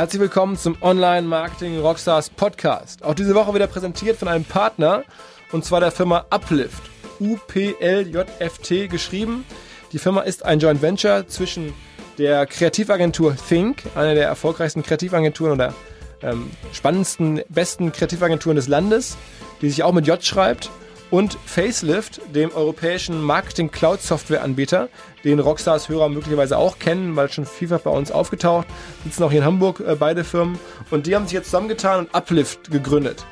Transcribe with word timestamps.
Herzlich 0.00 0.22
willkommen 0.22 0.56
zum 0.56 0.78
Online 0.80 1.28
Marketing 1.28 1.78
Rockstars 1.78 2.30
Podcast. 2.30 3.02
Auch 3.02 3.12
diese 3.12 3.34
Woche 3.34 3.54
wieder 3.54 3.66
präsentiert 3.66 4.16
von 4.16 4.28
einem 4.28 4.44
Partner 4.46 5.04
und 5.52 5.62
zwar 5.62 5.80
der 5.80 5.90
Firma 5.90 6.24
Uplift. 6.30 6.82
U-P-L-J-F-T 7.20 8.88
geschrieben. 8.88 9.44
Die 9.92 9.98
Firma 9.98 10.22
ist 10.22 10.42
ein 10.42 10.58
Joint 10.58 10.80
Venture 10.80 11.26
zwischen 11.28 11.74
der 12.16 12.46
Kreativagentur 12.46 13.36
Think, 13.46 13.82
einer 13.94 14.14
der 14.14 14.26
erfolgreichsten 14.26 14.82
Kreativagenturen 14.82 15.52
oder 15.52 15.74
ähm, 16.22 16.50
spannendsten, 16.72 17.42
besten 17.50 17.92
Kreativagenturen 17.92 18.56
des 18.56 18.68
Landes, 18.68 19.18
die 19.60 19.68
sich 19.68 19.82
auch 19.82 19.92
mit 19.92 20.06
J 20.06 20.24
schreibt, 20.24 20.70
und 21.10 21.36
Facelift, 21.44 22.22
dem 22.34 22.52
europäischen 22.52 23.20
Marketing-Cloud-Software-Anbieter, 23.20 24.88
den 25.24 25.38
Rockstars-Hörer 25.38 26.08
möglicherweise 26.08 26.56
auch 26.56 26.78
kennen, 26.78 27.16
weil 27.16 27.30
schon 27.30 27.46
vielfach 27.46 27.80
bei 27.80 27.90
uns 27.90 28.10
aufgetaucht, 28.10 28.66
sitzen 29.04 29.22
auch 29.22 29.30
hier 29.30 29.40
in 29.40 29.46
Hamburg 29.46 29.80
äh, 29.80 29.96
beide 29.98 30.24
Firmen 30.24 30.58
und 30.90 31.06
die 31.06 31.14
haben 31.14 31.24
sich 31.24 31.32
jetzt 31.32 31.46
zusammengetan 31.46 32.00
und 32.00 32.14
Uplift 32.14 32.70
gegründet 32.70 33.26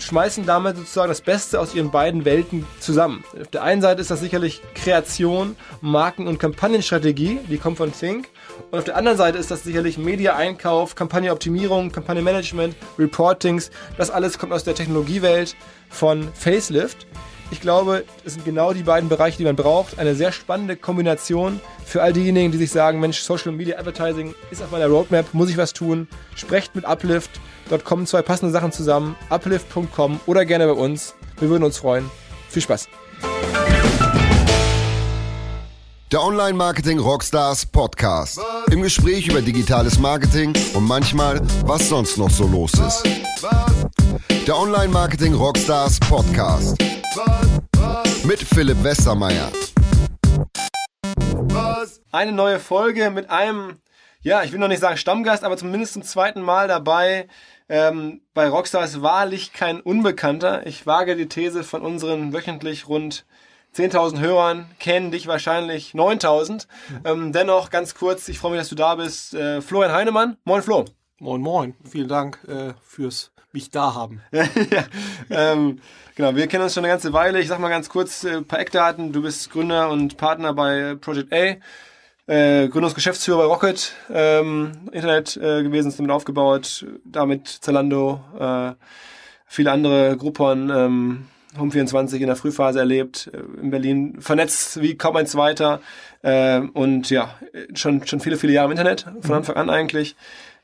schmeißen 0.00 0.46
damit 0.46 0.76
sozusagen 0.76 1.08
das 1.08 1.20
Beste 1.20 1.60
aus 1.60 1.74
ihren 1.74 1.90
beiden 1.90 2.24
Welten 2.24 2.66
zusammen. 2.80 3.24
Auf 3.40 3.48
der 3.48 3.62
einen 3.62 3.82
Seite 3.82 4.00
ist 4.00 4.10
das 4.10 4.20
sicherlich 4.20 4.62
Kreation, 4.74 5.56
Marken- 5.80 6.26
und 6.26 6.38
Kampagnenstrategie, 6.38 7.40
die 7.48 7.58
kommt 7.58 7.78
von 7.78 7.92
Think. 7.92 8.28
Und 8.70 8.78
auf 8.78 8.84
der 8.84 8.96
anderen 8.96 9.18
Seite 9.18 9.38
ist 9.38 9.50
das 9.50 9.64
sicherlich 9.64 9.98
Media-Einkauf, 9.98 10.94
Kampagnenoptimierung, 10.94 11.92
Kampagnenmanagement, 11.92 12.74
Reportings. 12.98 13.70
Das 13.96 14.10
alles 14.10 14.38
kommt 14.38 14.52
aus 14.52 14.64
der 14.64 14.74
Technologiewelt 14.74 15.56
von 15.88 16.28
Facelift. 16.34 17.06
Ich 17.50 17.60
glaube, 17.60 18.04
es 18.26 18.34
sind 18.34 18.44
genau 18.44 18.74
die 18.74 18.82
beiden 18.82 19.08
Bereiche, 19.08 19.38
die 19.38 19.44
man 19.44 19.56
braucht. 19.56 19.98
Eine 19.98 20.14
sehr 20.14 20.32
spannende 20.32 20.76
Kombination 20.76 21.60
für 21.84 22.02
all 22.02 22.12
diejenigen, 22.12 22.52
die 22.52 22.58
sich 22.58 22.70
sagen, 22.70 23.00
Mensch, 23.00 23.20
Social 23.20 23.52
Media 23.52 23.78
Advertising 23.78 24.34
ist 24.50 24.62
auf 24.62 24.70
meiner 24.70 24.86
Roadmap, 24.86 25.32
muss 25.32 25.48
ich 25.48 25.56
was 25.56 25.72
tun. 25.72 26.08
Sprecht 26.34 26.74
mit 26.74 26.84
Uplift. 26.84 27.30
Dort 27.70 27.84
kommen 27.84 28.06
zwei 28.06 28.20
passende 28.20 28.52
Sachen 28.52 28.70
zusammen. 28.70 29.16
Uplift.com 29.30 30.20
oder 30.26 30.44
gerne 30.44 30.66
bei 30.66 30.72
uns. 30.72 31.14
Wir 31.38 31.48
würden 31.48 31.64
uns 31.64 31.78
freuen. 31.78 32.10
Viel 32.50 32.62
Spaß. 32.62 32.88
Der 36.10 36.22
Online 36.22 36.54
Marketing 36.54 36.98
Rockstars 36.98 37.66
Podcast. 37.66 38.40
Im 38.70 38.82
Gespräch 38.82 39.28
über 39.28 39.42
digitales 39.42 39.98
Marketing 39.98 40.54
und 40.74 40.84
manchmal, 40.84 41.40
was 41.66 41.88
sonst 41.88 42.16
noch 42.16 42.30
so 42.30 42.46
los 42.46 42.72
ist. 42.74 43.02
Der 44.46 44.56
Online 44.56 44.88
Marketing 44.88 45.34
Rockstars 45.34 46.00
Podcast. 46.00 46.78
Mit 48.24 48.42
Philipp 48.42 48.82
Westermeier. 48.84 49.50
Eine 52.12 52.32
neue 52.32 52.58
Folge 52.58 53.10
mit 53.10 53.30
einem, 53.30 53.78
ja, 54.20 54.42
ich 54.42 54.52
will 54.52 54.58
noch 54.58 54.68
nicht 54.68 54.80
sagen 54.80 54.96
Stammgast, 54.96 55.44
aber 55.44 55.56
zumindest 55.56 55.94
zum 55.94 56.02
zweiten 56.02 56.42
Mal 56.42 56.68
dabei. 56.68 57.28
Ähm, 57.70 58.20
bei 58.34 58.48
Rockstars 58.48 59.02
wahrlich 59.02 59.52
kein 59.52 59.80
Unbekannter. 59.80 60.66
Ich 60.66 60.86
wage 60.86 61.16
die 61.16 61.28
These 61.28 61.64
von 61.64 61.82
unseren 61.82 62.32
wöchentlich 62.32 62.88
rund 62.88 63.24
10.000 63.74 64.20
Hörern 64.20 64.66
kennen 64.78 65.10
dich 65.10 65.26
wahrscheinlich 65.26 65.92
9.000. 65.92 66.66
Ähm, 67.04 67.32
dennoch 67.32 67.70
ganz 67.70 67.94
kurz, 67.94 68.28
ich 68.28 68.38
freue 68.38 68.52
mich, 68.52 68.60
dass 68.60 68.70
du 68.70 68.74
da 68.74 68.94
bist. 68.94 69.34
Äh, 69.34 69.60
Florian 69.60 69.92
Heinemann. 69.92 70.36
Moin 70.44 70.62
Flo. 70.62 70.84
Moin 71.18 71.40
Moin. 71.40 71.74
Vielen 71.88 72.08
Dank 72.08 72.38
äh, 72.48 72.74
fürs 72.82 73.32
mich 73.52 73.70
da 73.70 73.94
haben. 73.94 74.20
ja, 74.32 74.44
ähm, 75.30 75.80
genau, 76.14 76.34
wir 76.36 76.46
kennen 76.46 76.64
uns 76.64 76.74
schon 76.74 76.84
eine 76.84 76.92
ganze 76.92 77.12
Weile. 77.12 77.40
Ich 77.40 77.48
sag 77.48 77.58
mal 77.58 77.68
ganz 77.68 77.88
kurz 77.88 78.24
ein 78.24 78.42
äh, 78.42 78.42
paar 78.42 78.60
Eckdaten. 78.60 79.12
Du 79.12 79.22
bist 79.22 79.50
Gründer 79.50 79.90
und 79.90 80.16
Partner 80.16 80.52
bei 80.52 80.96
Project 81.00 81.32
A. 81.32 81.56
Äh, 82.26 82.68
Gründungsgeschäftsführer 82.68 83.38
bei 83.38 83.44
Rocket 83.44 83.94
ähm, 84.12 84.72
Internet 84.92 85.38
äh, 85.38 85.62
gewesen, 85.62 85.88
ist 85.88 85.98
damit 85.98 86.12
aufgebaut, 86.12 86.84
damit 87.06 87.48
Zalando, 87.48 88.20
äh, 88.38 88.72
viele 89.46 89.72
andere 89.72 90.14
Groupon, 90.18 90.68
ähm, 90.68 91.26
Home24 91.56 92.16
in 92.16 92.26
der 92.26 92.36
Frühphase 92.36 92.80
erlebt, 92.80 93.30
äh, 93.32 93.62
in 93.62 93.70
Berlin 93.70 94.20
vernetzt 94.20 94.82
wie 94.82 94.94
kaum 94.94 95.16
ein 95.16 95.26
zweiter 95.26 95.80
äh, 96.20 96.60
und 96.60 97.08
ja, 97.08 97.34
schon, 97.72 98.06
schon 98.06 98.20
viele, 98.20 98.36
viele 98.36 98.52
Jahre 98.52 98.66
im 98.66 98.72
Internet, 98.72 99.06
von 99.22 99.34
Anfang 99.34 99.56
an 99.56 99.70
eigentlich. 99.70 100.14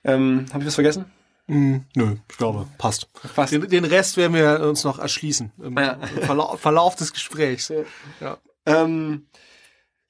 Ähm, 0.05 0.45
Habe 0.53 0.65
ich 0.65 0.67
was 0.67 0.75
vergessen? 0.75 1.07
Mm, 1.47 1.79
nö, 1.95 2.17
ich 2.31 2.37
glaube, 2.39 2.67
passt. 2.79 3.13
passt. 3.35 3.53
Den, 3.53 3.69
den, 3.69 3.85
Rest 3.85 4.17
werden 4.17 4.35
wir 4.35 4.61
uns 4.61 4.85
noch 4.85 4.99
erschließen 4.99 5.53
im, 5.63 5.77
ja. 5.77 5.99
im 6.17 6.23
Verlauf, 6.23 6.61
Verlauf, 6.61 6.97
des 6.97 7.13
Gesprächs. 7.13 7.71
Ja. 8.21 8.39
Ähm, 8.65 9.27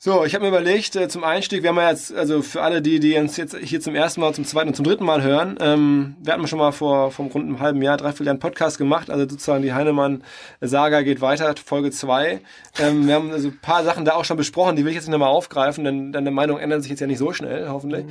so, 0.05 0.22
ich 0.27 0.34
habe 0.34 0.43
mir 0.45 0.50
überlegt, 0.50 0.97
äh, 0.97 1.09
zum 1.09 1.25
Einstieg, 1.25 1.62
wir 1.62 1.71
haben 1.71 1.78
ja 1.78 1.89
jetzt, 1.89 2.15
also 2.15 2.43
für 2.43 2.61
alle, 2.61 2.83
die, 2.83 3.00
die 3.00 3.17
uns 3.17 3.39
jetzt 3.39 3.56
hier 3.56 3.81
zum 3.81 3.95
ersten 3.95 4.21
Mal, 4.21 4.34
zum 4.34 4.45
zweiten 4.45 4.69
und 4.69 4.75
zum 4.75 4.84
dritten 4.84 5.06
Mal 5.06 5.22
hören, 5.22 5.56
ähm, 5.61 6.17
wir 6.21 6.34
hatten 6.34 6.47
schon 6.47 6.59
mal 6.59 6.72
vor 6.72 7.11
vom 7.11 7.28
rund 7.28 7.47
einem 7.47 7.59
halben 7.59 7.81
Jahr, 7.81 7.97
dreiviertel 7.97 8.27
Jahr 8.27 8.34
einen 8.34 8.39
Podcast 8.39 8.77
gemacht, 8.77 9.09
also 9.09 9.27
sozusagen 9.27 9.62
die 9.62 9.72
Heinemann-Saga 9.72 11.01
geht 11.01 11.22
weiter, 11.22 11.55
Folge 11.65 11.91
zwei. 11.91 12.43
Ähm, 12.78 13.06
wir 13.06 13.15
haben 13.15 13.31
also 13.31 13.49
ein 13.49 13.59
paar 13.62 13.83
Sachen 13.83 14.05
da 14.05 14.12
auch 14.12 14.27
schon 14.27 14.37
besprochen, 14.37 14.77
die 14.77 14.84
will 14.84 14.91
ich 14.91 14.97
jetzt 14.97 15.06
nicht 15.06 15.12
nochmal 15.12 15.31
aufgreifen, 15.31 15.84
denn 15.84 16.12
deine 16.12 16.31
Meinung 16.31 16.59
ändert 16.59 16.83
sich 16.83 16.91
jetzt 16.91 17.01
ja 17.01 17.06
nicht 17.06 17.16
so 17.16 17.33
schnell, 17.33 17.71
hoffentlich. 17.71 18.05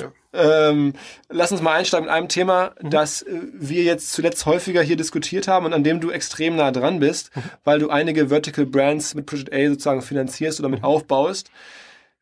Ja. 0.00 0.12
Ähm, 0.32 0.92
lass 1.30 1.52
uns 1.52 1.62
mal 1.62 1.74
einsteigen 1.74 2.06
mit 2.06 2.14
einem 2.14 2.28
Thema, 2.28 2.74
mhm. 2.80 2.90
das 2.90 3.22
äh, 3.22 3.40
wir 3.54 3.82
jetzt 3.82 4.12
zuletzt 4.12 4.44
häufiger 4.46 4.82
hier 4.82 4.96
diskutiert 4.96 5.48
haben 5.48 5.66
und 5.66 5.72
an 5.72 5.84
dem 5.84 6.00
du 6.00 6.10
extrem 6.10 6.56
nah 6.56 6.70
dran 6.70 7.00
bist, 7.00 7.34
mhm. 7.34 7.42
weil 7.64 7.78
du 7.78 7.90
einige 7.90 8.28
Vertical 8.28 8.66
Brands 8.66 9.14
mit 9.14 9.26
Project 9.26 9.52
A 9.52 9.68
sozusagen 9.68 10.02
finanzierst 10.02 10.60
oder 10.60 10.68
mit 10.68 10.80
mhm. 10.80 10.84
aufbaust. 10.84 11.50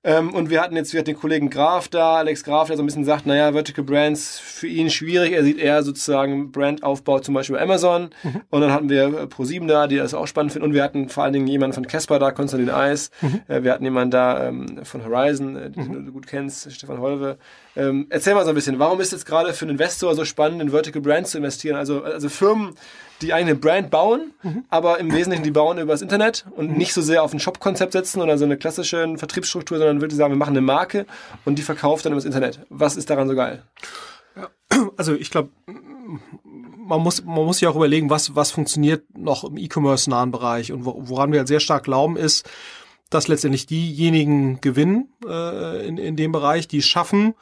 Ähm, 0.06 0.32
und 0.32 0.50
wir 0.50 0.60
hatten 0.60 0.76
jetzt 0.76 0.92
wir 0.92 1.00
hatten 1.00 1.10
den 1.10 1.18
Kollegen 1.18 1.50
Graf 1.50 1.88
da, 1.88 2.18
Alex 2.18 2.44
Graf, 2.44 2.68
der 2.68 2.76
so 2.76 2.82
ein 2.84 2.86
bisschen 2.86 3.04
sagt, 3.04 3.26
naja, 3.26 3.50
Vertical 3.52 3.84
Brands 3.84 4.38
für 4.38 4.68
ihn 4.68 4.88
schwierig. 4.88 5.32
Er 5.32 5.42
sieht 5.42 5.58
eher 5.58 5.82
sozusagen 5.82 6.52
Brandaufbau 6.52 7.18
zum 7.18 7.34
Beispiel 7.34 7.56
bei 7.56 7.62
Amazon. 7.62 8.10
Mhm. 8.22 8.42
Und 8.48 8.60
dann 8.60 8.72
hatten 8.72 8.88
wir 8.88 9.06
äh, 9.06 9.26
ProSieben 9.26 9.66
da, 9.66 9.88
die 9.88 9.96
das 9.96 10.14
auch 10.14 10.28
spannend 10.28 10.52
finden. 10.52 10.68
Und 10.68 10.74
wir 10.74 10.84
hatten 10.84 11.08
vor 11.08 11.24
allen 11.24 11.32
Dingen 11.32 11.48
jemanden 11.48 11.74
von 11.74 11.88
Casper 11.88 12.20
da, 12.20 12.30
Konstantin 12.30 12.70
Eis. 12.70 13.10
Mhm. 13.20 13.40
Äh, 13.48 13.64
wir 13.64 13.72
hatten 13.72 13.82
jemanden 13.82 14.12
da 14.12 14.46
ähm, 14.46 14.84
von 14.84 15.04
Horizon, 15.04 15.56
äh, 15.56 15.70
den 15.70 15.88
mhm. 15.88 16.06
du 16.06 16.12
gut 16.12 16.28
kennst, 16.28 16.70
Stefan 16.72 17.00
Holve. 17.00 17.36
Ähm, 17.74 18.06
erzähl 18.08 18.34
mal 18.34 18.44
so 18.44 18.50
ein 18.50 18.54
bisschen, 18.54 18.78
warum 18.78 19.00
ist 19.00 19.10
jetzt 19.10 19.26
gerade 19.26 19.52
für 19.54 19.64
einen 19.64 19.72
Investor 19.72 20.14
so 20.14 20.24
spannend, 20.24 20.62
in 20.62 20.70
Vertical 20.70 21.02
Brands 21.02 21.32
zu 21.32 21.38
investieren? 21.38 21.74
Also, 21.74 22.04
also 22.04 22.28
Firmen, 22.28 22.76
die 23.22 23.32
eine 23.32 23.54
Brand 23.54 23.90
bauen, 23.90 24.32
mhm. 24.42 24.64
aber 24.68 24.98
im 24.98 25.12
Wesentlichen 25.12 25.44
die 25.44 25.50
bauen 25.50 25.78
über 25.78 25.92
das 25.92 26.02
Internet 26.02 26.46
und 26.56 26.70
mhm. 26.70 26.76
nicht 26.76 26.92
so 26.92 27.02
sehr 27.02 27.22
auf 27.22 27.32
ein 27.32 27.40
Shop-Konzept 27.40 27.92
setzen 27.92 28.20
oder 28.20 28.38
so 28.38 28.44
eine 28.44 28.56
klassische 28.56 29.16
Vertriebsstruktur, 29.16 29.78
sondern 29.78 30.00
wirklich 30.00 30.18
sagen, 30.18 30.32
wir 30.32 30.38
machen 30.38 30.56
eine 30.56 30.60
Marke 30.60 31.06
und 31.44 31.58
die 31.58 31.62
verkauft 31.62 32.04
dann 32.04 32.12
über 32.12 32.18
das 32.18 32.26
Internet. 32.26 32.60
Was 32.68 32.96
ist 32.96 33.10
daran 33.10 33.28
so 33.28 33.34
geil? 33.34 33.62
Also 34.96 35.14
ich 35.14 35.30
glaube, 35.30 35.50
man 35.66 37.00
muss, 37.00 37.24
man 37.24 37.44
muss 37.44 37.58
sich 37.58 37.68
auch 37.68 37.76
überlegen, 37.76 38.10
was, 38.10 38.34
was 38.34 38.50
funktioniert 38.50 39.04
noch 39.16 39.44
im 39.44 39.56
E-Commerce-nahen 39.56 40.30
Bereich 40.30 40.72
und 40.72 40.84
woran 40.84 41.32
wir 41.32 41.40
halt 41.40 41.48
sehr 41.48 41.60
stark 41.60 41.84
glauben 41.84 42.16
ist, 42.16 42.48
dass 43.10 43.28
letztendlich 43.28 43.66
diejenigen 43.66 44.60
gewinnen 44.60 45.08
äh, 45.26 45.86
in, 45.86 45.96
in 45.98 46.16
dem 46.16 46.32
Bereich, 46.32 46.68
die 46.68 46.82
schaffen, 46.82 47.34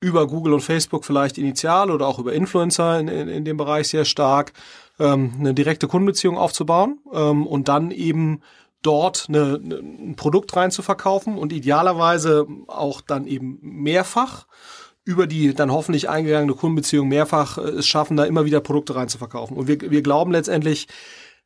über 0.00 0.26
Google 0.28 0.54
und 0.54 0.60
Facebook 0.60 1.04
vielleicht 1.04 1.38
initial 1.38 1.90
oder 1.90 2.06
auch 2.06 2.18
über 2.18 2.32
Influencer 2.32 3.00
in, 3.00 3.08
in, 3.08 3.28
in 3.28 3.44
dem 3.44 3.56
Bereich 3.56 3.88
sehr 3.88 4.04
stark 4.04 4.52
ähm, 4.98 5.34
eine 5.38 5.54
direkte 5.54 5.88
Kundenbeziehung 5.88 6.36
aufzubauen 6.36 6.98
ähm, 7.12 7.46
und 7.46 7.68
dann 7.68 7.90
eben 7.90 8.40
dort 8.82 9.26
eine, 9.28 9.60
eine, 9.62 9.76
ein 9.76 10.16
Produkt 10.16 10.54
rein 10.56 10.70
zu 10.70 10.82
verkaufen 10.82 11.36
und 11.36 11.52
idealerweise 11.52 12.46
auch 12.66 13.00
dann 13.00 13.26
eben 13.26 13.58
mehrfach 13.60 14.46
über 15.04 15.26
die 15.26 15.54
dann 15.54 15.72
hoffentlich 15.72 16.10
eingegangene 16.10 16.54
Kundenbeziehung 16.54 17.08
mehrfach 17.08 17.56
äh, 17.56 17.62
es 17.62 17.86
schaffen, 17.86 18.16
da 18.16 18.24
immer 18.24 18.44
wieder 18.44 18.60
Produkte 18.60 18.94
rein 18.94 19.08
zu 19.08 19.16
verkaufen. 19.16 19.56
Und 19.56 19.66
wir, 19.66 19.80
wir 19.80 20.02
glauben 20.02 20.32
letztendlich, 20.32 20.86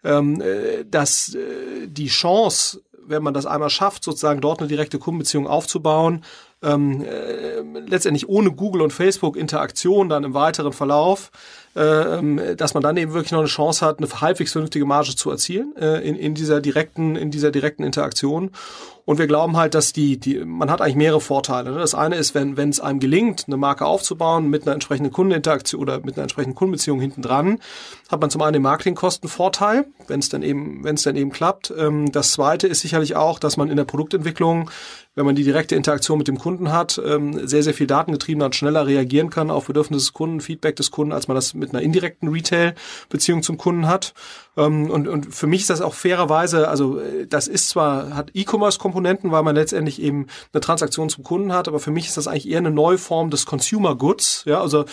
ähm, 0.03 0.41
äh, 0.41 0.84
dass 0.84 1.34
äh, 1.34 1.87
die 1.87 2.09
Chance, 2.09 2.83
wenn 3.07 3.23
man 3.23 3.34
das 3.34 3.47
einmal 3.47 3.71
schafft, 3.71 4.03
sozusagen 4.03 4.41
dort 4.41 4.59
eine 4.59 4.69
direkte 4.69 4.99
Kundenbeziehung 4.99 5.47
aufzubauen, 5.47 6.25
ähm, 6.61 7.05
äh, 7.05 7.61
letztendlich 7.87 8.28
ohne 8.28 8.51
Google 8.51 8.83
und 8.83 8.93
Facebook 8.93 9.37
Interaktion 9.37 10.09
dann 10.09 10.25
im 10.25 10.34
weiteren 10.34 10.72
Verlauf, 10.72 11.31
dass 11.74 12.74
man 12.74 12.83
dann 12.83 12.97
eben 12.97 13.13
wirklich 13.15 13.33
noch 13.33 13.39
eine 13.39 13.48
Chance 13.48 13.84
hat, 13.84 13.98
eine 13.98 14.09
halbwegs 14.21 14.53
vernünftige 14.53 14.84
Marge 14.84 15.15
zu 15.16 15.30
erzielen 15.30 15.74
äh, 15.77 16.07
in, 16.07 16.16
in 16.16 16.34
dieser 16.34 16.60
direkten, 16.60 17.16
in 17.16 17.30
dieser 17.30 17.51
direkten 17.51 17.83
Interaktion. 17.83 18.51
Und 19.04 19.19
wir 19.19 19.27
glauben 19.27 19.57
halt, 19.57 19.74
dass 19.74 19.92
die, 19.92 20.16
die, 20.16 20.45
man 20.45 20.71
hat 20.71 20.80
eigentlich 20.80 20.95
mehrere 20.95 21.21
Vorteile. 21.21 21.72
Ne? 21.72 21.78
Das 21.78 21.95
eine 21.95 22.16
ist, 22.16 22.34
wenn, 22.34 22.57
wenn 22.57 22.69
es 22.69 22.78
einem 22.78 23.01
gelingt, 23.01 23.45
eine 23.47 23.57
Marke 23.57 23.84
aufzubauen 23.84 24.48
mit 24.48 24.63
einer 24.63 24.74
entsprechenden 24.74 25.13
Kundeninteraktion 25.13 25.80
oder 25.80 26.01
mit 26.04 26.15
einer 26.15 26.22
entsprechenden 26.22 26.54
Kundenbeziehung 26.54 27.01
hinten 27.01 27.21
dran, 27.21 27.59
hat 28.10 28.21
man 28.21 28.30
zum 28.30 28.42
einen 28.42 28.53
den 28.53 28.63
Marketingkostenvorteil, 28.63 29.86
wenn 30.07 30.21
es 30.21 30.28
dann 30.28 30.42
eben, 30.42 30.84
wenn 30.84 30.95
es 30.95 31.03
dann 31.03 31.16
eben 31.16 31.33
klappt. 31.33 31.72
Ähm, 31.77 32.13
das 32.13 32.33
zweite 32.33 32.69
ist 32.69 32.80
sicherlich 32.80 33.16
auch, 33.16 33.41
dass 33.41 33.57
man 33.57 33.71
in 33.71 33.77
der 33.77 33.84
Produktentwicklung 33.84 34.71
wenn 35.15 35.27
man 35.27 35.34
die 35.34 35.45
direkte 35.45 35.77
Interaktion 35.77 36.16
mit 36.16 36.28
dem 36.28 36.39
Kunden 36.39 36.72
hat, 36.72 37.01
ähm, 37.04 37.47
sehr, 37.47 37.63
sehr 37.63 37.74
viel 37.74 37.86
datengetrieben 37.86 38.42
und 38.42 38.54
schneller 38.54 38.86
reagieren 38.86 39.28
kann 39.28 39.51
auf 39.51 39.66
Bedürfnisse 39.66 40.07
des 40.07 40.13
Kunden, 40.15 40.41
Feedback 40.41 40.77
des 40.77 40.91
Kunden, 40.91 41.13
als 41.13 41.28
man 41.28 41.34
das 41.34 41.53
mit 41.62 41.70
einer 41.70 41.82
indirekten 41.82 42.28
Retail-Beziehung 42.28 43.42
zum 43.42 43.56
Kunden 43.56 43.86
hat. 43.86 44.12
Ähm, 44.56 44.91
und, 44.91 45.09
und 45.09 45.34
für 45.34 45.47
mich 45.47 45.62
ist 45.62 45.70
das 45.70 45.80
auch 45.80 45.94
fairerweise, 45.94 46.68
also 46.68 47.00
äh, 47.00 47.26
das 47.26 47.48
ist 47.48 47.70
zwar, 47.70 48.14
hat 48.14 48.32
E-Commerce-Komponenten, 48.34 49.32
weil 49.32 49.42
man 49.42 49.54
letztendlich 49.54 50.03
eben 50.03 50.26
eine 50.53 50.60
Transaktion 50.60 51.09
zum 51.09 51.24
Kunden 51.24 51.54
hat, 51.54 51.68
aber 51.68 51.80
für 51.80 51.91
mich 51.91 52.06
ist 52.06 52.18
das 52.18 52.28
eigentlich 52.28 52.50
eher 52.50 52.59
eine 52.59 52.70
neue 52.70 52.98
Form 52.98 53.30
des 53.30 53.47
Consumer 53.47 53.97
Goods. 53.97 54.44
Ja, 54.47 54.60
also 54.60 54.84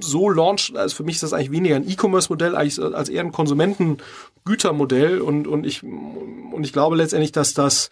so 0.00 0.28
launch, 0.28 0.72
also 0.74 0.96
für 0.96 1.04
mich 1.04 1.14
ist 1.16 1.22
das 1.22 1.32
eigentlich 1.32 1.52
weniger 1.52 1.76
ein 1.76 1.88
E-Commerce-Modell 1.88 2.56
als 2.56 3.08
eher 3.08 3.22
ein 3.22 3.32
Konsumentengütermodell 3.32 5.20
und, 5.20 5.46
und 5.46 5.64
ich, 5.64 5.82
und 5.82 6.64
ich 6.64 6.72
glaube 6.72 6.96
letztendlich, 6.96 7.30
dass 7.32 7.54
das 7.54 7.90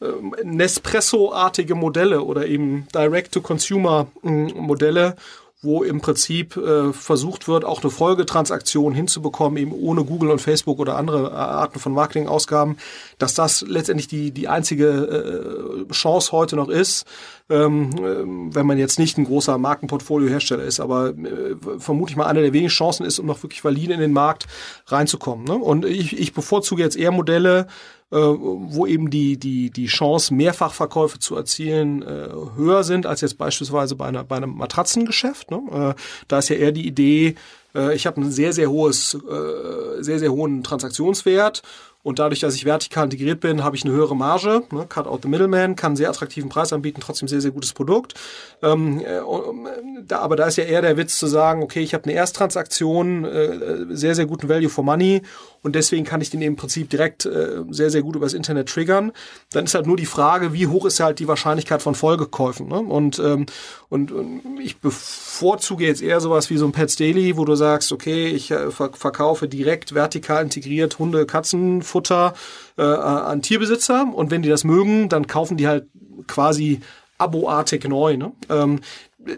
ähm, 0.00 0.34
Nespresso-artige 0.42 1.74
Modelle 1.74 2.22
oder 2.22 2.46
eben 2.46 2.88
Direct-to-Consumer-Modelle 2.94 5.16
wo 5.62 5.82
im 5.82 6.00
Prinzip 6.00 6.56
äh, 6.56 6.92
versucht 6.92 7.46
wird, 7.46 7.66
auch 7.66 7.82
eine 7.82 7.90
Folgetransaktion 7.90 8.94
hinzubekommen, 8.94 9.58
eben 9.58 9.72
ohne 9.72 10.04
Google 10.04 10.30
und 10.30 10.40
Facebook 10.40 10.78
oder 10.78 10.96
andere 10.96 11.32
Arten 11.32 11.78
von 11.78 11.92
Marketingausgaben, 11.92 12.78
dass 13.18 13.34
das 13.34 13.60
letztendlich 13.62 14.08
die, 14.08 14.30
die 14.30 14.48
einzige 14.48 15.86
äh, 15.88 15.92
Chance 15.92 16.32
heute 16.32 16.56
noch 16.56 16.68
ist, 16.68 17.04
ähm, 17.50 17.90
äh, 17.98 18.54
wenn 18.54 18.66
man 18.66 18.78
jetzt 18.78 18.98
nicht 18.98 19.18
ein 19.18 19.24
großer 19.24 19.58
Markenportfolio-Hersteller 19.58 20.62
ist, 20.62 20.80
aber 20.80 21.10
äh, 21.10 21.56
vermutlich 21.78 22.16
mal 22.16 22.26
eine 22.26 22.42
der 22.42 22.52
wenigen 22.52 22.70
Chancen 22.70 23.04
ist, 23.04 23.18
um 23.18 23.26
noch 23.26 23.42
wirklich 23.42 23.64
valide 23.64 23.92
in 23.92 24.00
den 24.00 24.12
Markt 24.12 24.46
reinzukommen. 24.86 25.44
Ne? 25.44 25.54
Und 25.54 25.84
ich, 25.84 26.18
ich 26.18 26.32
bevorzuge 26.32 26.82
jetzt 26.82 26.96
eher 26.96 27.10
Modelle, 27.10 27.66
äh, 28.12 28.16
wo 28.16 28.86
eben 28.86 29.10
die, 29.10 29.36
die, 29.36 29.70
die 29.70 29.86
Chance, 29.86 30.32
Mehrfachverkäufe 30.34 31.18
zu 31.18 31.36
erzielen, 31.36 32.02
äh, 32.02 32.28
höher 32.56 32.84
sind 32.84 33.06
als 33.06 33.20
jetzt 33.20 33.38
beispielsweise 33.38 33.96
bei, 33.96 34.06
einer, 34.06 34.24
bei 34.24 34.36
einem 34.36 34.56
Matratzengeschäft. 34.56 35.50
Ne? 35.50 35.60
Äh, 35.72 36.00
da 36.28 36.38
ist 36.38 36.48
ja 36.48 36.56
eher 36.56 36.72
die 36.72 36.86
Idee, 36.86 37.34
äh, 37.74 37.94
ich 37.94 38.06
habe 38.06 38.20
ein 38.20 38.30
sehr, 38.30 38.52
sehr 38.52 38.70
hohes, 38.70 39.14
äh, 39.14 40.02
sehr, 40.02 40.18
sehr 40.18 40.32
hohen 40.32 40.62
Transaktionswert 40.62 41.62
und 42.02 42.18
dadurch, 42.18 42.40
dass 42.40 42.54
ich 42.54 42.64
vertikal 42.64 43.04
integriert 43.04 43.40
bin, 43.40 43.62
habe 43.62 43.76
ich 43.76 43.84
eine 43.84 43.92
höhere 43.92 44.16
Marge, 44.16 44.62
ne, 44.70 44.86
cut 44.88 45.06
out 45.06 45.22
the 45.22 45.28
middleman, 45.28 45.76
kann 45.76 45.90
einen 45.90 45.96
sehr 45.96 46.08
attraktiven 46.08 46.48
Preis 46.48 46.72
anbieten, 46.72 47.00
trotzdem 47.00 47.28
sehr, 47.28 47.40
sehr 47.40 47.50
gutes 47.50 47.74
Produkt. 47.74 48.14
Ähm, 48.62 49.00
äh, 49.00 49.20
da, 50.06 50.20
aber 50.20 50.36
da 50.36 50.46
ist 50.46 50.56
ja 50.56 50.64
eher 50.64 50.80
der 50.80 50.96
Witz 50.96 51.18
zu 51.18 51.26
sagen, 51.26 51.62
okay, 51.62 51.80
ich 51.80 51.92
habe 51.92 52.04
eine 52.04 52.14
Ersttransaktion, 52.14 53.24
äh, 53.24 53.86
sehr, 53.90 54.14
sehr 54.14 54.26
guten 54.26 54.48
Value 54.48 54.70
for 54.70 54.84
Money 54.84 55.22
und 55.62 55.74
deswegen 55.74 56.04
kann 56.04 56.20
ich 56.20 56.30
den 56.30 56.40
im 56.40 56.56
Prinzip 56.56 56.88
direkt 56.88 57.26
äh, 57.26 57.62
sehr, 57.70 57.90
sehr 57.90 58.02
gut 58.02 58.16
übers 58.16 58.32
Internet 58.32 58.68
triggern. 58.68 59.12
Dann 59.52 59.64
ist 59.64 59.74
halt 59.74 59.86
nur 59.86 59.96
die 59.96 60.06
Frage, 60.06 60.52
wie 60.54 60.66
hoch 60.66 60.86
ist 60.86 61.00
halt 61.00 61.18
die 61.18 61.28
Wahrscheinlichkeit 61.28 61.82
von 61.82 61.94
Folgekäufen. 61.94 62.68
Ne? 62.68 62.78
Und, 62.78 63.18
ähm, 63.18 63.46
und, 63.90 64.10
und 64.10 64.60
ich 64.62 64.78
bevorzuge 64.78 65.84
jetzt 65.84 66.00
eher 66.00 66.20
sowas 66.20 66.48
wie 66.48 66.56
so 66.56 66.64
ein 66.64 66.72
Pets 66.72 66.96
Daily, 66.96 67.36
wo 67.36 67.44
du 67.44 67.56
sagst, 67.56 67.92
okay, 67.92 68.28
ich 68.28 68.50
äh, 68.50 68.70
verkaufe 68.70 69.48
direkt 69.48 69.94
vertikal 69.94 70.42
integriert 70.42 70.98
Hunde, 70.98 71.26
Katzenfutter 71.26 72.34
äh, 72.78 72.82
an 72.82 73.42
Tierbesitzer 73.42 74.06
und 74.14 74.30
wenn 74.30 74.42
die 74.42 74.48
das 74.48 74.64
mögen, 74.64 75.10
dann 75.10 75.26
kaufen 75.26 75.58
die 75.58 75.68
halt 75.68 75.86
quasi 76.26 76.80
aboartig 77.18 77.84
neu. 77.84 78.16
Ne? 78.16 78.32
Ähm, 78.48 78.80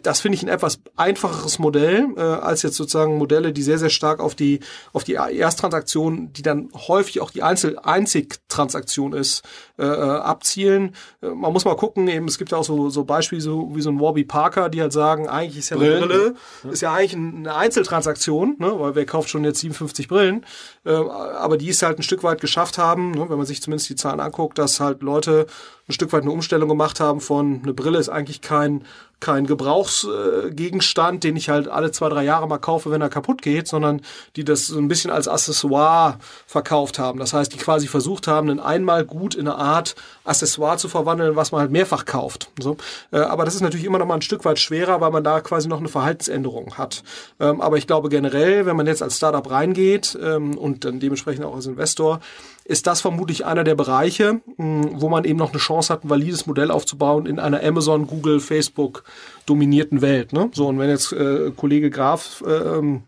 das 0.03 0.21
finde 0.21 0.37
ich 0.37 0.43
ein 0.43 0.49
etwas 0.49 0.81
einfacheres 0.97 1.59
Modell 1.59 2.07
äh, 2.17 2.21
als 2.21 2.63
jetzt 2.63 2.77
sozusagen 2.77 3.19
Modelle, 3.19 3.53
die 3.53 3.63
sehr 3.63 3.79
sehr 3.79 3.91
stark 3.91 4.21
auf 4.21 4.35
die 4.35 4.61
auf 4.93 5.03
die 5.05 5.15
Ersttransaktion, 5.15 6.33
die 6.33 6.43
dann 6.43 6.69
häufig 6.75 7.21
auch 7.21 7.31
die 7.31 7.43
Einzel 7.43 7.79
Einzigtransaktion 7.79 9.13
ist, 9.13 9.43
äh, 9.79 9.85
äh, 9.85 9.89
abzielen. 9.89 10.95
Äh, 11.21 11.31
man 11.31 11.53
muss 11.53 11.65
mal 11.65 11.77
gucken, 11.77 12.07
eben 12.09 12.29
es 12.29 12.39
gibt 12.39 12.53
ja 12.53 12.59
auch 12.59 12.65
so 12.65 12.91
so 12.91 13.05
Beispiele 13.05 13.41
so 13.41 13.75
wie 13.75 13.83
so 13.83 13.91
ein 13.91 14.01
Warby 14.01 14.25
Parker, 14.25 14.69
die 14.69 14.81
halt 14.81 14.93
sagen, 14.93 15.29
eigentlich 15.29 15.59
ist 15.59 15.71
ja 15.71 15.77
eine 15.77 15.87
Brille, 15.87 16.07
Brille 16.07 16.73
ist 16.73 16.83
ja 16.83 16.93
eigentlich 16.93 17.15
eine 17.15 17.55
Einzeltransaktion, 17.55 18.57
ne, 18.59 18.73
weil 18.79 18.95
wer 18.95 19.07
kauft 19.07 19.31
schon 19.31 19.45
jetzt 19.45 19.61
57 19.61 20.07
Brillen, 20.07 20.47
äh, 20.85 20.93
aber 20.93 21.57
die 21.57 21.71
es 21.71 21.83
halt 21.83 21.99
ein 21.99 22.05
Stück 22.05 22.23
weit 22.23 22.41
geschafft 22.41 22.79
haben, 22.79 23.11
ne, 23.11 23.29
wenn 23.29 23.37
man 23.37 23.47
sich 23.47 23.63
zumindest 23.63 23.89
die 23.89 23.97
Zahlen 23.97 24.21
anguckt, 24.21 24.59
dass 24.59 24.79
halt 24.79 25.03
Leute 25.03 25.47
ein 25.89 25.93
Stück 25.93 26.13
weit 26.13 26.23
eine 26.23 26.31
Umstellung 26.31 26.69
gemacht 26.69 27.01
haben 27.01 27.21
von 27.21 27.61
eine 27.63 27.75
Brille 27.75 27.99
ist 27.99 28.09
eigentlich 28.09 28.41
kein 28.41 28.85
kein 29.23 29.47
Gebrauchsgegenstand, 29.47 31.25
den 31.25 31.37
ich 31.37 31.49
halt 31.49 31.69
alle 31.69 31.93
zwei, 31.93 32.09
drei 32.09 32.25
Jahre 32.25 32.49
mal 32.49 32.59
kaufe, 32.59 32.91
wenn 32.91 33.01
er 33.01 33.09
kaputt 33.09 33.41
geht, 33.41 33.69
sondern 33.69 34.03
die 34.37 34.45
das 34.45 34.67
so 34.67 34.79
ein 34.79 34.89
bisschen 34.89 35.11
als 35.11 35.29
Accessoire 35.29 36.19
verkauft 36.47 36.99
haben. 36.99 37.19
Das 37.21 37.33
heißt, 37.33 37.53
die 37.53 37.57
quasi 37.57 37.87
versucht 37.87 38.27
haben, 38.27 38.51
ein 38.51 38.61
einmal 38.61 39.05
gut 39.05 39.35
in 39.35 39.47
eine 39.47 39.57
Art 39.57 39.95
Accessoire 40.25 40.77
zu 40.77 40.89
verwandeln, 40.89 41.37
was 41.37 41.53
man 41.53 41.61
halt 41.61 41.71
mehrfach 41.71 42.05
kauft. 42.05 42.51
So. 42.61 42.77
Äh, 43.13 43.19
aber 43.19 43.45
das 43.45 43.55
ist 43.55 43.61
natürlich 43.61 43.87
immer 43.87 43.99
noch 43.99 44.07
mal 44.07 44.17
ein 44.17 44.23
Stück 44.23 44.45
weit 44.45 44.59
schwerer, 44.59 45.01
weil 45.01 45.13
man 45.13 45.23
da 45.23 45.41
quasi 45.41 45.69
noch 45.69 45.79
eine 45.79 45.89
Verhaltensänderung 45.89 46.77
hat. 46.77 47.05
Ähm, 47.39 47.61
aber 47.61 47.79
ich 47.79 47.87
glaube 47.87 48.09
generell, 48.09 48.67
wenn 48.67 48.77
man 48.77 48.89
jetzt 48.89 49.03
als 49.03 49.17
Startup 49.17 49.49
reingeht 49.49 50.19
ähm, 50.21 50.59
und 50.59 50.85
dann 50.85 50.99
dementsprechend 50.99 51.45
auch 51.45 51.55
als 51.55 51.67
Investor, 51.67 52.21
ist 52.65 52.87
das 52.87 53.01
vermutlich 53.01 53.45
einer 53.45 53.65
der 53.65 53.75
Bereiche, 53.75 54.41
wo 54.57 55.09
man 55.09 55.25
eben 55.25 55.39
noch 55.39 55.51
eine 55.51 55.59
Chance 55.59 55.93
hat, 55.93 56.05
ein 56.05 56.11
valides 56.11 56.47
Modell 56.47 56.71
aufzubauen 56.71 57.27
in 57.27 57.39
einer 57.39 57.63
Amazon, 57.63 58.07
Google, 58.07 58.41
Facebook 58.41 59.05
dominierten 59.47 60.01
Welt. 60.01 60.33
Ne? 60.33 60.51
So, 60.53 60.69
und 60.69 60.79
wenn 60.79 60.89
jetzt 60.89 61.13
äh, 61.13 61.51
Kollege 61.57 61.91
Graf 61.91 62.43
äh, 62.47 63.01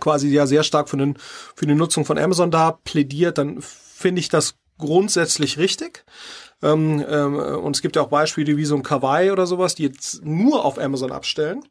quasi 0.00 0.28
ja 0.28 0.46
sehr 0.46 0.62
stark 0.62 0.88
für, 0.88 0.96
den, 0.96 1.16
für 1.54 1.66
die 1.66 1.74
Nutzung 1.74 2.04
von 2.04 2.18
Amazon 2.18 2.50
da 2.50 2.72
plädiert, 2.72 3.38
dann 3.38 3.60
finde 3.60 4.20
ich 4.20 4.28
das 4.28 4.56
grundsätzlich 4.78 5.58
richtig. 5.58 6.04
Ähm, 6.62 7.04
ähm, 7.08 7.36
und 7.36 7.76
es 7.76 7.82
gibt 7.82 7.96
ja 7.96 8.02
auch 8.02 8.08
Beispiele 8.08 8.56
wie 8.56 8.64
so 8.64 8.74
ein 8.74 8.82
Kawaii 8.82 9.30
oder 9.30 9.46
sowas, 9.46 9.74
die 9.74 9.84
jetzt 9.84 10.24
nur 10.24 10.64
auf 10.64 10.78
Amazon 10.78 11.12
abstellen. 11.12 11.62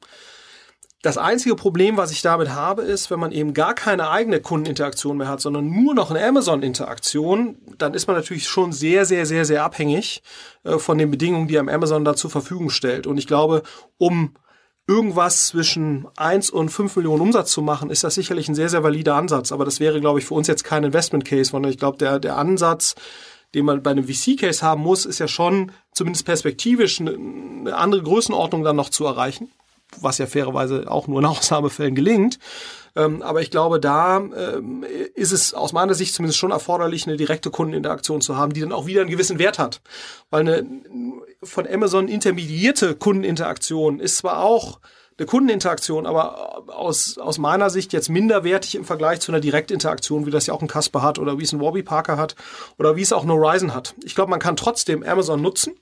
Das 1.04 1.18
einzige 1.18 1.58
Problem, 1.58 1.98
was 1.98 2.12
ich 2.12 2.22
damit 2.22 2.52
habe, 2.52 2.84
ist, 2.84 3.12
wenn 3.12 3.20
man 3.20 3.34
eben 3.34 3.54
gar 3.54 3.74
keine 3.74 4.10
eigene 4.10 4.40
Kundeninteraktion 4.40 5.18
mehr 5.18 5.28
hat, 5.28 5.42
sondern 5.42 5.70
nur 5.70 5.94
noch 5.94 6.10
eine 6.10 6.26
Amazon-Interaktion, 6.26 7.58
dann 7.78 7.94
ist 7.94 8.08
man 8.08 8.16
natürlich 8.16 8.48
schon 8.48 8.72
sehr, 8.72 9.04
sehr, 9.06 9.26
sehr, 9.26 9.44
sehr 9.44 9.66
abhängig 9.66 10.24
äh, 10.64 10.78
von 10.78 10.98
den 10.98 11.12
Bedingungen, 11.12 11.50
die 11.50 11.60
einem 11.60 11.68
Amazon 11.68 12.06
da 12.06 12.16
zur 12.16 12.32
Verfügung 12.32 12.70
stellt. 12.70 13.06
Und 13.06 13.18
ich 13.18 13.28
glaube, 13.28 13.64
um 13.98 14.36
irgendwas 14.88 15.48
zwischen 15.48 16.08
eins 16.16 16.50
und 16.50 16.70
fünf 16.70 16.96
Millionen 16.96 17.22
Umsatz 17.22 17.52
zu 17.52 17.62
machen, 17.62 17.90
ist 17.90 18.06
das 18.06 18.16
sicherlich 18.16 18.48
ein 18.48 18.56
sehr, 18.56 18.70
sehr 18.70 18.84
valider 18.84 19.16
Ansatz. 19.16 19.52
Aber 19.52 19.66
das 19.66 19.82
wäre, 19.82 20.00
glaube 20.00 20.20
ich, 20.20 20.26
für 20.26 20.36
uns 20.36 20.48
jetzt 20.48 20.64
kein 20.64 20.86
Investment 20.86 21.26
Case, 21.26 21.52
sondern 21.52 21.70
ich 21.70 21.80
glaube, 21.80 21.98
der, 21.98 22.20
der 22.20 22.38
Ansatz, 22.38 22.96
den 23.56 23.66
man 23.66 23.84
bei 23.84 23.92
einem 23.92 24.08
VC-Case 24.08 24.66
haben 24.66 24.82
muss, 24.82 25.06
ist 25.06 25.20
ja 25.20 25.28
schon 25.28 25.74
zumindest 25.92 26.26
perspektivisch 26.26 27.02
eine 27.02 27.76
andere 27.76 28.04
Größenordnung 28.04 28.64
dann 28.64 28.78
noch 28.78 28.90
zu 28.90 29.04
erreichen 29.04 29.50
was 30.02 30.18
ja 30.18 30.26
fairerweise 30.26 30.90
auch 30.90 31.08
nur 31.08 31.20
in 31.20 31.26
Ausnahmefällen 31.34 31.96
gelingt. 31.96 32.40
Ähm, 32.96 33.22
aber 33.22 33.42
ich 33.42 33.50
glaube, 33.50 33.80
da 33.80 34.18
ähm, 34.18 34.86
ist 35.16 35.32
es 35.32 35.54
aus 35.54 35.74
meiner 35.74 35.96
Sicht 35.96 36.14
zumindest 36.14 36.38
schon 36.38 36.52
erforderlich, 36.52 37.08
eine 37.08 37.18
direkte 37.18 37.50
Kundeninteraktion 37.50 38.22
zu 38.22 38.38
haben, 38.38 38.54
die 38.54 38.62
dann 38.62 38.72
auch 38.72 38.86
wieder 38.86 39.02
einen 39.02 39.10
gewissen 39.10 39.40
Wert 39.40 39.58
hat. 39.58 39.82
Weil 40.30 40.42
eine 40.42 40.66
von 41.42 41.68
Amazon 41.68 42.08
intermediierte 42.08 42.96
Kundeninteraktion 42.96 44.00
ist 44.00 44.18
zwar 44.18 44.44
auch 44.44 44.80
eine 45.18 45.28
Kundeninteraktion, 45.28 46.06
aber 46.06 46.64
aus, 46.68 47.18
aus 47.18 47.38
meiner 47.38 47.70
Sicht 47.70 47.94
jetzt 47.94 48.10
minderwertig 48.10 48.76
im 48.76 48.84
Vergleich 48.84 49.20
zu 49.20 49.32
einer 49.32 49.42
Direktinteraktion, 49.42 50.26
wie 50.26 50.32
das 50.32 50.48
ja 50.48 50.54
auch 50.54 50.62
ein 50.62 50.68
Casper 50.68 51.02
hat 51.02 51.20
oder 51.20 51.38
wie 51.38 51.44
es 51.44 51.54
ein 51.54 51.62
Warby 51.62 51.84
Parker 51.84 52.18
hat 52.18 52.36
oder 52.80 52.96
wie 52.96 53.02
es 53.02 53.14
auch 53.14 53.24
ein 53.24 53.32
Horizon 53.32 53.74
hat. 53.74 53.94
Ich 54.04 54.16
glaube, 54.16 54.32
man 54.32 54.40
kann 54.40 54.56
trotzdem 54.56 55.04
Amazon 55.04 55.42
nutzen 55.42 55.76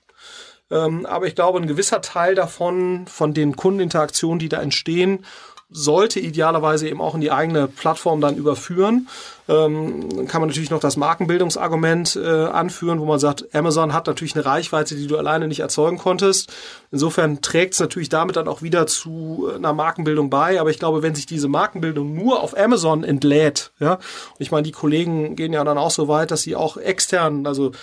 aber 0.76 1.28
ich 1.28 1.36
glaube, 1.36 1.60
ein 1.60 1.68
gewisser 1.68 2.02
Teil 2.02 2.36
davon, 2.36 3.06
von 3.08 3.34
den 3.34 3.56
Kundeninteraktionen, 3.56 4.40
die 4.40 4.50
da 4.50 4.62
entstehen, 4.62 5.26
sollte 5.72 6.20
idealerweise 6.20 6.88
eben 6.90 7.00
auch 7.00 7.16
in 7.16 7.22
die 7.22 7.32
eigene 7.32 7.68
Plattform 7.68 8.20
dann 8.20 8.36
überführen. 8.36 9.08
Ähm, 9.48 10.28
kann 10.28 10.42
man 10.42 10.50
natürlich 10.50 10.70
noch 10.70 10.82
das 10.82 10.98
Markenbildungsargument 10.98 12.18
äh, 12.18 12.28
anführen, 12.28 13.00
wo 13.00 13.06
man 13.06 13.20
sagt, 13.20 13.56
Amazon 13.56 13.94
hat 13.94 14.08
natürlich 14.08 14.36
eine 14.36 14.46
Reichweite, 14.46 14.96
die 14.96 15.08
du 15.08 15.18
alleine 15.18 15.48
nicht 15.48 15.62
erzeugen 15.62 15.98
konntest. 15.98 16.54
Insofern 16.92 17.42
trägt 17.42 17.74
es 17.76 17.80
natürlich 17.80 18.10
damit 18.10 18.36
dann 18.36 18.50
auch 18.50 18.62
wieder 18.62 18.86
zu 18.86 19.50
einer 19.56 19.72
Markenbildung 19.72 20.30
bei. 20.30 20.60
Aber 20.60 20.70
ich 20.70 20.80
glaube, 20.80 21.04
wenn 21.04 21.16
sich 21.16 21.26
diese 21.26 21.48
Markenbildung 21.48 22.14
nur 22.14 22.42
auf 22.42 22.58
Amazon 22.58 23.06
entlädt, 23.06 23.72
ja, 23.80 23.94
und 23.94 24.02
ich 24.40 24.52
meine, 24.52 24.64
die 24.64 24.74
Kollegen 24.74 25.38
gehen 25.38 25.54
ja 25.54 25.64
dann 25.64 25.78
auch 25.78 25.92
so 25.92 26.10
weit, 26.10 26.32
dass 26.32 26.42
sie 26.42 26.58
auch 26.58 26.76
extern, 26.76 27.48
also 27.48 27.70
äh, 27.70 27.74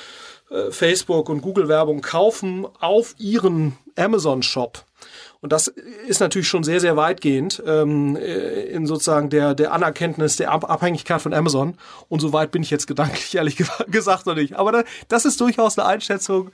Facebook 0.71 1.28
und 1.28 1.43
Google 1.43 1.69
Werbung 1.69 2.00
kaufen 2.00 2.67
auf 2.81 3.14
ihren 3.19 3.76
Amazon 3.97 4.43
Shop. 4.43 4.85
Und 5.40 5.52
das 5.52 5.69
ist 5.69 6.21
natürlich 6.21 6.49
schon 6.49 6.64
sehr, 6.64 6.81
sehr 6.81 6.97
weitgehend 6.97 7.62
ähm, 7.64 8.17
äh, 8.17 8.64
in 8.64 8.87
sozusagen 8.87 9.31
der, 9.31 9.55
der 9.55 9.73
Anerkenntnis 9.73 10.37
der 10.37 10.50
Abhängigkeit 10.50 11.23
von 11.23 11.33
Amazon. 11.33 11.75
Und 12.09 12.21
so 12.21 12.33
weit 12.33 12.50
bin 12.50 12.62
ich 12.62 12.71
jetzt 12.71 12.87
gedanklich 12.87 13.35
ehrlich 13.37 13.57
gesagt 13.88 14.26
noch 14.26 14.35
nicht. 14.35 14.57
Aber 14.57 14.85
das 15.09 15.25
ist 15.25 15.40
durchaus 15.40 15.78
eine 15.78 15.87
Einschätzung, 15.87 16.50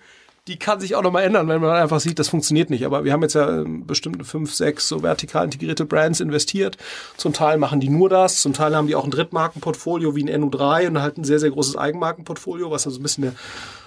die 0.47 0.59
kann 0.59 0.79
sich 0.79 0.95
auch 0.95 1.03
nochmal 1.03 1.25
ändern, 1.25 1.49
wenn 1.49 1.63
man 1.63 1.71
einfach 1.71 2.01
sieht, 2.01 2.19
das 2.19 2.29
funktioniert 2.29 2.69
nicht. 2.69 2.85
Aber 2.85 3.05
wir 3.05 3.15
haben 3.15 3.23
jetzt 3.23 3.35
ja 3.35 3.49
ähm, 3.49 3.87
bestimmte 3.87 4.27
fünf, 4.27 4.53
sechs 4.53 4.87
so 4.87 5.03
vertikal 5.03 5.47
integrierte 5.47 5.87
Brands 5.87 6.21
investiert. 6.21 6.77
Zum 7.17 7.33
Teil 7.33 7.57
machen 7.57 7.81
die 7.81 7.89
nur 7.89 8.11
das, 8.11 8.43
zum 8.43 8.53
Teil 8.53 8.77
haben 8.77 8.87
die 8.87 8.95
auch 8.95 9.05
ein 9.05 9.11
Drittmarkenportfolio 9.11 10.15
wie 10.15 10.29
ein 10.29 10.43
NU3 10.43 10.89
und 10.89 11.01
halt 11.01 11.17
ein 11.17 11.25
sehr, 11.25 11.39
sehr 11.39 11.51
großes 11.51 11.79
Eigenmarkenportfolio, 11.79 12.71
was 12.71 12.87
also 12.87 13.01
ein 13.01 13.03
bisschen 13.03 13.23
der 13.23 13.33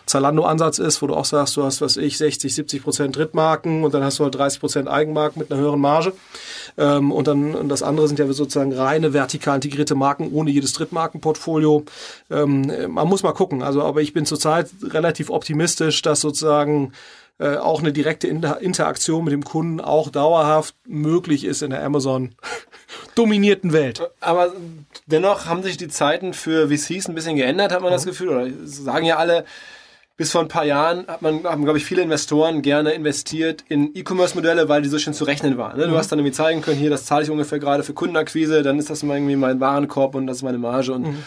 Zalando-Ansatz 0.08 0.80
ist, 0.80 1.02
wo 1.02 1.08
du 1.08 1.14
auch 1.14 1.26
sagst, 1.26 1.56
du 1.58 1.64
hast, 1.64 1.82
was 1.82 1.98
ich, 1.98 2.18
60, 2.18 2.56
70 2.56 2.84
Prozent 2.84 3.16
Drittmarken 3.16 3.84
und 3.84 3.94
dann 3.94 4.04
hast 4.04 4.20
du 4.20 4.24
halt 4.24 4.36
30 4.36 4.60
Prozent 4.60 4.88
Eigenmarken 4.88 5.40
mit 5.40 5.52
einer 5.52 5.62
höheren 5.62 5.80
Marge. 5.80 6.14
Ähm, 6.78 7.12
und 7.12 7.28
dann 7.28 7.54
und 7.54 7.70
das 7.70 7.84
andere 7.84 8.08
sind 8.08 8.18
ja 8.18 8.32
sozusagen 8.32 8.74
reine 8.74 9.14
vertikal 9.14 9.56
integrierte 9.56 9.96
Marken 9.96 10.32
ohne 10.32 10.50
jedes 10.50 10.74
Drittmarkenportfolio. 10.74 11.84
Ähm, 12.32 12.72
man 12.90 13.08
muss 13.08 13.24
mal 13.24 13.34
gucken. 13.34 13.62
Also, 13.62 13.84
aber 13.84 14.02
ich 14.02 14.14
bin 14.14 14.26
zurzeit 14.26 14.70
relativ 14.82 15.30
optimistisch, 15.30 16.02
dass 16.02 16.22
sozusagen 16.22 16.94
äh, 17.40 17.58
auch 17.58 17.82
eine 17.82 17.94
direkte 17.94 18.28
Inter 18.28 18.62
Interaktion 18.62 19.24
mit 19.24 19.32
dem 19.32 19.44
Kunden 19.44 19.80
auch 19.80 20.10
dauerhaft 20.10 20.74
möglich 20.88 21.44
ist 21.44 21.62
in 21.62 21.70
der 21.70 21.84
Amazon 21.84 22.34
dominierten 23.16 23.74
Welt. 23.74 24.10
Aber 24.22 24.54
dennoch 25.06 25.46
haben 25.46 25.62
sich 25.62 25.78
die 25.78 25.88
Zeiten 25.88 26.34
für 26.34 26.70
VCs 26.70 27.08
ein 27.08 27.16
bisschen 27.16 27.36
geändert, 27.36 27.72
hat 27.72 27.82
man 27.82 27.92
mhm. 27.92 27.96
das 27.96 28.06
Gefühl. 28.06 28.30
Oder 28.30 28.48
sagen 28.66 29.06
ja 29.06 29.18
alle, 29.18 29.46
bis 30.17 30.31
vor 30.31 30.41
ein 30.41 30.47
paar 30.47 30.65
Jahren 30.65 31.07
hat 31.07 31.21
man, 31.21 31.43
haben, 31.43 31.63
glaube 31.63 31.77
ich, 31.77 31.86
viele 31.86 32.01
Investoren 32.01 32.63
gerne 32.63 32.91
investiert 32.91 33.63
in 33.69 33.95
E-Commerce-Modelle, 33.95 34.67
weil 34.67 34.81
die 34.81 34.89
so 34.89 34.97
schön 34.97 35.13
zu 35.13 35.24
rechnen 35.24 35.57
waren. 35.57 35.77
Ne? 35.77 35.86
Du 35.86 35.91
mhm. 35.91 35.97
hast 35.97 36.12
dann 36.12 36.17
irgendwie 36.17 36.33
zeigen 36.33 36.62
können, 36.62 36.79
hier, 36.79 36.89
das 36.89 37.05
zahle 37.05 37.24
ich 37.24 37.29
ungefähr 37.29 37.59
gerade 37.59 37.83
für 37.83 37.93
Kundenakquise, 37.93 38.63
dann 38.63 38.79
ist 38.79 38.89
das 38.89 39.03
irgendwie 39.03 39.36
mein 39.36 39.59
Warenkorb 39.59 40.15
und 40.15 40.25
das 40.25 40.38
ist 40.38 40.43
meine 40.43 40.57
Marge 40.57 40.91
und 40.91 41.03
mhm. 41.03 41.24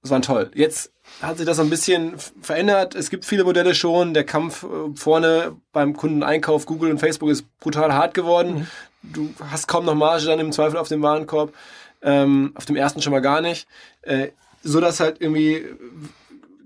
das 0.00 0.10
war 0.10 0.22
toll. 0.22 0.50
Jetzt 0.54 0.90
hat 1.20 1.36
sich 1.36 1.44
das 1.44 1.60
ein 1.60 1.68
bisschen 1.68 2.14
verändert. 2.40 2.94
Es 2.94 3.10
gibt 3.10 3.26
viele 3.26 3.44
Modelle 3.44 3.74
schon. 3.74 4.14
Der 4.14 4.24
Kampf 4.24 4.62
äh, 4.62 4.66
vorne 4.94 5.56
beim 5.72 5.94
Kundeneinkauf, 5.94 6.64
Google 6.64 6.90
und 6.90 6.98
Facebook 6.98 7.28
ist 7.28 7.44
brutal 7.58 7.92
hart 7.92 8.14
geworden. 8.14 8.66
Mhm. 9.02 9.12
Du 9.12 9.34
hast 9.50 9.68
kaum 9.68 9.84
noch 9.84 9.94
Marge 9.94 10.26
dann 10.26 10.40
im 10.40 10.52
Zweifel 10.52 10.78
auf 10.78 10.88
dem 10.88 11.02
Warenkorb. 11.02 11.52
Ähm, 12.02 12.52
auf 12.54 12.64
dem 12.64 12.76
ersten 12.76 13.02
schon 13.02 13.12
mal 13.12 13.20
gar 13.20 13.42
nicht. 13.42 13.68
Äh, 14.00 14.28
so 14.62 14.80
dass 14.80 15.00
halt 15.00 15.20
irgendwie 15.20 15.66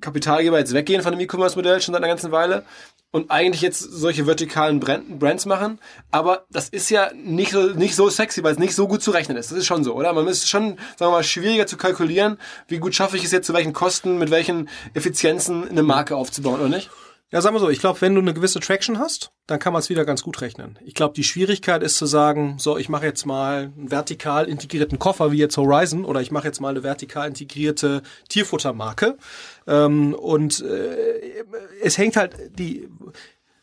Kapitalgeber 0.04 0.58
jetzt 0.58 0.74
weggehen 0.74 1.02
von 1.02 1.12
dem 1.12 1.20
E-Commerce-Modell 1.20 1.80
schon 1.80 1.94
seit 1.94 2.02
einer 2.02 2.12
ganzen 2.12 2.30
Weile 2.30 2.64
und 3.10 3.30
eigentlich 3.30 3.62
jetzt 3.62 3.78
solche 3.78 4.26
vertikalen 4.26 4.80
Brands 4.80 5.46
machen. 5.46 5.78
Aber 6.10 6.46
das 6.50 6.68
ist 6.68 6.90
ja 6.90 7.10
nicht 7.14 7.52
so, 7.52 7.68
nicht 7.68 7.94
so 7.94 8.10
sexy, 8.10 8.42
weil 8.42 8.52
es 8.52 8.58
nicht 8.58 8.74
so 8.74 8.88
gut 8.88 9.02
zu 9.02 9.12
rechnen 9.12 9.36
ist. 9.36 9.52
Das 9.52 9.58
ist 9.58 9.66
schon 9.66 9.84
so, 9.84 9.94
oder? 9.94 10.12
Man 10.12 10.26
ist 10.26 10.48
schon, 10.48 10.70
sagen 10.96 11.10
wir 11.10 11.10
mal, 11.10 11.22
schwieriger 11.22 11.66
zu 11.66 11.76
kalkulieren, 11.76 12.38
wie 12.66 12.78
gut 12.78 12.94
schaffe 12.94 13.16
ich 13.16 13.24
es 13.24 13.30
jetzt, 13.30 13.46
zu 13.46 13.54
welchen 13.54 13.72
Kosten, 13.72 14.18
mit 14.18 14.30
welchen 14.30 14.68
Effizienzen 14.94 15.68
eine 15.68 15.84
Marke 15.84 16.16
aufzubauen, 16.16 16.60
oder 16.60 16.68
nicht? 16.68 16.90
Ja, 17.34 17.40
sagen 17.40 17.56
wir 17.56 17.58
so, 17.58 17.68
ich 17.68 17.80
glaube, 17.80 18.00
wenn 18.00 18.14
du 18.14 18.20
eine 18.20 18.32
gewisse 18.32 18.60
Traction 18.60 19.00
hast, 19.00 19.32
dann 19.48 19.58
kann 19.58 19.72
man 19.72 19.80
es 19.80 19.90
wieder 19.90 20.04
ganz 20.04 20.22
gut 20.22 20.40
rechnen. 20.40 20.78
Ich 20.84 20.94
glaube, 20.94 21.14
die 21.14 21.24
Schwierigkeit 21.24 21.82
ist 21.82 21.96
zu 21.96 22.06
sagen, 22.06 22.58
so, 22.60 22.78
ich 22.78 22.88
mache 22.88 23.06
jetzt 23.06 23.26
mal 23.26 23.72
einen 23.76 23.90
vertikal 23.90 24.48
integrierten 24.48 25.00
Koffer 25.00 25.32
wie 25.32 25.38
jetzt 25.38 25.56
Horizon 25.56 26.04
oder 26.04 26.20
ich 26.20 26.30
mache 26.30 26.46
jetzt 26.46 26.60
mal 26.60 26.68
eine 26.68 26.84
vertikal 26.84 27.26
integrierte 27.26 28.02
Tierfuttermarke. 28.28 29.18
Ähm, 29.66 30.14
und 30.14 30.62
äh, 30.62 31.44
es 31.82 31.98
hängt 31.98 32.16
halt 32.16 32.36
die 32.56 32.88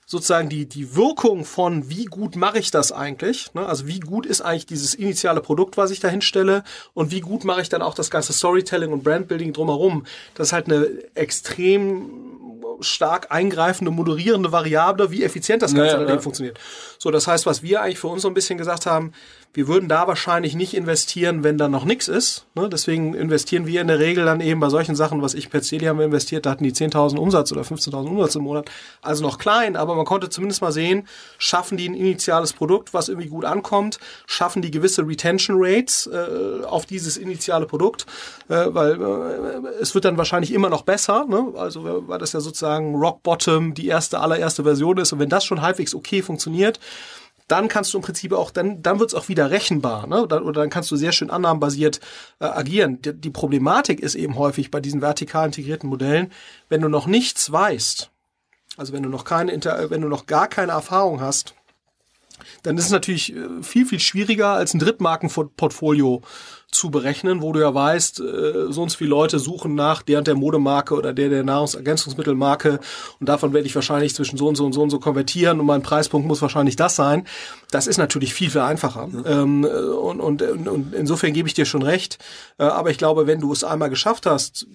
sozusagen 0.05 0.49
die, 0.49 0.67
die 0.67 0.93
Wirkung 0.97 1.45
von, 1.45 1.89
wie 1.89 2.03
gut 2.03 2.35
mache 2.35 2.59
ich 2.59 2.71
das 2.71 2.91
eigentlich? 2.91 3.53
Ne? 3.53 3.65
Also 3.65 3.87
wie 3.87 4.01
gut 4.01 4.25
ist 4.25 4.41
eigentlich 4.41 4.65
dieses 4.65 4.93
initiale 4.93 5.39
Produkt, 5.39 5.77
was 5.77 5.91
ich 5.91 6.01
da 6.01 6.09
hinstelle 6.09 6.65
und 6.93 7.11
wie 7.11 7.21
gut 7.21 7.45
mache 7.45 7.61
ich 7.61 7.69
dann 7.69 7.81
auch 7.81 7.93
das 7.93 8.11
ganze 8.11 8.33
Storytelling 8.33 8.91
und 8.91 9.05
Brandbuilding 9.05 9.53
drumherum? 9.53 10.05
Das 10.35 10.49
ist 10.49 10.53
halt 10.53 10.65
eine 10.65 10.89
extrem 11.15 12.40
stark 12.81 13.27
eingreifende, 13.29 13.91
moderierende 13.91 14.51
Variable, 14.51 15.11
wie 15.11 15.23
effizient 15.23 15.61
das 15.61 15.73
Ganze 15.73 15.97
ja, 15.97 16.07
ja. 16.07 16.19
funktioniert. 16.19 16.59
So, 16.97 17.11
das 17.11 17.27
heißt, 17.27 17.45
was 17.45 17.63
wir 17.63 17.81
eigentlich 17.81 17.99
für 17.99 18.07
uns 18.07 18.21
so 18.21 18.27
ein 18.27 18.33
bisschen 18.33 18.57
gesagt 18.57 18.85
haben, 18.85 19.13
wir 19.53 19.67
würden 19.67 19.89
da 19.89 20.07
wahrscheinlich 20.07 20.55
nicht 20.55 20.73
investieren, 20.73 21.43
wenn 21.43 21.57
da 21.57 21.67
noch 21.67 21.83
nichts 21.83 22.07
ist. 22.07 22.45
Ne? 22.55 22.69
Deswegen 22.69 23.13
investieren 23.13 23.65
wir 23.65 23.81
in 23.81 23.87
der 23.87 23.99
Regel 23.99 24.25
dann 24.25 24.39
eben 24.39 24.61
bei 24.61 24.69
solchen 24.69 24.95
Sachen, 24.95 25.21
was 25.21 25.33
ich 25.33 25.49
per 25.49 25.61
Celi 25.61 25.85
haben 25.85 25.99
investiert, 25.99 26.45
da 26.45 26.51
hatten 26.51 26.63
die 26.63 26.71
10.000 26.71 27.17
Umsatz 27.17 27.51
oder 27.51 27.61
15.000 27.61 28.07
Umsatz 28.07 28.35
im 28.35 28.43
Monat. 28.43 28.71
Also 29.01 29.23
noch 29.23 29.37
klein, 29.37 29.75
aber 29.75 29.95
man 29.95 30.05
konnte 30.05 30.29
zumindest 30.29 30.61
mal 30.61 30.71
sehen, 30.71 31.07
schaffen 31.37 31.77
die 31.77 31.89
ein 31.89 31.95
initiales 31.95 32.53
Produkt, 32.53 32.93
was 32.93 33.09
irgendwie 33.09 33.27
gut 33.27 33.43
ankommt, 33.43 33.99
schaffen 34.25 34.61
die 34.61 34.71
gewisse 34.71 35.05
Retention 35.05 35.57
Rates 35.59 36.07
äh, 36.07 36.63
auf 36.63 36.85
dieses 36.85 37.17
initiale 37.17 37.65
Produkt, 37.65 38.05
äh, 38.47 38.67
weil 38.67 39.01
äh, 39.01 39.67
es 39.81 39.93
wird 39.93 40.05
dann 40.05 40.17
wahrscheinlich 40.17 40.53
immer 40.53 40.69
noch 40.69 40.83
besser, 40.83 41.25
ne? 41.27 41.51
also 41.55 42.07
weil 42.07 42.19
das 42.19 42.31
ja 42.31 42.39
sozusagen 42.39 42.95
Rock 42.95 43.21
Bottom 43.23 43.73
die 43.73 43.87
erste, 43.87 44.19
allererste 44.19 44.63
Version 44.63 44.97
ist 44.97 45.11
und 45.11 45.19
wenn 45.19 45.29
das 45.29 45.43
schon 45.43 45.61
halbwegs 45.61 45.93
okay 45.93 46.21
funktioniert, 46.21 46.79
dann 47.51 47.67
kannst 47.67 47.93
du 47.93 47.97
im 47.97 48.03
Prinzip 48.03 48.33
auch, 48.33 48.51
dann, 48.51 48.81
dann 48.81 48.99
wird 48.99 49.09
es 49.09 49.15
auch 49.15 49.27
wieder 49.27 49.51
rechenbar, 49.51 50.07
ne? 50.07 50.23
Oder, 50.23 50.45
oder 50.45 50.61
dann 50.61 50.69
kannst 50.69 50.89
du 50.91 50.95
sehr 50.95 51.11
schön 51.11 51.29
annahmenbasiert 51.29 51.99
äh, 52.39 52.45
agieren. 52.45 53.01
Die, 53.01 53.13
die 53.13 53.29
Problematik 53.29 53.99
ist 53.99 54.15
eben 54.15 54.37
häufig 54.37 54.71
bei 54.71 54.79
diesen 54.79 55.01
vertikal 55.01 55.45
integrierten 55.45 55.89
Modellen, 55.89 56.31
wenn 56.69 56.81
du 56.81 56.87
noch 56.87 57.07
nichts 57.07 57.51
weißt, 57.51 58.09
also 58.77 58.93
wenn 58.93 59.03
du 59.03 59.09
noch 59.09 59.25
keine, 59.25 59.51
wenn 59.89 60.01
du 60.01 60.07
noch 60.07 60.25
gar 60.25 60.47
keine 60.47 60.71
Erfahrung 60.71 61.19
hast, 61.19 61.55
dann 62.63 62.77
ist 62.77 62.85
es 62.85 62.91
natürlich 62.91 63.35
äh, 63.35 63.63
viel, 63.63 63.85
viel 63.85 63.99
schwieriger 63.99 64.49
als 64.49 64.73
ein 64.73 64.79
Drittmarkenportfolio 64.79 66.21
zu 66.71 66.89
berechnen, 66.89 67.41
wo 67.41 67.51
du 67.51 67.59
ja 67.59 67.73
weißt, 67.73 68.21
äh, 68.21 68.53
sonst 68.69 68.95
viele 68.95 69.09
Leute 69.09 69.39
suchen 69.39 69.75
nach 69.75 70.01
der 70.01 70.19
und 70.19 70.27
der 70.27 70.35
Modemarke 70.35 70.95
oder 70.95 71.13
der 71.13 71.27
der 71.27 71.43
Nahrungsergänzungsmittelmarke 71.43 72.79
und 73.19 73.27
davon 73.27 73.53
werde 73.53 73.67
ich 73.67 73.75
wahrscheinlich 73.75 74.15
zwischen 74.15 74.37
so 74.37 74.47
und 74.47 74.55
so 74.55 74.65
und 74.65 74.73
so 74.73 74.81
und 74.81 74.89
so 74.89 74.99
konvertieren 74.99 75.59
und 75.59 75.65
mein 75.65 75.81
Preispunkt 75.81 76.27
muss 76.27 76.41
wahrscheinlich 76.41 76.77
das 76.77 76.95
sein. 76.95 77.27
Das 77.71 77.87
ist 77.87 77.97
natürlich 77.97 78.33
viel, 78.33 78.49
viel 78.49 78.61
einfacher. 78.61 79.07
Mhm. 79.07 79.23
Ähm, 79.25 79.63
und, 79.65 80.21
und, 80.21 80.41
und 80.41 80.93
insofern 80.93 81.33
gebe 81.33 81.47
ich 81.47 81.53
dir 81.53 81.65
schon 81.65 81.81
recht. 81.81 82.19
Äh, 82.57 82.63
aber 82.63 82.89
ich 82.89 82.97
glaube, 82.97 83.27
wenn 83.27 83.41
du 83.41 83.51
es 83.51 83.65
einmal 83.65 83.89
geschafft 83.89 84.25
hast, 84.25 84.65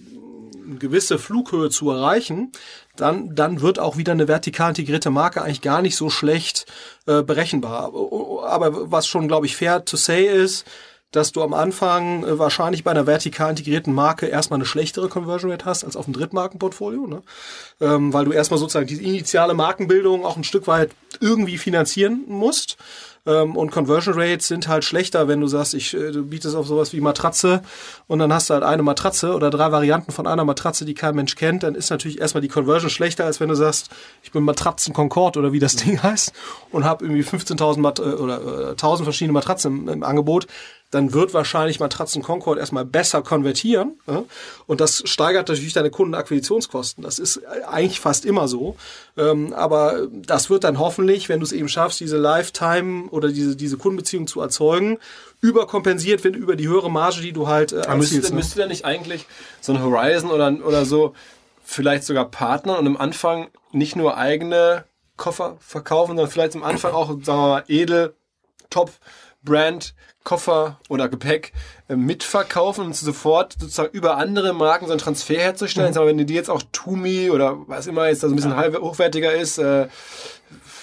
eine 0.66 0.78
gewisse 0.78 1.18
Flughöhe 1.18 1.70
zu 1.70 1.90
erreichen, 1.90 2.52
dann, 2.96 3.34
dann 3.34 3.60
wird 3.60 3.78
auch 3.78 3.96
wieder 3.96 4.12
eine 4.12 4.28
vertikal 4.28 4.70
integrierte 4.70 5.10
Marke 5.10 5.42
eigentlich 5.42 5.62
gar 5.62 5.82
nicht 5.82 5.96
so 5.96 6.10
schlecht 6.10 6.66
äh, 7.06 7.22
berechenbar. 7.22 7.92
Aber 8.44 8.90
was 8.90 9.06
schon, 9.06 9.28
glaube 9.28 9.46
ich, 9.46 9.56
fair 9.56 9.84
to 9.84 9.96
say 9.96 10.26
ist, 10.26 10.64
dass 11.12 11.32
du 11.32 11.42
am 11.42 11.54
Anfang 11.54 12.24
äh, 12.24 12.38
wahrscheinlich 12.38 12.84
bei 12.84 12.90
einer 12.90 13.06
vertikal 13.06 13.50
integrierten 13.50 13.94
Marke 13.94 14.26
erstmal 14.26 14.58
eine 14.58 14.66
schlechtere 14.66 15.08
Conversion 15.08 15.50
Rate 15.50 15.64
hast 15.64 15.84
als 15.84 15.96
auf 15.96 16.04
dem 16.04 16.14
Drittmarkenportfolio, 16.14 17.06
ne? 17.06 17.22
ähm, 17.80 18.12
weil 18.12 18.24
du 18.24 18.32
erstmal 18.32 18.58
sozusagen 18.58 18.86
die 18.86 19.02
initiale 19.02 19.54
Markenbildung 19.54 20.24
auch 20.24 20.36
ein 20.36 20.44
Stück 20.44 20.66
weit 20.66 20.90
irgendwie 21.20 21.58
finanzieren 21.58 22.24
musst. 22.26 22.76
Ähm, 23.26 23.56
und 23.56 23.70
Conversion 23.70 24.14
Rates 24.14 24.48
sind 24.48 24.68
halt 24.68 24.84
schlechter, 24.84 25.28
wenn 25.28 25.40
du 25.40 25.46
sagst, 25.46 25.74
ich, 25.74 25.94
äh, 25.94 26.12
du 26.12 26.24
bietest 26.24 26.54
auf 26.54 26.66
sowas 26.66 26.92
wie 26.92 27.00
Matratze 27.00 27.62
und 28.06 28.18
dann 28.18 28.32
hast 28.32 28.50
du 28.50 28.54
halt 28.54 28.62
eine 28.62 28.82
Matratze 28.82 29.34
oder 29.34 29.50
drei 29.50 29.72
Varianten 29.72 30.12
von 30.12 30.26
einer 30.26 30.44
Matratze, 30.44 30.84
die 30.84 30.94
kein 30.94 31.16
Mensch 31.16 31.34
kennt, 31.34 31.62
dann 31.62 31.74
ist 31.74 31.90
natürlich 31.90 32.20
erstmal 32.20 32.40
die 32.40 32.48
Conversion 32.48 32.90
schlechter, 32.90 33.24
als 33.24 33.40
wenn 33.40 33.48
du 33.48 33.56
sagst, 33.56 33.90
ich 34.22 34.30
bin 34.30 34.44
Matratzen 34.44 34.94
Concord 34.94 35.36
oder 35.36 35.52
wie 35.52 35.58
das 35.58 35.76
Ding 35.76 36.02
heißt 36.02 36.32
und 36.70 36.84
habe 36.84 37.04
irgendwie 37.04 37.22
15.000 37.22 37.80
Mat 37.80 37.98
äh, 37.98 38.02
oder 38.02 38.70
äh, 38.70 38.74
1.000 38.74 39.04
verschiedene 39.04 39.32
Matratzen 39.32 39.82
im, 39.82 39.88
im 39.88 40.02
Angebot 40.02 40.46
dann 40.90 41.12
wird 41.12 41.34
wahrscheinlich 41.34 41.80
Matratzen 41.80 42.22
Concord 42.22 42.58
erstmal 42.58 42.84
besser 42.84 43.22
konvertieren. 43.22 43.98
Ja? 44.06 44.24
Und 44.66 44.80
das 44.80 45.02
steigert 45.04 45.48
natürlich 45.48 45.72
deine 45.72 45.90
Kundenakquisitionskosten. 45.90 47.02
Das 47.02 47.18
ist 47.18 47.40
eigentlich 47.46 48.00
fast 48.00 48.24
immer 48.24 48.46
so. 48.46 48.76
Ähm, 49.16 49.52
aber 49.52 50.06
das 50.12 50.48
wird 50.48 50.64
dann 50.64 50.78
hoffentlich, 50.78 51.28
wenn 51.28 51.40
du 51.40 51.44
es 51.44 51.52
eben 51.52 51.68
schaffst, 51.68 52.00
diese 52.00 52.18
Lifetime 52.18 53.08
oder 53.10 53.28
diese, 53.28 53.56
diese 53.56 53.76
Kundenbeziehung 53.76 54.26
zu 54.26 54.40
erzeugen, 54.40 54.98
überkompensiert 55.40 56.22
wird 56.22 56.36
über 56.36 56.56
die 56.56 56.68
höhere 56.68 56.90
Marge, 56.90 57.20
die 57.20 57.32
du 57.32 57.48
halt 57.48 57.72
äh, 57.72 57.80
erzielst. 57.80 58.12
Müsste, 58.12 58.30
ne? 58.30 58.36
müsste 58.36 58.58
da 58.60 58.66
nicht 58.66 58.84
eigentlich 58.84 59.26
so 59.60 59.72
ein 59.72 59.82
Horizon 59.82 60.30
oder, 60.30 60.54
oder 60.64 60.84
so 60.84 61.14
vielleicht 61.64 62.04
sogar 62.04 62.30
Partner 62.30 62.78
und 62.78 62.86
am 62.86 62.96
Anfang 62.96 63.48
nicht 63.72 63.96
nur 63.96 64.16
eigene 64.16 64.84
Koffer 65.16 65.56
verkaufen, 65.58 66.10
sondern 66.10 66.30
vielleicht 66.30 66.54
am 66.54 66.62
Anfang 66.62 66.92
auch, 66.92 67.08
sagen 67.08 67.24
wir 67.24 67.48
mal, 67.48 67.64
edel, 67.66 68.14
top 68.70 68.92
Brand 69.46 69.94
Koffer 70.26 70.78
oder 70.88 71.08
Gepäck 71.08 71.52
äh, 71.88 71.96
mitverkaufen 71.96 72.84
und 72.84 72.96
sofort 72.96 73.54
sozusagen 73.58 73.90
über 73.92 74.18
andere 74.18 74.52
Marken 74.52 74.86
so 74.86 74.92
einen 74.92 75.00
Transfer 75.00 75.38
herzustellen. 75.38 75.90
Mhm. 75.90 75.94
Sagen 75.94 76.06
wenn 76.08 76.26
die 76.26 76.34
jetzt 76.34 76.50
auch 76.50 76.62
Tumi 76.72 77.30
oder 77.30 77.56
was 77.68 77.86
immer 77.86 78.08
jetzt 78.08 78.22
da 78.22 78.28
so 78.28 78.34
ein 78.34 78.36
bisschen 78.36 78.50
ja. 78.50 78.80
hochwertiger 78.80 79.32
ist, 79.32 79.56
äh, 79.58 79.86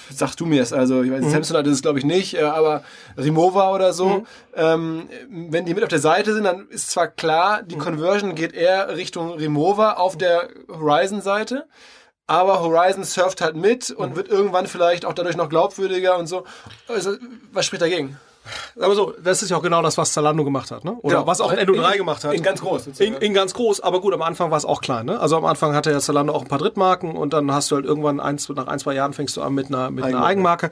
sag 0.09 0.35
du 0.35 0.45
mir 0.45 0.61
es. 0.61 0.71
Also 0.71 1.03
ich 1.03 1.11
weiß, 1.11 1.25
mhm. 1.25 1.29
Samsung 1.29 1.57
hat 1.57 1.67
es 1.67 1.81
glaube 1.81 1.99
ich 1.99 2.05
nicht, 2.05 2.35
äh, 2.35 2.43
aber 2.43 2.83
Remova 3.17 3.73
oder 3.75 3.91
so, 3.91 4.19
mhm. 4.19 4.25
ähm, 4.55 5.09
wenn 5.29 5.65
die 5.65 5.73
mit 5.73 5.83
auf 5.83 5.89
der 5.89 5.99
Seite 5.99 6.33
sind, 6.33 6.45
dann 6.45 6.69
ist 6.69 6.89
zwar 6.89 7.09
klar, 7.09 7.63
die 7.63 7.75
mhm. 7.75 7.79
Conversion 7.79 8.35
geht 8.35 8.53
eher 8.53 8.95
Richtung 8.95 9.33
Remova 9.33 9.93
auf 9.93 10.17
der 10.17 10.47
Horizon-Seite. 10.69 11.65
Aber 12.25 12.61
Horizon 12.61 13.03
surft 13.03 13.41
halt 13.41 13.57
mit 13.57 13.91
und 13.91 14.11
mhm. 14.11 14.15
wird 14.15 14.29
irgendwann 14.29 14.67
vielleicht 14.67 15.03
auch 15.03 15.11
dadurch 15.11 15.35
noch 15.35 15.49
glaubwürdiger 15.49 16.17
und 16.17 16.27
so. 16.27 16.45
Also, 16.87 17.17
was 17.51 17.65
spricht 17.65 17.81
dagegen? 17.81 18.17
Aber 18.79 18.95
so, 18.95 19.13
das 19.23 19.41
ist 19.41 19.49
ja 19.49 19.57
auch 19.57 19.61
genau 19.61 19.81
das, 19.81 19.97
was 19.97 20.13
Zalando 20.13 20.43
gemacht 20.43 20.71
hat, 20.71 20.83
ne? 20.83 20.97
Oder 21.01 21.19
ja, 21.19 21.27
was 21.27 21.41
auch 21.41 21.51
Endo 21.51 21.73
3 21.73 21.97
gemacht 21.97 22.23
hat. 22.23 22.33
In 22.33 22.43
ganz 22.43 22.61
groß. 22.61 22.87
In, 22.99 23.15
in, 23.15 23.33
ganz 23.33 23.53
groß, 23.53 23.81
aber 23.81 24.01
gut, 24.01 24.13
am 24.13 24.21
Anfang 24.21 24.51
war 24.51 24.57
es 24.57 24.65
auch 24.65 24.81
klein, 24.81 25.05
ne? 25.05 25.19
Also 25.19 25.37
am 25.37 25.45
Anfang 25.45 25.73
hatte 25.75 25.91
ja 25.91 25.99
Zalando 25.99 26.33
auch 26.33 26.41
ein 26.41 26.47
paar 26.47 26.59
Drittmarken 26.59 27.15
und 27.15 27.33
dann 27.33 27.51
hast 27.51 27.71
du 27.71 27.75
halt 27.75 27.85
irgendwann 27.85 28.19
eins, 28.19 28.49
nach 28.49 28.67
ein, 28.67 28.79
zwei 28.79 28.93
Jahren 28.93 29.13
fängst 29.13 29.37
du 29.37 29.41
an 29.41 29.53
mit 29.53 29.67
einer, 29.67 29.91
mit 29.91 30.03
Eigenmarke. 30.03 30.17
einer 30.17 30.25
Eigenmarke. 30.25 30.71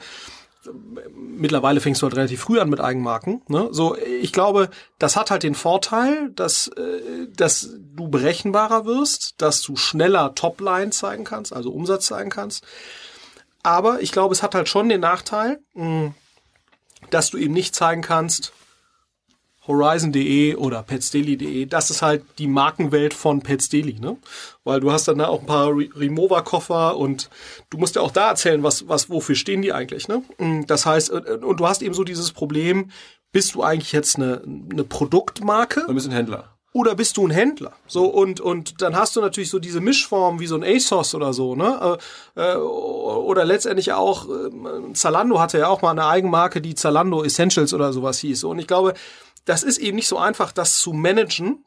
mittlerweile 1.16 1.80
fängst 1.80 2.01
du 2.01 2.08
halt 2.08 2.16
relativ 2.16 2.42
früh 2.42 2.60
an 2.60 2.70
mit 2.70 2.82
Eigenmarken. 2.82 3.42
Ne? 3.48 3.70
So, 3.72 3.96
ich 3.98 4.32
glaube, 4.34 4.70
das 5.00 5.16
hat 5.16 5.32
halt 5.32 5.44
den 5.44 5.56
Vorteil, 5.56 6.30
dass, 6.36 6.68
äh, 6.68 7.28
dass 7.36 7.70
du 7.96 8.10
berechenbarer 8.10 8.86
wirst, 8.86 9.36
dass 9.42 9.62
du 9.62 9.75
schneller 9.75 10.36
Topline 10.36 10.92
zeigen 10.92 11.24
kannst, 11.24 11.54
also 11.54 11.72
Umsatz 11.72 12.06
zeigen 12.08 12.30
kannst. 12.30 12.63
Aber 13.63 14.01
ich 14.01 14.12
glaube, 14.12 14.34
es 14.34 14.44
hat 14.44 14.56
halt 14.56 14.70
schon 14.70 14.90
den 14.90 15.01
Nachteil, 15.01 15.60
mh, 15.74 16.13
dass 17.10 17.29
du 17.29 17.38
eben 17.38 17.53
nicht 17.53 17.75
zeigen 17.75 18.01
kannst, 18.01 18.53
Horizon.de 19.67 20.55
oder 20.55 20.81
petsdaily.de, 20.81 21.67
das 21.67 21.91
ist 21.91 22.01
halt 22.01 22.24
die 22.39 22.48
Markenwelt 22.48 23.13
von 23.13 23.41
Petsdaily, 23.41 24.00
ne? 24.00 24.17
Weil 24.63 24.79
du 24.79 24.91
hast 24.91 25.08
dann 25.08 25.20
da 25.20 25.27
auch 25.27 25.41
ein 25.41 25.46
paar 25.46 25.67
Re 25.70 25.88
Remover-Koffer 25.96 26.98
und 26.98 27.29
du 27.70 27.77
musst 27.77 27.96
ja 27.96 28.01
auch 28.01 28.12
da 28.12 28.29
erzählen, 28.29 28.63
was, 28.63 28.88
was, 28.88 29.10
wofür 29.10 29.36
stehen 29.36 29.62
die 29.62 29.72
eigentlich, 29.72 30.08
ne? 30.08 30.24
Das 30.65 30.86
heißt, 30.86 31.12
und 31.12 31.60
du 31.60 31.67
hast 31.67 31.84
eben 31.84 31.93
so 31.93 32.03
dieses 32.03 32.31
Problem, 32.31 32.89
bist 33.31 33.53
du 33.53 33.62
eigentlich 33.62 33.91
jetzt 33.91 34.15
eine, 34.15 34.41
eine 34.43 34.84
Produktmarke? 34.84 35.84
Du 35.88 35.93
bist 35.93 36.08
ein 36.08 36.13
Händler 36.13 36.58
oder 36.74 36.96
bist 36.96 37.18
du 37.18 37.28
ein 37.28 37.32
Händler? 37.32 37.74
So 37.86 38.06
und 38.06 38.40
und 38.40 38.82
dann 38.82 38.96
hast 38.96 39.16
du 39.16 39.22
natürlich 39.22 39.50
so 39.50 39.60
diese 39.60 39.82
Mischform 39.82 40.40
wie 40.40 40.48
so 40.48 40.56
ein 40.56 40.63
ASOS 40.63 41.16
oder 41.16 41.34
so, 41.34 41.56
ne? 41.56 41.98
Äh, 42.36 42.56
oder 42.56 43.44
letztendlich 43.44 43.92
auch 43.92 44.28
äh, 44.30 44.94
Zalando 44.94 45.40
hatte 45.40 45.60
ja 45.60 45.68
auch 45.68 45.82
mal 45.82 45.92
eine 45.92 46.06
Eigenmarke, 46.06 46.62
die 46.62 46.75
Zalando 46.75 47.24
Essentials 47.24 47.74
oder 47.74 47.92
sowas 47.92 48.20
hieß. 48.20 48.46
Und 48.46 48.60
ich 48.60 48.68
glaube, 48.68 48.94
das 49.46 49.63
ist 49.63 49.80
eben 49.80 49.96
nicht 49.96 50.08
so 50.08 50.18
einfach, 50.18 50.51
das 50.51 50.80
zu 50.80 50.94
managen. 50.94 51.66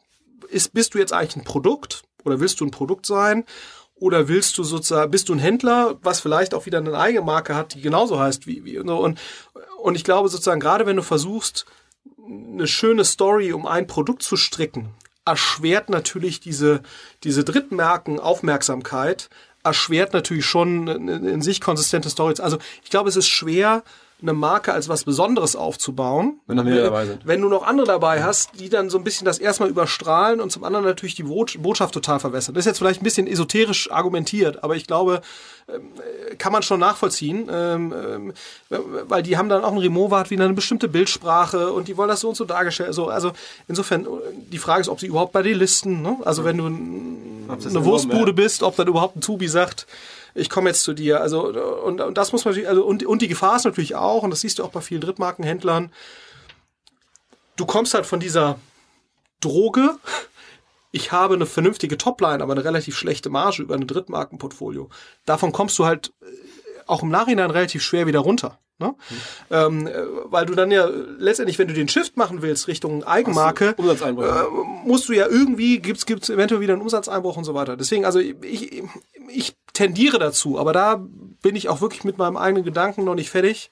Ist 0.48 0.72
bist 0.72 0.94
du 0.94 0.98
jetzt 0.98 1.12
eigentlich 1.12 1.36
ein 1.36 1.44
Produkt 1.44 2.02
oder 2.24 2.40
willst 2.40 2.60
du 2.60 2.64
ein 2.64 2.70
Produkt 2.70 3.04
sein? 3.04 3.44
Oder 3.96 4.26
willst 4.26 4.58
du 4.58 4.64
sozusagen, 4.64 5.10
bist 5.10 5.28
du 5.28 5.34
ein 5.34 5.38
Händler, 5.38 5.96
was 6.02 6.20
vielleicht 6.20 6.52
auch 6.52 6.66
wieder 6.66 6.78
eine 6.78 6.98
eigene 6.98 7.24
Marke 7.24 7.54
hat, 7.54 7.74
die 7.74 7.80
genauso 7.80 8.18
heißt 8.18 8.46
wie, 8.46 8.64
wie 8.64 8.78
und, 8.78 8.88
und, 8.88 9.20
und 9.80 9.94
ich 9.94 10.02
glaube 10.02 10.28
sozusagen, 10.28 10.60
gerade 10.60 10.84
wenn 10.84 10.96
du 10.96 11.02
versuchst, 11.02 11.64
eine 12.26 12.66
schöne 12.66 13.04
Story 13.04 13.52
um 13.52 13.66
ein 13.66 13.86
Produkt 13.86 14.22
zu 14.22 14.36
stricken, 14.36 14.88
erschwert 15.24 15.88
natürlich 15.88 16.40
diese, 16.40 16.82
diese 17.22 17.44
Drittmarken 17.44 18.20
Aufmerksamkeit, 18.20 19.30
erschwert 19.62 20.12
natürlich 20.12 20.44
schon 20.44 20.86
in 21.08 21.42
sich 21.42 21.60
konsistente 21.60 22.10
Stories. 22.10 22.40
Also 22.40 22.58
ich 22.82 22.90
glaube, 22.90 23.08
es 23.08 23.16
ist 23.16 23.28
schwer, 23.28 23.82
eine 24.24 24.32
Marke 24.32 24.72
als 24.72 24.88
was 24.88 25.04
Besonderes 25.04 25.54
aufzubauen. 25.54 26.40
Wenn 26.46 26.56
noch 26.56 26.64
mehr 26.64 26.82
dabei 26.82 27.06
sind. 27.06 27.26
Wenn 27.26 27.40
du 27.40 27.48
noch 27.48 27.62
andere 27.62 27.86
dabei 27.86 28.24
hast, 28.24 28.58
die 28.58 28.68
dann 28.68 28.90
so 28.90 28.98
ein 28.98 29.04
bisschen 29.04 29.24
das 29.24 29.38
erstmal 29.38 29.68
überstrahlen 29.68 30.40
und 30.40 30.50
zum 30.50 30.64
anderen 30.64 30.84
natürlich 30.84 31.14
die 31.14 31.22
Botschaft 31.22 31.94
total 31.94 32.18
verwässern. 32.18 32.54
Das 32.54 32.62
ist 32.62 32.66
jetzt 32.66 32.78
vielleicht 32.78 33.02
ein 33.02 33.04
bisschen 33.04 33.26
esoterisch 33.26 33.90
argumentiert, 33.92 34.64
aber 34.64 34.76
ich 34.76 34.86
glaube, 34.86 35.20
ähm, 35.66 35.92
kann 36.38 36.52
man 36.52 36.62
schon 36.62 36.80
nachvollziehen, 36.80 37.48
ähm, 37.50 37.94
ähm, 37.96 38.32
weil 39.08 39.22
die 39.22 39.36
haben 39.36 39.48
dann 39.48 39.64
auch 39.64 39.72
ein 39.72 39.78
Remover 39.78 40.18
hat 40.18 40.30
wieder 40.30 40.44
eine 40.44 40.54
bestimmte 40.54 40.88
Bildsprache 40.88 41.72
und 41.72 41.88
die 41.88 41.96
wollen 41.96 42.08
das 42.08 42.20
so 42.20 42.28
und 42.28 42.34
so 42.34 42.44
dargestellt. 42.44 42.88
Also, 42.88 43.08
also 43.08 43.32
insofern, 43.68 44.06
die 44.50 44.58
Frage 44.58 44.82
ist, 44.82 44.88
ob 44.88 45.00
sie 45.00 45.06
überhaupt 45.06 45.32
bei 45.32 45.42
den 45.42 45.58
Listen, 45.58 46.02
ne? 46.02 46.18
also 46.24 46.44
wenn 46.44 46.58
du 46.58 46.66
eine 46.66 47.84
Wurstbude 47.84 48.32
bist, 48.32 48.62
ob 48.62 48.76
dann 48.76 48.88
überhaupt 48.88 49.16
ein 49.16 49.20
Tubi 49.20 49.48
sagt, 49.48 49.86
ich 50.34 50.50
komme 50.50 50.70
jetzt 50.70 50.82
zu 50.82 50.92
dir. 50.92 51.20
Also 51.20 51.46
und, 51.46 52.00
und 52.00 52.18
das 52.18 52.32
muss 52.32 52.44
man 52.44 52.52
natürlich, 52.52 52.68
also 52.68 52.84
und, 52.84 53.04
und 53.04 53.22
die 53.22 53.28
Gefahr 53.28 53.56
ist 53.56 53.64
natürlich 53.64 53.94
auch, 53.94 54.22
und 54.22 54.30
das 54.30 54.40
siehst 54.40 54.58
du 54.58 54.64
auch 54.64 54.70
bei 54.70 54.80
vielen 54.80 55.00
Drittmarkenhändlern, 55.00 55.92
du 57.56 57.66
kommst 57.66 57.94
halt 57.94 58.06
von 58.06 58.20
dieser 58.20 58.58
Droge, 59.40 59.96
ich 60.90 61.12
habe 61.12 61.34
eine 61.34 61.46
vernünftige 61.46 61.98
Topline, 61.98 62.42
aber 62.42 62.52
eine 62.52 62.64
relativ 62.64 62.96
schlechte 62.96 63.30
Marge 63.30 63.62
über 63.62 63.74
ein 63.74 63.86
Drittmarkenportfolio. 63.86 64.90
Davon 65.26 65.52
kommst 65.52 65.78
du 65.78 65.84
halt 65.86 66.12
äh, 66.22 66.26
auch 66.86 67.02
im 67.02 67.08
Nachhinein 67.08 67.50
relativ 67.50 67.82
schwer 67.82 68.06
wieder 68.06 68.20
runter. 68.20 68.58
Ne? 68.78 68.88
Mhm. 68.88 69.16
Ähm, 69.50 69.86
äh, 69.86 69.92
weil 70.24 70.46
du 70.46 70.54
dann 70.54 70.70
ja 70.70 70.88
letztendlich, 71.18 71.58
wenn 71.58 71.68
du 71.68 71.74
den 71.74 71.88
Shift 71.88 72.16
machen 72.16 72.42
willst 72.42 72.66
Richtung 72.66 73.04
Eigenmarke, 73.04 73.74
so, 73.78 73.90
äh, 73.92 74.44
musst 74.84 75.08
du 75.08 75.12
ja 75.12 75.28
irgendwie, 75.28 75.78
gibt's 75.78 76.06
gibt's 76.06 76.28
eventuell 76.28 76.60
wieder 76.60 76.72
einen 76.72 76.82
Umsatzeinbruch 76.82 77.36
und 77.36 77.44
so 77.44 77.54
weiter. 77.54 77.76
Deswegen, 77.76 78.04
also 78.04 78.18
ich, 78.18 78.82
ich 79.28 79.56
tendiere 79.74 80.18
dazu, 80.18 80.58
aber 80.58 80.72
da 80.72 81.04
bin 81.42 81.56
ich 81.56 81.68
auch 81.68 81.82
wirklich 81.82 82.04
mit 82.04 82.16
meinem 82.16 82.38
eigenen 82.38 82.64
Gedanken 82.64 83.04
noch 83.04 83.14
nicht 83.14 83.28
fertig, 83.28 83.70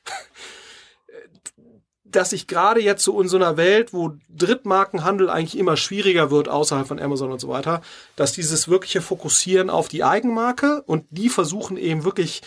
dass 2.04 2.32
ich 2.32 2.46
gerade 2.46 2.80
jetzt 2.80 3.02
so 3.02 3.20
in 3.20 3.28
so 3.28 3.36
einer 3.36 3.56
Welt, 3.56 3.94
wo 3.94 4.12
Drittmarkenhandel 4.28 5.30
eigentlich 5.30 5.58
immer 5.58 5.78
schwieriger 5.78 6.30
wird 6.30 6.48
außerhalb 6.48 6.86
von 6.86 7.00
Amazon 7.00 7.32
und 7.32 7.40
so 7.40 7.48
weiter, 7.48 7.80
dass 8.16 8.32
dieses 8.32 8.68
wirkliche 8.68 9.00
Fokussieren 9.00 9.70
auf 9.70 9.88
die 9.88 10.04
Eigenmarke 10.04 10.82
und 10.82 11.06
die 11.10 11.30
versuchen 11.30 11.78
eben 11.78 12.04
wirklich 12.04 12.42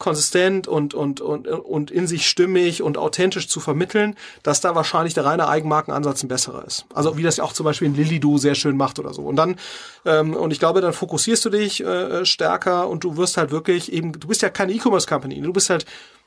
konsistent 0.00 0.66
und, 0.66 0.94
und, 0.94 1.20
und, 1.20 1.46
und 1.46 1.90
in 1.92 2.08
sich 2.08 2.28
stimmig 2.28 2.82
und 2.82 2.98
authentisch 2.98 3.46
zu 3.46 3.60
vermitteln, 3.60 4.16
dass 4.42 4.60
da 4.60 4.74
wahrscheinlich 4.74 5.14
der 5.14 5.26
reine 5.26 5.46
Eigenmarkenansatz 5.46 6.24
ein 6.24 6.28
besserer 6.28 6.64
ist. 6.66 6.86
Also 6.92 7.16
wie 7.16 7.22
das 7.22 7.36
ja 7.36 7.44
auch 7.44 7.52
zum 7.52 7.64
Beispiel 7.64 7.86
in 7.86 7.94
Lilido 7.94 8.38
sehr 8.38 8.56
schön 8.56 8.76
macht 8.76 8.98
oder 8.98 9.14
so. 9.14 9.22
Und 9.22 9.36
dann, 9.36 9.56
ähm, 10.04 10.34
und 10.34 10.52
ich 10.52 10.58
glaube, 10.58 10.80
dann 10.80 10.94
fokussierst 10.94 11.44
du 11.44 11.50
dich 11.50 11.84
äh, 11.84 12.24
stärker 12.24 12.88
und 12.88 13.04
du 13.04 13.16
wirst 13.16 13.36
halt 13.36 13.52
wirklich 13.52 13.92
eben, 13.92 14.12
du 14.18 14.26
bist 14.26 14.42
ja 14.42 14.48
keine 14.48 14.72
E-Commerce-Company, 14.72 15.40
du 15.40 15.52
bist 15.52 15.70
halt 15.70 15.84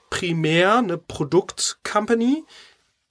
primär 0.09 0.77
eine 0.77 0.99
Produkt-Company, 0.99 2.45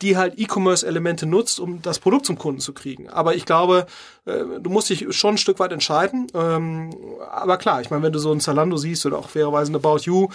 die 0.03 0.17
halt 0.17 0.39
E-Commerce-Elemente 0.39 1.27
nutzt, 1.27 1.61
um 1.61 1.81
das 1.81 1.99
Produkt 1.99 2.27
zum 2.27 2.37
Kunden 2.37 2.61
zu 2.61 2.73
kriegen. 2.73 3.09
Aber 3.09 3.35
ich 3.35 3.47
glaube, 3.47 3.87
äh, 4.25 4.45
du 4.61 4.71
musst 4.71 4.91
dich 4.91 5.07
schon 5.17 5.35
ein 5.35 5.39
Stück 5.39 5.59
weit 5.61 5.73
entscheiden. 5.73 6.27
Ähm, 6.35 6.95
aber 7.31 7.57
klar, 7.57 7.81
ich 7.81 7.91
meine, 7.91 8.03
wenn 8.03 8.13
du 8.13 8.19
so 8.19 8.33
ein 8.33 8.41
Zalando 8.41 8.77
siehst 8.77 9.07
oder 9.07 9.19
auch 9.19 9.29
fairerweise 9.29 9.73
ein 9.73 9.77
About 9.77 10.01
You, 10.03 10.29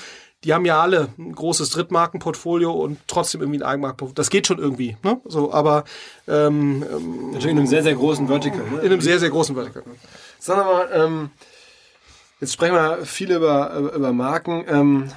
die 0.43 0.53
haben 0.53 0.65
ja 0.65 0.80
alle 0.80 1.10
ein 1.17 1.34
großes 1.34 1.71
Drittmarkenportfolio 1.71 2.71
und 2.71 2.99
trotzdem 3.08 3.41
irgendwie 3.41 3.60
ein 3.60 3.63
Eigenmarkenportfolio. 3.63 4.15
Das 4.15 4.30
geht 4.30 4.47
schon 4.47 4.60
irgendwie. 4.60 4.95
Ne? 5.03 5.19
So, 5.25 5.51
aber 5.51 5.84
ähm, 6.27 6.80
Natürlich 6.80 7.45
in 7.45 7.58
einem 7.58 7.67
sehr, 7.67 7.84
sehr 7.84 7.95
großen 7.95 8.27
Vertical. 8.27 8.62
Ne? 8.71 8.80
In 8.80 8.91
einem 8.91 9.01
sehr, 9.01 9.19
sehr 9.19 9.30
großen 9.30 9.56
Vertical. 9.56 9.84
Sag 10.39 10.58
mal, 10.58 10.89
ähm, 10.93 11.30
jetzt 12.39 12.53
sprechen 12.53 12.75
wir 12.75 13.06
viel 13.06 13.32
über, 13.32 13.91
über 13.93 14.13
Marken. 14.13 14.63
Ähm, 14.67 15.12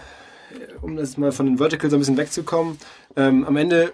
um 0.82 0.98
jetzt 0.98 1.18
mal 1.18 1.32
von 1.32 1.46
den 1.46 1.58
Verticals 1.58 1.92
ein 1.92 1.98
bisschen 1.98 2.16
wegzukommen. 2.16 2.78
Ähm, 3.16 3.44
am 3.44 3.56
Ende 3.56 3.92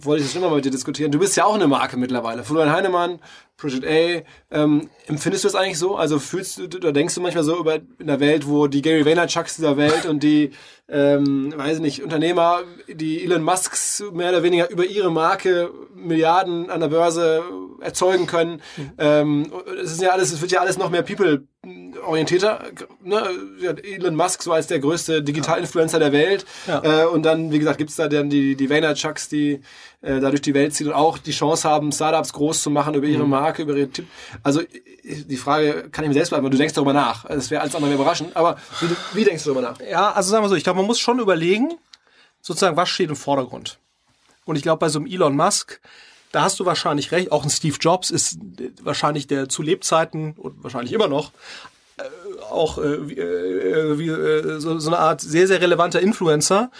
wollte 0.00 0.22
ich 0.22 0.28
das 0.28 0.32
schon 0.32 0.42
mal 0.42 0.54
mit 0.54 0.64
dir 0.64 0.70
diskutieren. 0.70 1.12
Du 1.12 1.18
bist 1.18 1.36
ja 1.36 1.44
auch 1.44 1.54
eine 1.54 1.66
Marke 1.68 1.96
mittlerweile. 1.96 2.44
Florian 2.44 2.72
Heinemann, 2.72 3.18
Project 3.56 3.86
A. 3.86 4.22
Ähm, 4.56 4.88
empfindest 5.06 5.44
du 5.44 5.48
das 5.48 5.54
eigentlich 5.54 5.78
so? 5.78 5.96
Also 5.96 6.18
fühlst 6.18 6.58
du 6.58 6.64
oder 6.64 6.92
denkst 6.92 7.14
du 7.14 7.20
manchmal 7.20 7.44
so 7.44 7.58
über 7.58 7.76
in 7.98 8.06
der 8.06 8.20
Welt, 8.20 8.48
wo 8.48 8.66
die 8.66 8.82
Gary 8.82 9.04
Vaynerchucks 9.04 9.56
dieser 9.56 9.76
Welt 9.76 10.06
und 10.06 10.22
die, 10.22 10.50
ähm, 10.88 11.52
weiß 11.56 11.76
ich 11.76 11.82
nicht, 11.82 12.02
Unternehmer, 12.02 12.62
die 12.88 13.22
Elon 13.22 13.42
Musks 13.42 14.02
mehr 14.12 14.30
oder 14.30 14.42
weniger 14.42 14.70
über 14.70 14.84
ihre 14.84 15.10
Marke 15.10 15.70
Milliarden 15.94 16.70
an 16.70 16.80
der 16.80 16.88
Börse 16.88 17.42
erzeugen 17.80 18.26
können. 18.26 18.62
Mhm. 18.76 18.92
Ähm, 18.98 19.52
es 19.82 19.92
ist 19.92 20.02
ja 20.02 20.10
alles, 20.10 20.32
es 20.32 20.40
wird 20.40 20.52
ja 20.52 20.60
alles 20.60 20.78
noch 20.78 20.90
mehr 20.90 21.02
People 21.02 21.44
orientierter. 22.00 22.64
Ne? 23.02 23.22
Elon 23.82 24.14
Musk 24.14 24.42
so 24.42 24.52
als 24.52 24.66
der 24.66 24.78
größte 24.78 25.22
Digital-Influencer 25.22 25.98
der 25.98 26.12
Welt. 26.12 26.44
Ja. 26.66 27.02
Äh, 27.02 27.06
und 27.06 27.22
dann, 27.22 27.52
wie 27.52 27.58
gesagt, 27.58 27.78
gibt's 27.78 27.96
da 27.96 28.08
dann 28.08 28.30
die, 28.30 28.56
die 28.56 28.70
Vaynerchucks, 28.70 29.28
die 29.28 29.60
äh, 30.02 30.20
da 30.20 30.30
durch 30.30 30.42
die 30.42 30.54
Welt 30.54 30.74
ziehen 30.74 30.88
und 30.88 30.94
auch 30.94 31.18
die 31.18 31.32
Chance 31.32 31.68
haben, 31.68 31.92
Startups 31.92 32.32
groß 32.32 32.62
zu 32.62 32.70
machen 32.70 32.94
über 32.94 33.06
ihre 33.06 33.24
mhm. 33.24 33.30
Marke, 33.30 33.62
über 33.62 33.76
ihre 33.76 33.88
Tipp. 33.88 34.06
Also 34.42 34.62
die 35.04 35.36
Frage 35.36 35.88
kann 35.90 36.04
ich 36.04 36.08
mir 36.08 36.14
selbst 36.14 36.30
beantworten. 36.30 36.52
Du 36.52 36.58
denkst 36.58 36.74
darüber 36.74 36.92
nach. 36.92 37.26
Das 37.26 37.50
wäre 37.50 37.62
alles 37.62 37.74
andere 37.74 37.92
überraschend. 37.92 38.36
Aber 38.36 38.56
wie, 38.80 39.18
wie 39.18 39.24
denkst 39.24 39.44
du 39.44 39.52
darüber 39.52 39.70
nach? 39.70 39.80
Ja, 39.80 40.12
also 40.12 40.30
sagen 40.30 40.44
wir 40.44 40.48
so, 40.48 40.54
ich 40.54 40.64
glaube, 40.64 40.78
man 40.78 40.86
muss 40.86 41.00
schon 41.00 41.18
überlegen, 41.18 41.70
sozusagen, 42.40 42.76
was 42.76 42.88
steht 42.88 43.10
im 43.10 43.16
Vordergrund. 43.16 43.78
Und 44.44 44.56
ich 44.56 44.62
glaube, 44.62 44.78
bei 44.78 44.88
so 44.88 44.98
einem 44.98 45.06
Elon 45.06 45.36
Musk, 45.36 45.80
da 46.32 46.42
hast 46.42 46.60
du 46.60 46.64
wahrscheinlich 46.66 47.12
recht. 47.12 47.32
Auch 47.32 47.44
ein 47.44 47.50
Steve 47.50 47.76
Jobs 47.80 48.10
ist 48.10 48.38
wahrscheinlich 48.82 49.26
der 49.26 49.48
zu 49.48 49.62
Lebzeiten 49.62 50.32
und 50.32 50.62
wahrscheinlich 50.62 50.92
immer 50.92 51.08
noch 51.08 51.32
auch 52.50 52.78
äh, 52.78 53.08
wie, 53.08 53.18
äh, 53.18 53.98
wie, 53.98 54.08
äh, 54.08 54.60
so, 54.60 54.78
so 54.78 54.90
eine 54.90 54.98
Art 54.98 55.20
sehr, 55.20 55.46
sehr 55.46 55.60
relevanter 55.60 56.00
Influencer. 56.00 56.70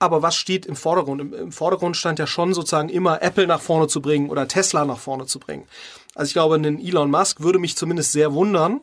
Aber 0.00 0.22
was 0.22 0.36
steht 0.36 0.66
im 0.66 0.76
Vordergrund? 0.76 1.20
Im, 1.20 1.34
Im, 1.34 1.52
Vordergrund 1.52 1.96
stand 1.96 2.18
ja 2.18 2.26
schon 2.26 2.54
sozusagen 2.54 2.88
immer 2.88 3.20
Apple 3.22 3.46
nach 3.46 3.60
vorne 3.60 3.88
zu 3.88 4.00
bringen 4.00 4.30
oder 4.30 4.46
Tesla 4.46 4.84
nach 4.84 4.98
vorne 4.98 5.26
zu 5.26 5.38
bringen. 5.40 5.66
Also 6.14 6.28
ich 6.28 6.34
glaube, 6.34 6.54
ein 6.54 6.80
Elon 6.80 7.10
Musk 7.10 7.40
würde 7.40 7.58
mich 7.58 7.76
zumindest 7.76 8.12
sehr 8.12 8.32
wundern, 8.32 8.80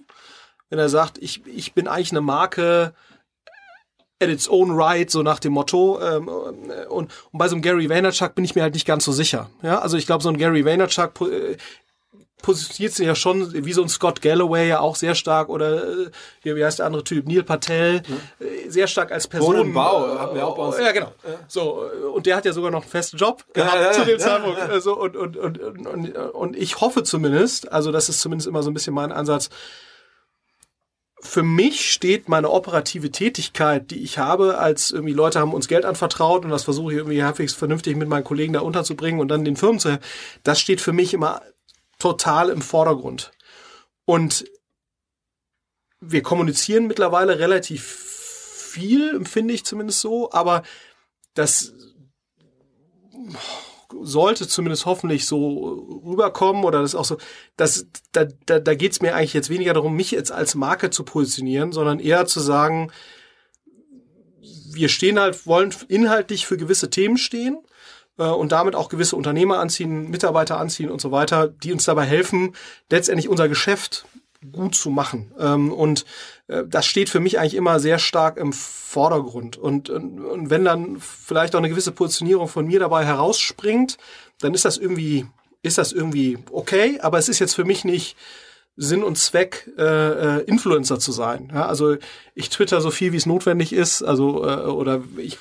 wenn 0.69 0.79
er 0.79 0.89
sagt, 0.89 1.17
ich, 1.19 1.45
ich 1.47 1.73
bin 1.73 1.87
eigentlich 1.87 2.11
eine 2.11 2.21
Marke, 2.21 2.93
at 4.21 4.29
its 4.29 4.49
own 4.49 4.71
right, 4.71 5.09
so 5.09 5.23
nach 5.23 5.39
dem 5.39 5.53
Motto. 5.53 5.99
Ähm, 6.01 6.27
und, 6.27 6.71
und 6.89 7.11
bei 7.31 7.47
so 7.47 7.55
einem 7.55 7.61
Gary 7.61 7.89
Vaynerchuk 7.89 8.35
bin 8.35 8.45
ich 8.45 8.55
mir 8.55 8.63
halt 8.63 8.73
nicht 8.73 8.87
ganz 8.87 9.03
so 9.03 9.11
sicher. 9.11 9.49
Ja, 9.61 9.79
also 9.79 9.97
ich 9.97 10.05
glaube, 10.05 10.23
so 10.23 10.29
ein 10.29 10.37
Gary 10.37 10.65
Vaynerchuk 10.65 11.21
äh, 11.21 11.57
positioniert 12.41 12.93
sich 12.93 13.07
ja 13.07 13.15
schon 13.15 13.65
wie 13.65 13.73
so 13.73 13.81
ein 13.81 13.89
Scott 13.89 14.21
Galloway 14.21 14.67
ja 14.67 14.79
auch 14.79 14.95
sehr 14.95 15.15
stark 15.15 15.49
oder 15.49 15.83
äh, 15.83 16.09
wie 16.43 16.63
heißt 16.63 16.79
der 16.79 16.85
andere 16.85 17.03
Typ 17.03 17.27
Neil 17.27 17.43
Patel 17.43 18.03
mhm. 18.07 18.69
sehr 18.69 18.87
stark 18.87 19.11
als 19.11 19.27
Person. 19.27 19.73
Bau 19.73 20.19
hatten 20.19 20.35
wir 20.35 20.45
auch 20.45 20.55
bei 20.55 20.63
uns. 20.63 20.77
Ja 20.77 20.91
genau. 20.91 21.13
Ja. 21.23 21.39
So 21.47 21.89
und 22.13 22.25
der 22.25 22.35
hat 22.35 22.45
ja 22.45 22.53
sogar 22.53 22.71
noch 22.71 22.83
einen 22.83 22.91
festen 22.91 23.17
Job 23.17 23.43
gehabt 23.53 23.75
ja, 23.75 23.91
zu 23.91 24.05
dem 24.05 24.19
Zeitpunkt. 24.19 24.59
Also, 24.59 24.95
und, 24.95 25.15
und, 25.15 25.37
und, 25.37 25.59
und, 25.59 26.15
und 26.15 26.55
ich 26.55 26.81
hoffe 26.81 27.03
zumindest, 27.03 27.71
also 27.71 27.91
das 27.91 28.09
ist 28.09 28.21
zumindest 28.21 28.47
immer 28.47 28.61
so 28.61 28.69
ein 28.69 28.73
bisschen 28.73 28.93
mein 28.93 29.11
Ansatz 29.11 29.49
für 31.25 31.43
mich 31.43 31.91
steht 31.91 32.29
meine 32.29 32.51
operative 32.51 33.11
Tätigkeit, 33.11 33.91
die 33.91 34.03
ich 34.03 34.17
habe, 34.17 34.57
als 34.57 34.91
irgendwie 34.91 35.13
Leute 35.13 35.39
haben 35.39 35.53
uns 35.53 35.67
Geld 35.67 35.85
anvertraut 35.85 36.45
und 36.45 36.51
das 36.51 36.63
versuche 36.63 36.91
ich 36.91 36.97
irgendwie 36.97 37.23
halbwegs 37.23 37.53
vernünftig 37.53 37.95
mit 37.95 38.07
meinen 38.07 38.23
Kollegen 38.23 38.53
da 38.53 38.59
unterzubringen 38.59 39.19
und 39.19 39.29
dann 39.29 39.43
den 39.43 39.55
Firmen 39.55 39.79
zu 39.79 39.89
helfen, 39.89 40.03
das 40.43 40.59
steht 40.59 40.81
für 40.81 40.93
mich 40.93 41.13
immer 41.13 41.41
total 41.99 42.49
im 42.49 42.61
Vordergrund. 42.61 43.31
Und 44.05 44.45
wir 45.99 46.21
kommunizieren 46.21 46.87
mittlerweile 46.87 47.39
relativ 47.39 47.83
viel, 47.85 49.15
empfinde 49.15 49.53
ich 49.53 49.65
zumindest 49.65 50.01
so, 50.01 50.31
aber 50.31 50.63
das 51.33 51.73
sollte 54.01 54.47
zumindest 54.47 54.85
hoffentlich 54.85 55.25
so 55.25 56.01
rüberkommen 56.05 56.63
oder 56.65 56.81
das 56.81 56.95
auch 56.95 57.05
so, 57.05 57.17
das, 57.55 57.87
da, 58.11 58.25
da, 58.45 58.59
da 58.59 58.75
geht 58.75 58.91
es 58.91 59.01
mir 59.01 59.15
eigentlich 59.15 59.33
jetzt 59.33 59.49
weniger 59.49 59.73
darum, 59.73 59.95
mich 59.95 60.11
jetzt 60.11 60.31
als 60.31 60.55
Marke 60.55 60.89
zu 60.89 61.03
positionieren, 61.03 61.71
sondern 61.71 61.99
eher 61.99 62.25
zu 62.25 62.39
sagen, 62.39 62.91
wir 64.41 64.89
stehen 64.89 65.19
halt, 65.19 65.47
wollen 65.47 65.73
inhaltlich 65.87 66.45
für 66.45 66.57
gewisse 66.57 66.89
Themen 66.89 67.17
stehen 67.17 67.57
und 68.23 68.51
damit 68.51 68.75
auch 68.75 68.89
gewisse 68.89 69.15
Unternehmer 69.15 69.59
anziehen, 69.59 70.09
Mitarbeiter 70.09 70.57
anziehen 70.57 70.89
und 70.89 71.01
so 71.01 71.11
weiter, 71.11 71.47
die 71.47 71.73
uns 71.73 71.85
dabei 71.85 72.05
helfen, 72.05 72.55
letztendlich 72.89 73.29
unser 73.29 73.49
Geschäft 73.49 74.05
gut 74.51 74.75
zu 74.75 74.89
machen. 74.89 75.33
Ähm, 75.39 75.71
und 75.71 76.05
äh, 76.47 76.63
das 76.67 76.85
steht 76.85 77.09
für 77.09 77.19
mich 77.19 77.39
eigentlich 77.39 77.55
immer 77.55 77.79
sehr 77.79 77.99
stark 77.99 78.37
im 78.37 78.53
Vordergrund. 78.53 79.57
Und, 79.57 79.89
und, 79.89 80.19
und 80.19 80.49
wenn 80.49 80.65
dann 80.65 80.97
vielleicht 80.99 81.55
auch 81.55 81.59
eine 81.59 81.69
gewisse 81.69 81.91
Positionierung 81.91 82.47
von 82.47 82.67
mir 82.67 82.79
dabei 82.79 83.05
herausspringt, 83.05 83.97
dann 84.39 84.53
ist 84.53 84.65
das 84.65 84.77
irgendwie, 84.77 85.25
ist 85.61 85.77
das 85.77 85.91
irgendwie 85.91 86.37
okay, 86.51 86.99
aber 87.01 87.17
es 87.17 87.29
ist 87.29 87.39
jetzt 87.39 87.55
für 87.55 87.65
mich 87.65 87.85
nicht 87.85 88.15
Sinn 88.77 89.03
und 89.03 89.17
Zweck, 89.17 89.71
äh, 89.77 89.83
äh, 89.83 90.41
Influencer 90.43 90.99
zu 90.99 91.13
sein. 91.13 91.49
Ja, 91.53 91.65
also 91.65 91.95
ich 92.33 92.49
twitter 92.49 92.81
so 92.81 92.91
viel, 92.91 93.13
wie 93.13 93.17
es 93.17 93.25
notwendig 93.25 93.71
ist. 93.71 94.03
Also 94.03 94.45
äh, 94.45 94.65
oder 94.65 95.01
ich. 95.17 95.37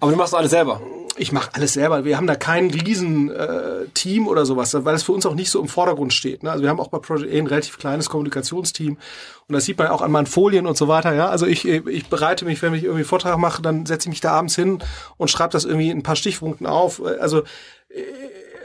Aber 0.00 0.10
du 0.10 0.18
machst 0.18 0.34
alles 0.34 0.50
selber. 0.50 0.82
Ich 1.18 1.32
mache 1.32 1.50
alles 1.52 1.72
selber. 1.72 2.04
Wir 2.04 2.16
haben 2.16 2.26
da 2.26 2.36
kein 2.36 2.70
riesen 2.70 3.30
äh, 3.30 4.20
oder 4.26 4.46
sowas, 4.46 4.74
weil 4.84 4.94
es 4.94 5.02
für 5.02 5.12
uns 5.12 5.26
auch 5.26 5.34
nicht 5.34 5.50
so 5.50 5.60
im 5.60 5.68
Vordergrund 5.68 6.12
steht. 6.12 6.42
Ne? 6.42 6.50
Also 6.50 6.62
wir 6.62 6.70
haben 6.70 6.80
auch 6.80 6.88
bei 6.88 6.98
Project 6.98 7.32
A 7.32 7.36
ein 7.36 7.46
relativ 7.46 7.78
kleines 7.78 8.08
Kommunikationsteam 8.08 8.96
und 9.48 9.52
das 9.52 9.64
sieht 9.64 9.76
man 9.78 9.88
auch 9.88 10.02
an 10.02 10.12
meinen 10.12 10.26
Folien 10.26 10.66
und 10.66 10.76
so 10.76 10.88
weiter. 10.88 11.14
Ja, 11.14 11.28
also 11.28 11.46
ich, 11.46 11.66
ich 11.66 12.06
bereite 12.08 12.44
mich, 12.44 12.62
wenn 12.62 12.74
ich 12.74 12.84
irgendwie 12.84 13.00
einen 13.00 13.08
Vortrag 13.08 13.36
mache, 13.38 13.60
dann 13.60 13.86
setze 13.86 14.08
ich 14.08 14.10
mich 14.10 14.20
da 14.20 14.32
abends 14.32 14.54
hin 14.54 14.78
und 15.16 15.30
schreibe 15.30 15.52
das 15.52 15.64
irgendwie 15.64 15.90
in 15.90 15.98
ein 15.98 16.02
paar 16.02 16.16
Stichpunkten 16.16 16.66
auf. 16.66 17.02
Also 17.02 17.42
äh, 17.88 18.02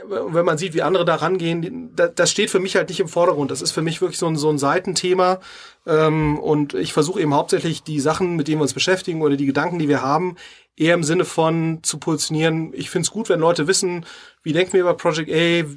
wenn 0.07 0.45
man 0.45 0.57
sieht, 0.57 0.73
wie 0.73 0.81
andere 0.81 1.05
da 1.05 1.15
rangehen, 1.15 1.95
das 1.95 2.31
steht 2.31 2.49
für 2.49 2.59
mich 2.59 2.75
halt 2.75 2.89
nicht 2.89 2.99
im 2.99 3.07
Vordergrund. 3.07 3.51
Das 3.51 3.61
ist 3.61 3.71
für 3.71 3.81
mich 3.81 4.01
wirklich 4.01 4.19
so 4.19 4.27
ein, 4.27 4.35
so 4.35 4.49
ein 4.49 4.57
Seitenthema. 4.57 5.39
Ähm, 5.85 6.39
und 6.39 6.73
ich 6.73 6.93
versuche 6.93 7.21
eben 7.21 7.33
hauptsächlich 7.33 7.83
die 7.83 7.99
Sachen, 7.99 8.35
mit 8.35 8.47
denen 8.47 8.59
wir 8.59 8.63
uns 8.63 8.73
beschäftigen 8.73 9.21
oder 9.21 9.35
die 9.35 9.45
Gedanken, 9.45 9.79
die 9.79 9.89
wir 9.89 10.01
haben, 10.01 10.35
eher 10.75 10.95
im 10.95 11.03
Sinne 11.03 11.25
von 11.25 11.79
zu 11.83 11.97
positionieren. 11.99 12.71
Ich 12.73 12.89
finde 12.89 13.05
es 13.05 13.11
gut, 13.11 13.29
wenn 13.29 13.39
Leute 13.39 13.67
wissen, 13.67 14.05
wie 14.41 14.53
denken 14.53 14.73
wir 14.73 14.81
über 14.81 14.95
Project 14.95 15.29
A, 15.31 15.67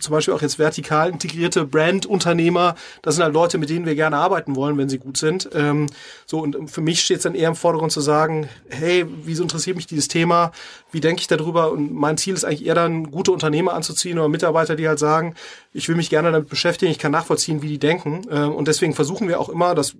zum 0.00 0.12
Beispiel 0.12 0.34
auch 0.34 0.42
jetzt 0.42 0.58
vertikal 0.58 1.10
integrierte 1.10 1.64
Brand-Unternehmer, 1.64 2.74
das 3.02 3.14
sind 3.14 3.24
halt 3.24 3.34
Leute, 3.34 3.58
mit 3.58 3.70
denen 3.70 3.86
wir 3.86 3.94
gerne 3.94 4.16
arbeiten 4.16 4.56
wollen, 4.56 4.78
wenn 4.78 4.88
sie 4.88 4.98
gut 4.98 5.16
sind. 5.16 5.48
Ähm, 5.54 5.86
so 6.26 6.40
und 6.40 6.70
für 6.70 6.80
mich 6.80 7.00
steht 7.00 7.18
es 7.18 7.22
dann 7.24 7.34
eher 7.34 7.48
im 7.48 7.54
Vordergrund 7.54 7.92
zu 7.92 8.00
sagen, 8.00 8.48
hey, 8.68 9.06
wieso 9.24 9.42
interessiert 9.42 9.76
mich 9.76 9.86
dieses 9.86 10.08
Thema? 10.08 10.52
Wie 10.90 11.00
denke 11.00 11.20
ich 11.20 11.26
darüber? 11.26 11.72
Und 11.72 11.92
mein 11.92 12.16
Ziel 12.16 12.34
ist 12.34 12.44
eigentlich 12.44 12.66
eher 12.66 12.74
dann, 12.74 13.10
gute 13.10 13.32
Unternehmer 13.32 13.74
anzuziehen 13.74 14.18
oder 14.18 14.28
Mitarbeiter, 14.28 14.76
die 14.76 14.88
halt 14.88 14.98
sagen, 14.98 15.34
ich 15.72 15.88
will 15.88 15.96
mich 15.96 16.10
gerne 16.10 16.32
damit 16.32 16.48
beschäftigen, 16.48 16.90
ich 16.90 16.98
kann 16.98 17.12
nachvollziehen, 17.12 17.62
wie 17.62 17.68
die 17.68 17.78
denken. 17.78 18.26
Ähm, 18.30 18.54
und 18.54 18.68
deswegen 18.68 18.94
versuchen 18.94 19.28
wir 19.28 19.40
auch 19.40 19.48
immer, 19.48 19.74
das 19.74 19.94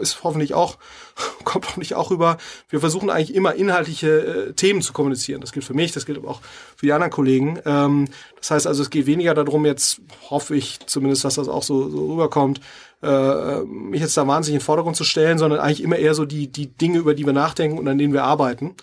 ist 0.00 0.24
hoffentlich 0.24 0.54
auch, 0.54 0.78
kommt 1.44 1.66
hoffentlich 1.66 1.94
auch 1.94 2.10
rüber. 2.10 2.38
Wir 2.68 2.80
versuchen 2.80 3.10
eigentlich 3.10 3.34
immer 3.34 3.54
inhaltliche 3.54 4.08
äh, 4.48 4.52
Themen 4.52 4.82
zu 4.82 4.92
kommunizieren. 4.92 5.40
Das 5.40 5.52
gilt 5.52 5.64
für 5.64 5.74
mich, 5.74 5.92
das 5.92 6.06
gilt 6.06 6.18
aber 6.18 6.28
auch 6.28 6.40
für 6.76 6.86
die 6.86 6.92
anderen 6.92 7.12
Kollegen. 7.12 7.58
Ähm, 7.64 8.08
das 8.38 8.50
heißt 8.50 8.66
also, 8.66 8.82
es 8.82 8.90
geht 8.90 9.06
weniger 9.06 9.34
darum, 9.34 9.66
jetzt 9.66 10.00
hoffe 10.30 10.56
ich 10.56 10.80
zumindest, 10.86 11.24
dass 11.24 11.34
das 11.34 11.48
auch 11.48 11.62
so, 11.62 11.88
so 11.88 12.12
rüberkommt, 12.12 12.60
äh, 13.02 13.60
mich 13.60 14.00
jetzt 14.00 14.16
da 14.16 14.26
wahnsinnig 14.26 14.56
in 14.56 14.60
den 14.60 14.64
Vordergrund 14.64 14.96
zu 14.96 15.04
stellen, 15.04 15.38
sondern 15.38 15.60
eigentlich 15.60 15.82
immer 15.82 15.96
eher 15.96 16.14
so 16.14 16.24
die, 16.24 16.48
die 16.48 16.66
Dinge, 16.66 16.98
über 16.98 17.14
die 17.14 17.26
wir 17.26 17.32
nachdenken 17.32 17.78
und 17.78 17.86
an 17.88 17.98
denen 17.98 18.12
wir 18.12 18.24
arbeiten. 18.24 18.74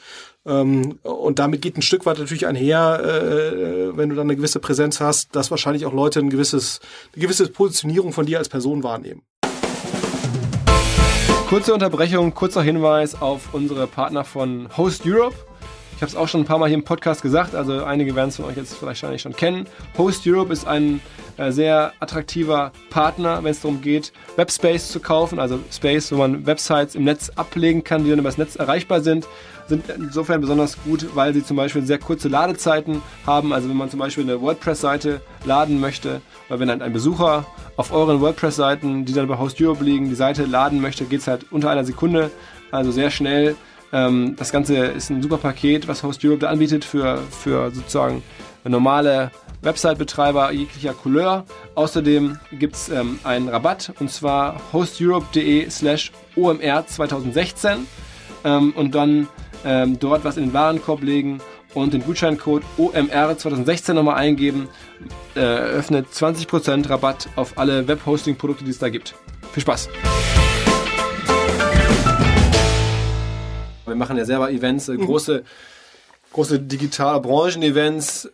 Ähm, 0.45 0.99
und 1.01 1.39
damit 1.39 1.61
geht 1.61 1.77
ein 1.77 1.81
Stück 1.81 2.05
weit 2.05 2.19
natürlich 2.19 2.47
einher, 2.47 3.01
äh, 3.03 3.97
wenn 3.97 4.09
du 4.09 4.15
dann 4.15 4.27
eine 4.27 4.35
gewisse 4.35 4.59
Präsenz 4.59 4.99
hast, 4.99 5.35
dass 5.35 5.51
wahrscheinlich 5.51 5.85
auch 5.85 5.93
Leute 5.93 6.19
ein 6.19 6.29
gewisses, 6.29 6.79
eine 7.13 7.23
gewisse 7.23 7.47
Positionierung 7.49 8.13
von 8.13 8.25
dir 8.25 8.37
als 8.37 8.49
Person 8.49 8.83
wahrnehmen. 8.83 9.23
Kurze 11.49 11.75
Unterbrechung, 11.75 12.33
kurzer 12.33 12.63
Hinweis 12.63 13.21
auf 13.21 13.53
unsere 13.53 13.85
Partner 13.85 14.23
von 14.23 14.67
Host 14.75 15.03
Europe. 15.05 15.35
Ich 15.95 16.01
habe 16.01 16.09
es 16.09 16.15
auch 16.15 16.27
schon 16.27 16.41
ein 16.41 16.45
paar 16.45 16.57
Mal 16.57 16.67
hier 16.67 16.77
im 16.77 16.83
Podcast 16.83 17.21
gesagt, 17.21 17.53
also 17.53 17.83
einige 17.83 18.15
werden 18.15 18.29
es 18.29 18.37
von 18.37 18.45
euch 18.45 18.57
jetzt 18.57 18.73
vielleicht 18.73 19.21
schon 19.21 19.35
kennen. 19.35 19.67
Host 19.95 20.25
Europe 20.25 20.51
ist 20.51 20.65
ein 20.65 21.01
äh, 21.37 21.51
sehr 21.51 21.93
attraktiver 21.99 22.71
Partner, 22.89 23.43
wenn 23.43 23.51
es 23.51 23.61
darum 23.61 23.79
geht, 23.81 24.11
Webspace 24.37 24.91
zu 24.91 24.99
kaufen, 24.99 25.37
also 25.37 25.59
Space, 25.71 26.11
wo 26.11 26.17
man 26.17 26.47
Websites 26.47 26.95
im 26.95 27.03
Netz 27.03 27.29
ablegen 27.35 27.83
kann, 27.83 28.03
die 28.03 28.09
dann 28.09 28.19
über 28.19 28.29
das 28.29 28.39
Netz 28.39 28.55
erreichbar 28.55 29.01
sind 29.01 29.27
sind 29.67 29.89
insofern 29.89 30.41
besonders 30.41 30.81
gut, 30.83 31.07
weil 31.15 31.33
sie 31.33 31.43
zum 31.43 31.57
Beispiel 31.57 31.85
sehr 31.85 31.97
kurze 31.97 32.27
Ladezeiten 32.27 33.01
haben. 33.25 33.53
Also 33.53 33.69
wenn 33.69 33.77
man 33.77 33.89
zum 33.89 33.99
Beispiel 33.99 34.23
eine 34.23 34.41
WordPress-Seite 34.41 35.21
laden 35.45 35.79
möchte, 35.79 36.21
oder 36.49 36.59
wenn 36.59 36.67
dann 36.67 36.81
ein 36.81 36.93
Besucher 36.93 37.45
auf 37.77 37.91
euren 37.91 38.21
WordPress-Seiten, 38.21 39.05
die 39.05 39.13
dann 39.13 39.27
bei 39.27 39.37
Host 39.37 39.61
Europe 39.61 39.83
liegen, 39.83 40.09
die 40.09 40.15
Seite 40.15 40.45
laden 40.45 40.81
möchte, 40.81 41.05
geht 41.05 41.21
es 41.21 41.27
halt 41.27 41.51
unter 41.51 41.69
einer 41.69 41.83
Sekunde, 41.83 42.31
also 42.71 42.91
sehr 42.91 43.09
schnell. 43.09 43.55
Ähm, 43.91 44.35
das 44.37 44.51
Ganze 44.51 44.77
ist 44.77 45.09
ein 45.09 45.21
super 45.21 45.37
Paket, 45.37 45.87
was 45.87 46.03
Host 46.03 46.23
Europe 46.23 46.39
da 46.39 46.49
anbietet 46.49 46.85
für, 46.85 47.19
für 47.31 47.71
sozusagen 47.71 48.23
normale 48.63 49.31
Website-Betreiber 49.61 50.51
jeglicher 50.51 50.93
Couleur. 50.93 51.45
Außerdem 51.75 52.39
gibt 52.53 52.75
es 52.75 52.89
ähm, 52.89 53.19
einen 53.23 53.49
Rabatt 53.49 53.93
und 53.99 54.11
zwar 54.11 54.61
hosteurope.de 54.73 55.69
slash 55.69 56.11
OMR 56.35 56.85
2016 56.85 57.87
ähm, 58.43 58.73
und 58.75 58.95
dann 58.95 59.27
ähm, 59.65 59.99
dort 59.99 60.23
was 60.23 60.37
in 60.37 60.45
den 60.45 60.53
Warenkorb 60.53 61.01
legen 61.03 61.41
und 61.73 61.93
den 61.93 62.03
Gutscheincode 62.03 62.63
OMR 62.77 63.37
2016 63.37 63.95
nochmal 63.95 64.15
eingeben, 64.15 64.69
äh, 65.35 65.39
eröffnet 65.39 66.07
20% 66.13 66.89
Rabatt 66.89 67.27
auf 67.35 67.57
alle 67.57 67.87
Webhosting-Produkte, 67.87 68.63
die 68.63 68.71
es 68.71 68.79
da 68.79 68.89
gibt. 68.89 69.15
Viel 69.51 69.61
Spaß! 69.61 69.89
Wir 73.85 73.95
machen 73.95 74.17
ja 74.17 74.25
selber 74.25 74.51
Events, 74.51 74.89
äh, 74.89 74.97
große, 74.97 75.43
große 76.33 76.59
digitale 76.59 77.19
Branchen-Events, 77.19 78.29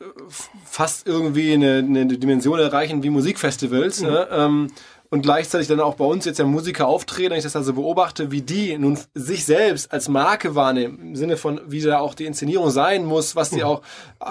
fast 0.65 1.07
irgendwie 1.07 1.53
eine, 1.53 1.77
eine, 1.79 2.05
Dimension 2.05 2.59
erreichen 2.59 3.03
wie 3.03 3.09
Musikfestivals. 3.09 4.01
Mhm. 4.01 4.07
Ne? 4.07 4.27
Ähm, 4.31 4.67
und 5.11 5.21
gleichzeitig 5.21 5.67
dann 5.67 5.81
auch 5.81 5.95
bei 5.95 6.05
uns 6.05 6.25
jetzt 6.25 6.39
ja 6.39 6.45
Musiker 6.45 6.87
auftreten, 6.87 7.31
wenn 7.31 7.37
ich 7.37 7.43
das 7.43 7.57
also 7.57 7.73
beobachte, 7.73 8.31
wie 8.31 8.41
die 8.41 8.77
nun 8.77 8.97
sich 9.13 9.45
selbst 9.45 9.91
als 9.91 10.07
Marke 10.07 10.55
wahrnehmen, 10.55 10.99
im 10.99 11.15
Sinne 11.17 11.35
von, 11.35 11.59
wie 11.67 11.81
da 11.81 11.99
auch 11.99 12.15
die 12.15 12.25
Inszenierung 12.25 12.71
sein 12.71 13.05
muss, 13.05 13.35
was 13.35 13.49
die 13.49 13.57
mhm. 13.57 13.63
auch 13.65 13.81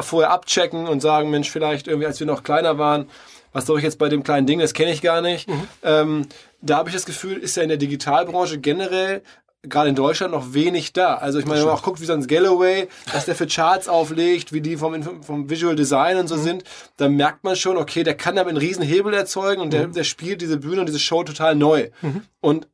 vorher 0.00 0.30
abchecken 0.30 0.88
und 0.88 1.00
sagen, 1.00 1.30
Mensch, 1.30 1.50
vielleicht 1.50 1.86
irgendwie, 1.86 2.06
als 2.06 2.18
wir 2.18 2.26
noch 2.26 2.42
kleiner 2.42 2.78
waren, 2.78 3.08
was 3.52 3.66
soll 3.66 3.78
ich 3.78 3.84
jetzt 3.84 3.98
bei 3.98 4.08
dem 4.08 4.22
kleinen 4.22 4.46
Ding, 4.46 4.58
das 4.58 4.72
kenne 4.72 4.90
ich 4.90 5.02
gar 5.02 5.20
nicht. 5.20 5.48
Mhm. 5.48 5.68
Ähm, 5.82 6.26
da 6.62 6.78
habe 6.78 6.88
ich 6.88 6.94
das 6.94 7.04
Gefühl, 7.04 7.36
ist 7.36 7.56
ja 7.56 7.62
in 7.62 7.68
der 7.68 7.78
Digitalbranche 7.78 8.58
generell 8.58 9.22
gerade 9.62 9.90
in 9.90 9.94
Deutschland 9.94 10.32
noch 10.32 10.54
wenig 10.54 10.92
da. 10.92 11.14
Also 11.16 11.38
ich 11.38 11.46
meine, 11.46 11.60
wenn 11.60 11.66
man 11.66 11.76
auch 11.76 11.82
guckt, 11.82 12.00
wie 12.00 12.06
sonst 12.06 12.28
Galloway, 12.28 12.88
was 13.12 13.26
der 13.26 13.34
für 13.34 13.46
Charts 13.46 13.88
auflegt, 13.88 14.52
wie 14.52 14.60
die 14.60 14.76
vom, 14.76 15.22
vom 15.22 15.50
Visual 15.50 15.76
Design 15.76 16.16
und 16.16 16.28
so 16.28 16.36
mhm. 16.36 16.42
sind, 16.42 16.64
dann 16.96 17.14
merkt 17.14 17.44
man 17.44 17.56
schon, 17.56 17.76
okay, 17.76 18.02
der 18.02 18.16
kann 18.16 18.36
damit 18.36 18.50
einen 18.50 18.58
riesen 18.58 18.82
Hebel 18.82 19.12
erzeugen 19.12 19.60
und 19.60 19.68
mhm. 19.68 19.72
der, 19.72 19.86
der 19.88 20.04
spielt 20.04 20.40
diese 20.40 20.56
Bühne 20.56 20.80
und 20.80 20.86
diese 20.86 20.98
Show 20.98 21.24
total 21.24 21.54
neu. 21.54 21.90
Mhm. 22.00 22.22
Und 22.40 22.68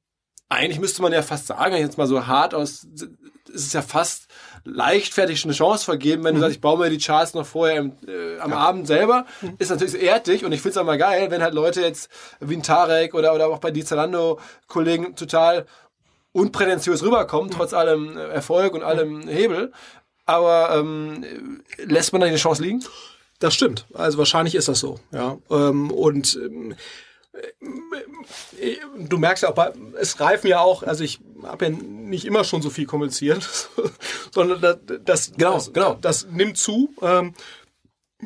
eigentlich 0.48 0.78
müsste 0.78 1.02
man 1.02 1.12
ja 1.12 1.22
fast 1.22 1.48
sagen, 1.48 1.76
jetzt 1.76 1.98
mal 1.98 2.06
so 2.06 2.26
hart 2.26 2.54
aus, 2.54 2.86
ist 3.48 3.66
es 3.66 3.72
ja 3.72 3.82
fast 3.82 4.28
leichtfertig 4.64 5.44
eine 5.44 5.54
Chance 5.54 5.84
vergeben, 5.84 6.22
wenn 6.24 6.34
du 6.34 6.38
mhm. 6.38 6.42
sagst, 6.42 6.56
ich 6.56 6.60
baue 6.60 6.78
mir 6.78 6.90
die 6.90 6.98
Charts 6.98 7.34
noch 7.34 7.46
vorher 7.46 7.78
im, 7.78 7.92
äh, 8.06 8.38
am 8.38 8.50
ja. 8.50 8.56
Abend 8.56 8.86
selber, 8.86 9.26
mhm. 9.40 9.54
ist 9.58 9.70
natürlich 9.70 9.92
so 9.92 9.98
ehrt 9.98 10.26
dich 10.26 10.44
und 10.44 10.52
ich 10.52 10.60
finde 10.60 10.72
es 10.72 10.76
auch 10.76 10.84
mal 10.84 10.98
geil, 10.98 11.30
wenn 11.30 11.42
halt 11.42 11.54
Leute 11.54 11.80
jetzt 11.80 12.10
wie 12.40 12.56
ein 12.56 12.62
Tarek 12.62 13.14
oder, 13.14 13.34
oder 13.34 13.48
auch 13.48 13.58
bei 13.58 13.70
die 13.70 13.84
Zalando-Kollegen 13.84 15.16
total 15.16 15.66
unprätentiös 16.36 17.02
rüberkommen, 17.02 17.50
trotz 17.50 17.72
allem 17.72 18.16
Erfolg 18.16 18.74
und 18.74 18.82
allem 18.82 19.26
Hebel. 19.26 19.72
Aber 20.26 20.76
ähm, 20.76 21.62
lässt 21.78 22.12
man 22.12 22.20
da 22.20 22.26
eine 22.26 22.36
Chance 22.36 22.62
liegen? 22.62 22.84
Das 23.38 23.54
stimmt. 23.54 23.86
Also 23.94 24.18
wahrscheinlich 24.18 24.54
ist 24.54 24.68
das 24.68 24.80
so. 24.80 24.98
Ja. 25.12 25.38
Ähm, 25.50 25.90
und 25.90 26.36
ähm, 26.42 26.74
äh, 28.60 28.76
du 28.98 29.18
merkst 29.18 29.44
ja 29.44 29.50
auch, 29.50 29.72
es 29.98 30.20
reifen 30.20 30.48
ja 30.48 30.60
auch, 30.60 30.82
also 30.82 31.04
ich 31.04 31.20
habe 31.42 31.66
ja 31.66 31.70
nicht 31.70 32.24
immer 32.24 32.44
schon 32.44 32.62
so 32.62 32.70
viel 32.70 32.86
kommuniziert, 32.86 33.48
sondern 34.34 34.60
das, 34.60 34.76
das, 35.04 35.32
genau, 35.36 35.54
das, 35.54 35.72
genau. 35.72 35.98
das 36.00 36.26
nimmt 36.26 36.58
zu. 36.58 36.94
Ähm, 37.02 37.34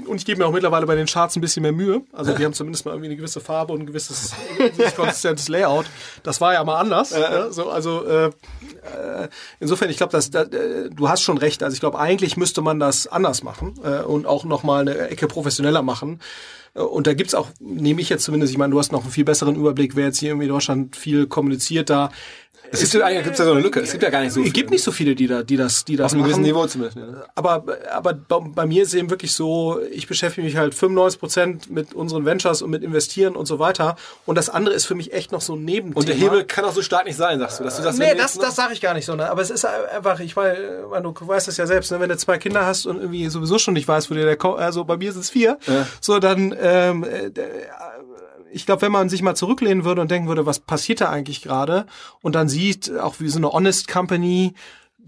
Und 0.07 0.19
ich 0.19 0.25
gebe 0.25 0.39
mir 0.39 0.47
auch 0.47 0.53
mittlerweile 0.53 0.87
bei 0.87 0.95
den 0.95 1.07
Charts 1.07 1.35
ein 1.35 1.41
bisschen 1.41 1.63
mehr 1.63 1.73
Mühe. 1.73 2.03
Also 2.13 2.33
die 2.33 2.45
haben 2.45 2.53
zumindest 2.53 2.85
mal 2.85 2.93
irgendwie 2.93 3.09
eine 3.09 3.17
gewisse 3.17 3.41
Farbe 3.41 3.73
und 3.73 3.81
ein 3.81 3.87
gewisses, 3.87 4.33
konsistentes 4.95 5.49
Layout. 5.49 5.87
Das 6.23 6.41
war 6.41 6.53
ja 6.53 6.63
mal 6.63 6.79
anders. 6.79 7.11
Ja, 7.11 7.51
so, 7.51 7.71
also 7.71 8.07
äh, 8.07 8.27
äh, 8.27 8.31
insofern, 9.59 9.91
ich 9.91 9.97
glaube, 9.97 10.13
dass 10.13 10.31
da, 10.31 10.43
äh, 10.43 10.91
du 10.91 11.09
hast 11.09 11.23
schon 11.23 11.39
recht. 11.39 11.65
Also 11.65 11.75
ich 11.75 11.81
glaube, 11.81 11.99
eigentlich 11.99 12.37
müsste 12.37 12.63
man 12.63 12.79
das 12.79 13.09
anders 13.09 13.43
machen 13.43 13.81
äh, 13.83 14.03
und 14.03 14.27
auch 14.27 14.45
noch 14.45 14.63
mal 14.63 14.83
eine 14.83 15.09
Ecke 15.09 15.27
professioneller 15.27 15.83
machen. 15.83 16.21
Äh, 16.75 16.83
Und 16.83 17.09
da 17.09 17.15
gibt's 17.15 17.35
auch, 17.35 17.49
nehme 17.59 18.01
ich 18.01 18.11
jetzt 18.11 18.23
zumindest, 18.23 18.53
ich 18.53 18.59
meine, 18.59 18.71
du 18.71 18.79
hast 18.79 18.93
noch 18.93 19.03
einen 19.03 19.11
viel 19.11 19.25
besseren 19.25 19.57
Überblick, 19.57 19.97
wer 19.97 20.07
jetzt 20.07 20.21
hier 20.21 20.31
irgendwie 20.31 20.47
in 20.47 20.53
Deutschland 20.53 20.95
viel 20.95 21.27
kommuniziert 21.27 21.91
da. 21.91 22.11
Es 22.73 22.81
gibt 22.81 22.95
ja, 22.95 23.21
gibt's 23.23 23.39
ja 23.39 23.45
so 23.45 23.51
eine 23.53 23.61
Lücke. 23.61 23.81
Es 23.81 23.91
gibt 23.91 24.03
ja 24.05 24.11
gar 24.11 24.21
nicht 24.21 24.33
so 24.33 24.43
Es 24.43 24.53
gibt 24.53 24.71
nicht 24.71 24.85
so 24.85 24.93
viele, 24.93 25.15
die 25.17 25.27
da, 25.27 25.43
die 25.43 25.57
das, 25.57 25.85
die 25.85 25.97
das 25.97 26.07
Auf 26.07 26.13
einem 26.15 26.23
gewissen. 26.25 26.43
Niveau 26.43 26.67
zumindest. 26.67 26.99
Ja. 26.99 27.25
Aber, 27.35 27.65
aber 27.93 28.15
bei 28.15 28.67
mir 28.67 28.83
ist 28.83 28.89
es 28.91 28.95
eben 28.95 29.11
wirklich 29.11 29.33
so, 29.35 29.81
ich 29.91 30.07
beschäftige 30.07 30.45
mich 30.47 30.57
halt 30.57 30.75
95 30.75 31.19
Prozent 31.21 31.71
mit 31.71 31.95
unseren 31.95 32.25
Ventures 32.25 32.63
und 32.63 32.71
mit 32.71 32.85
Investieren 32.85 33.35
und 33.35 33.47
so 33.47 33.59
weiter. 33.59 33.97
Und 34.25 34.37
das 34.39 34.49
andere 34.51 34.75
ist 34.75 34.85
für 34.87 34.95
mich 34.95 35.13
echt 35.13 35.33
noch 35.33 35.41
so 35.41 35.55
ein 35.57 35.65
Nebenthema. 35.65 35.99
Und 35.99 36.09
der 36.09 36.15
Hebel 36.15 36.45
kann 36.45 36.65
auch 36.65 36.73
so 36.73 36.83
stark 36.83 37.07
nicht 37.07 37.17
sein, 37.17 37.41
sagst 37.41 37.59
du. 37.59 37.65
Dass 37.65 37.77
du 37.77 37.83
das, 37.83 37.99
Nee, 37.99 38.15
das, 38.15 38.35
jetzt- 38.35 38.43
das 38.45 38.55
sage 38.57 38.73
ich 38.73 38.81
gar 38.81 38.95
nicht 38.95 39.05
so. 39.07 39.17
Ne? 39.17 39.29
Aber 39.29 39.43
es 39.43 39.51
ist 39.51 39.65
einfach, 39.65 40.21
ich 40.21 40.37
weiß, 40.37 40.57
du 41.03 41.15
weißt 41.27 41.49
das 41.49 41.57
ja 41.57 41.67
selbst, 41.67 41.91
ne? 41.91 41.99
wenn 41.99 42.09
du 42.09 42.17
zwei 42.17 42.39
Kinder 42.39 42.65
hast 42.67 42.87
und 42.87 42.99
irgendwie 42.99 43.27
sowieso 43.29 43.59
schon 43.59 43.75
nicht 43.75 43.89
weißt, 43.89 44.11
wo 44.11 44.15
dir 44.15 44.25
der 44.25 44.37
Ko 44.37 44.53
also 44.55 44.85
bei 44.85 44.97
mir 44.97 45.13
sind 45.13 45.23
es 45.23 45.31
vier, 45.31 45.59
Ja. 45.67 45.87
so 46.01 46.19
dann, 46.21 46.55
ähm, 46.61 47.03
äh, 47.05 47.31
ich 48.53 48.67
glaube, 48.67 48.83
wenn 48.83 48.93
man 48.93 49.09
sich 49.09 49.23
mal 49.23 49.35
zurücklehnen 49.35 49.85
würde 49.85 50.01
und 50.01 50.11
denken 50.11 50.29
würde, 50.29 50.47
was 50.47 50.59
passiert 50.59 51.01
da 51.01 51.11
eigentlich 51.11 51.43
gerade? 51.43 51.87
Und 52.23 52.35
dann 52.35 52.49
sieht, 52.49 52.97
auch 52.99 53.17
wie 53.19 53.29
so 53.29 53.39
eine 53.39 53.53
Honest 53.53 53.89
Company 53.89 54.55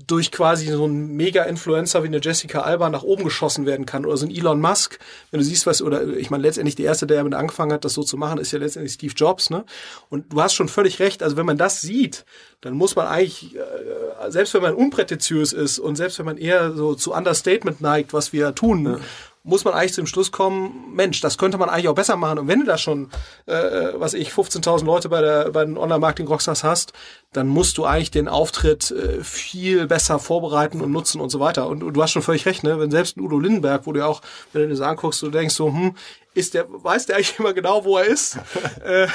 durch 0.06 0.32
quasi 0.32 0.66
so 0.66 0.84
einen 0.84 1.14
Mega-Influencer 1.16 2.02
wie 2.02 2.08
eine 2.08 2.20
Jessica 2.20 2.60
Alba 2.60 2.88
nach 2.88 3.02
oben 3.02 3.24
geschossen 3.24 3.66
werden 3.66 3.86
kann 3.86 4.06
oder 4.06 4.16
so 4.16 4.26
ein 4.26 4.30
Elon 4.30 4.60
Musk, 4.60 4.98
wenn 5.30 5.38
du 5.38 5.44
siehst, 5.44 5.66
was, 5.66 5.82
oder 5.82 6.06
ich 6.16 6.30
meine, 6.30 6.42
letztendlich 6.42 6.74
der 6.76 6.86
Erste, 6.86 7.06
der 7.06 7.18
damit 7.18 7.34
angefangen 7.34 7.72
hat, 7.72 7.84
das 7.84 7.94
so 7.94 8.02
zu 8.02 8.16
machen, 8.16 8.38
ist 8.38 8.52
ja 8.52 8.58
letztendlich 8.58 8.94
Steve 8.94 9.14
Jobs, 9.14 9.50
ne? 9.50 9.64
Und 10.08 10.32
du 10.32 10.42
hast 10.42 10.54
schon 10.54 10.68
völlig 10.68 10.98
recht, 10.98 11.22
also 11.22 11.36
wenn 11.36 11.46
man 11.46 11.58
das 11.58 11.80
sieht, 11.80 12.24
dann 12.62 12.74
muss 12.74 12.96
man 12.96 13.06
eigentlich, 13.06 13.56
äh, 13.56 14.30
selbst 14.30 14.54
wenn 14.54 14.62
man 14.62 14.74
unprätentiös 14.74 15.52
ist 15.52 15.78
und 15.78 15.96
selbst 15.96 16.18
wenn 16.18 16.26
man 16.26 16.38
eher 16.38 16.72
so 16.72 16.94
zu 16.94 17.12
Understatement 17.12 17.80
neigt, 17.80 18.12
was 18.12 18.32
wir 18.32 18.54
tun, 18.54 19.00
muss 19.44 19.64
man 19.64 19.74
eigentlich 19.74 19.94
zum 19.94 20.06
Schluss 20.06 20.30
kommen, 20.30 20.94
Mensch, 20.94 21.20
das 21.20 21.36
könnte 21.36 21.58
man 21.58 21.68
eigentlich 21.68 21.88
auch 21.88 21.94
besser 21.94 22.16
machen. 22.16 22.38
Und 22.38 22.48
wenn 22.48 22.60
du 22.60 22.66
da 22.66 22.78
schon, 22.78 23.10
äh, 23.46 23.92
was 23.94 24.14
ich, 24.14 24.30
15.000 24.30 24.84
Leute 24.84 25.08
bei, 25.08 25.20
der, 25.20 25.50
bei 25.50 25.64
den 25.64 25.76
Online-Marketing-Rockstars 25.76 26.62
hast, 26.62 26.92
dann 27.32 27.48
musst 27.48 27.78
du 27.78 27.84
eigentlich 27.86 28.10
den 28.10 28.28
Auftritt 28.28 28.90
äh, 28.90 29.24
viel 29.24 29.86
besser 29.86 30.18
vorbereiten 30.18 30.82
und 30.82 30.92
nutzen 30.92 31.20
und 31.20 31.30
so 31.30 31.40
weiter. 31.40 31.66
Und, 31.66 31.82
und 31.82 31.94
du 31.94 32.02
hast 32.02 32.12
schon 32.12 32.22
völlig 32.22 32.44
recht, 32.44 32.62
ne? 32.62 32.78
Wenn 32.78 32.90
selbst 32.90 33.16
ein 33.16 33.20
Udo 33.20 33.38
Lindenberg, 33.38 33.86
wo 33.86 33.92
du 33.92 34.00
ja 34.00 34.06
auch, 34.06 34.20
wenn 34.52 34.62
du 34.62 34.68
dir 34.68 34.74
das 34.74 34.82
anguckst, 34.82 35.22
du 35.22 35.30
denkst 35.30 35.54
so, 35.54 35.68
hm, 35.68 35.96
ist 36.34 36.52
der, 36.52 36.66
weiß 36.68 37.06
der 37.06 37.16
eigentlich 37.16 37.34
immer 37.38 37.54
genau, 37.54 37.86
wo 37.86 37.96
er 37.96 38.04
ist? 38.04 38.36
äh, 38.84 39.06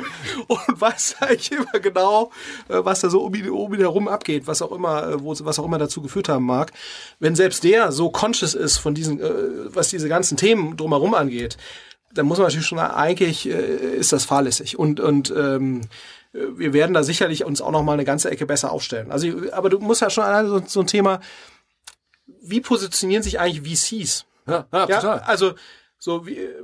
und 0.46 0.80
weiß 0.80 1.16
eigentlich 1.20 1.50
immer 1.52 1.80
genau, 1.80 2.30
äh, 2.68 2.84
was 2.84 3.00
da 3.00 3.10
so 3.10 3.22
um 3.22 3.34
ihn, 3.34 3.50
um 3.50 3.74
ihn 3.74 3.80
herum 3.80 4.06
abgeht, 4.06 4.46
was 4.46 4.62
auch 4.62 4.70
immer, 4.70 5.08
äh, 5.08 5.22
wo, 5.22 5.34
was 5.40 5.58
auch 5.58 5.64
immer 5.64 5.78
dazu 5.78 6.00
geführt 6.02 6.28
haben 6.28 6.46
mag. 6.46 6.72
Wenn 7.18 7.34
selbst 7.34 7.64
der 7.64 7.90
so 7.90 8.10
conscious 8.10 8.54
ist 8.54 8.78
von 8.78 8.94
diesen, 8.94 9.20
äh, 9.20 9.74
was 9.74 9.88
diese 9.88 10.08
ganzen 10.08 10.36
Themen 10.36 10.76
drumherum 10.76 11.14
angeht, 11.14 11.56
dann 12.14 12.26
muss 12.26 12.38
man 12.38 12.46
natürlich 12.46 12.66
schon 12.66 12.78
eigentlich, 12.78 13.48
äh, 13.48 13.96
ist 13.96 14.12
das 14.12 14.24
fahrlässig. 14.24 14.78
Und, 14.78 15.00
und 15.00 15.34
ähm, 15.36 15.82
wir 16.32 16.72
werden 16.72 16.92
da 16.94 17.02
sicherlich 17.02 17.44
uns 17.44 17.60
auch 17.60 17.70
noch 17.70 17.82
mal 17.82 17.94
eine 17.94 18.04
ganze 18.04 18.30
Ecke 18.30 18.46
besser 18.46 18.72
aufstellen. 18.72 19.10
Also, 19.10 19.28
aber 19.52 19.68
du 19.68 19.78
musst 19.78 20.02
ja 20.02 20.10
schon 20.10 20.24
alleine 20.24 20.48
so, 20.48 20.62
so 20.66 20.80
ein 20.80 20.86
Thema, 20.86 21.20
wie 22.42 22.60
positionieren 22.60 23.22
sich 23.22 23.40
eigentlich 23.40 23.78
VCs? 23.80 24.26
Ja, 24.46 24.66
ja, 24.72 24.86
Ja, 24.88 25.00
total. 25.00 25.20
also 25.20 25.54
so 25.98 26.26
wie, 26.26 26.38
äh, 26.38 26.54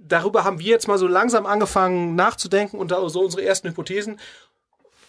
darüber 0.00 0.44
haben 0.44 0.58
wir 0.58 0.66
jetzt 0.66 0.88
mal 0.88 0.98
so 0.98 1.06
langsam 1.06 1.46
angefangen 1.46 2.14
nachzudenken 2.14 2.78
und 2.78 2.90
da 2.90 3.06
so 3.08 3.20
unsere 3.20 3.44
ersten 3.44 3.68
Hypothesen, 3.68 4.18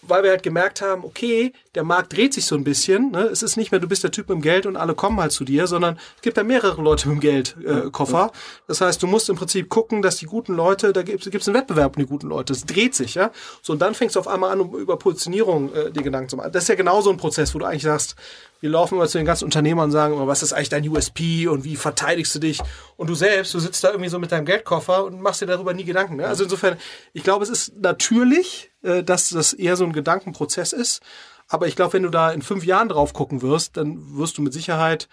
weil 0.02 0.24
wir 0.24 0.30
halt 0.32 0.44
gemerkt 0.44 0.82
haben, 0.82 1.04
okay, 1.04 1.54
der 1.78 1.84
Markt 1.84 2.18
dreht 2.18 2.34
sich 2.34 2.48
so 2.48 2.56
ein 2.56 2.64
bisschen. 2.64 3.12
Ne? 3.12 3.26
Es 3.26 3.44
ist 3.44 3.56
nicht 3.56 3.72
mehr, 3.72 3.80
du 3.80 3.88
bist 3.88 4.04
der 4.04 4.10
Typ 4.10 4.30
mit 4.30 4.38
dem 4.38 4.42
Geld 4.42 4.66
und 4.66 4.78
alle 4.78 4.96
kommen 4.96 5.20
halt 5.20 5.32
zu 5.32 5.44
dir, 5.44 5.68
sondern 5.68 6.00
es 6.16 6.24
gibt 6.24 6.36
da 6.36 6.44
mehrere 6.44 6.82
Leute 6.82 7.08
mit 7.08 7.18
dem 7.18 7.20
Geldkoffer. 7.20 7.86
Äh, 7.86 7.92
Koffer. 7.92 8.32
Das 8.66 8.82
heißt, 8.82 9.04
du 9.04 9.06
musst 9.06 9.30
im 9.30 9.36
Prinzip 9.36 9.70
gucken, 9.70 10.02
dass 10.02 10.16
die 10.16 10.26
guten 10.26 10.56
Leute, 10.56 10.92
da 10.92 11.04
gibt 11.04 11.24
es 11.24 11.48
einen 11.48 11.56
Wettbewerb 11.56 11.96
um 11.96 12.02
die 12.02 12.10
guten 12.10 12.30
Leute. 12.30 12.54
Es 12.54 12.66
dreht 12.66 12.96
sich, 12.96 13.14
ja. 13.14 13.30
So, 13.62 13.74
und 13.74 13.80
dann 13.80 13.94
fängst 13.94 14.16
du 14.16 14.20
auf 14.20 14.28
einmal 14.28 14.52
an, 14.52 14.60
um 14.60 14.76
über 14.76 14.98
Positionierung 14.98 15.72
äh, 15.72 15.92
dir 15.92 16.02
Gedanken 16.02 16.30
zu 16.30 16.36
machen. 16.36 16.52
Das 16.52 16.64
ist 16.64 16.70
ja 16.70 16.74
genau 16.74 17.02
so 17.02 17.12
ein 17.12 17.18
Prozess, 17.18 17.54
wo 17.54 17.60
du 17.60 17.66
eigentlich 17.66 17.84
sagst, 17.84 18.16
wir 18.60 18.72
laufen 18.72 18.96
immer 18.96 19.08
zu 19.08 19.20
den 19.20 19.28
ganzen 19.28 19.46
Unternehmern 19.46 19.86
und 19.86 19.92
sagen 19.92 20.16
immer, 20.16 20.26
was 20.26 20.42
ist 20.42 20.54
eigentlich 20.54 20.70
dein 20.70 20.90
USP 20.90 21.48
und 21.48 21.64
wie 21.64 21.76
verteidigst 21.76 22.34
du 22.34 22.40
dich? 22.40 22.60
Und 22.96 23.08
du 23.08 23.14
selbst, 23.14 23.54
du 23.54 23.60
sitzt 23.60 23.84
da 23.84 23.90
irgendwie 23.90 24.10
so 24.10 24.18
mit 24.18 24.32
deinem 24.32 24.46
Geldkoffer 24.46 25.06
und 25.06 25.22
machst 25.22 25.42
dir 25.42 25.46
darüber 25.46 25.76
nie 25.76 25.84
Gedanken. 25.84 26.16
Ne? 26.16 26.26
Also 26.26 26.44
insofern, 26.44 26.78
ich 27.14 27.24
glaube, 27.24 27.44
es 27.44 27.52
ist 27.52 27.74
natürlich, 27.78 28.72
äh, 28.82 29.04
dass 29.04 29.30
das 29.30 29.54
eher 29.54 29.76
so 29.76 29.84
ein 29.84 29.94
Gedankenprozess 29.94 30.74
ist. 30.74 31.02
Aber 31.48 31.68
ich 31.68 31.76
glaube, 31.76 31.94
wenn 31.94 32.04
du 32.04 32.10
da 32.10 32.32
in 32.32 32.42
fünf 32.42 32.66
Jahren 32.66 32.90
drauf 32.90 33.14
gucken 33.14 33.42
wirst, 33.42 33.78
dann 33.78 34.18
wirst 34.18 34.38
du 34.38 34.42
mit 34.42 34.54
Sicherheit 34.54 35.08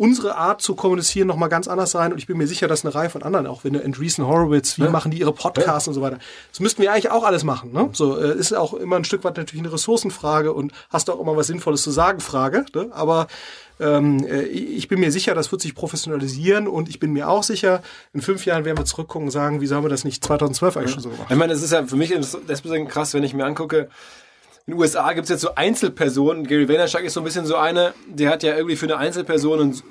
unsere 0.00 0.36
Art 0.36 0.62
zu 0.62 0.74
kommunizieren 0.74 1.28
noch 1.28 1.36
mal 1.36 1.48
ganz 1.48 1.68
anders 1.68 1.90
sein. 1.90 2.10
Und 2.10 2.16
ich 2.16 2.26
bin 2.26 2.38
mir 2.38 2.46
sicher, 2.46 2.68
dass 2.68 2.86
eine 2.86 2.94
Reihe 2.94 3.10
von 3.10 3.22
anderen, 3.22 3.46
auch 3.46 3.64
wenn 3.64 3.74
du 3.74 3.84
Andreessen 3.84 4.26
Horowitz, 4.26 4.78
wie 4.78 4.88
machen 4.88 5.10
die 5.10 5.18
ihre 5.18 5.34
Podcasts 5.34 5.88
und 5.88 5.92
so 5.94 6.00
weiter. 6.00 6.18
Das 6.50 6.60
müssten 6.60 6.80
wir 6.80 6.90
eigentlich 6.90 7.10
auch 7.10 7.22
alles 7.22 7.44
machen. 7.44 7.70
Ne? 7.72 7.90
So 7.92 8.18
äh, 8.18 8.34
ist 8.34 8.54
auch 8.54 8.72
immer 8.72 8.96
ein 8.96 9.04
Stück 9.04 9.24
weit 9.24 9.36
natürlich 9.36 9.62
eine 9.62 9.70
Ressourcenfrage 9.74 10.54
und 10.54 10.72
hast 10.88 11.10
auch 11.10 11.20
immer 11.20 11.36
was 11.36 11.48
Sinnvolles 11.48 11.82
zu 11.82 11.90
sagen 11.90 12.20
Frage. 12.20 12.64
Ne? 12.74 12.88
Aber 12.92 13.26
ähm, 13.78 14.24
äh, 14.24 14.44
ich 14.44 14.88
bin 14.88 15.00
mir 15.00 15.12
sicher, 15.12 15.34
das 15.34 15.52
wird 15.52 15.60
sich 15.60 15.74
professionalisieren 15.74 16.66
und 16.66 16.88
ich 16.88 16.98
bin 16.98 17.12
mir 17.12 17.28
auch 17.28 17.42
sicher, 17.42 17.82
in 18.14 18.22
fünf 18.22 18.46
Jahren 18.46 18.64
werden 18.64 18.78
wir 18.78 18.86
zurückgucken 18.86 19.26
und 19.26 19.32
sagen, 19.32 19.60
wieso 19.60 19.76
haben 19.76 19.84
wir 19.84 19.90
das 19.90 20.04
nicht 20.04 20.24
2012 20.24 20.78
eigentlich 20.78 20.92
schon 20.92 21.02
so 21.02 21.10
gemacht? 21.10 21.26
Ich 21.28 21.36
meine, 21.36 21.52
das 21.52 21.62
ist 21.62 21.72
ja 21.72 21.84
für 21.84 21.96
mich 21.96 22.14
deswegen 22.48 22.88
krass, 22.88 23.12
wenn 23.12 23.22
ich 23.22 23.34
mir 23.34 23.44
angucke, 23.44 23.90
in 24.66 24.74
den 24.74 24.80
USA 24.80 25.12
gibt 25.12 25.24
es 25.24 25.30
jetzt 25.30 25.40
so 25.42 25.54
Einzelpersonen. 25.54 26.46
Gary 26.46 26.68
Vaynerchuk 26.68 27.02
ist 27.02 27.14
so 27.14 27.20
ein 27.20 27.24
bisschen 27.24 27.46
so 27.46 27.56
eine, 27.56 27.94
der 28.06 28.30
hat 28.30 28.42
ja 28.42 28.54
irgendwie 28.56 28.76
für 28.76 28.86
eine 28.86 28.98
Einzelperson 28.98 29.60
ein 29.60 29.82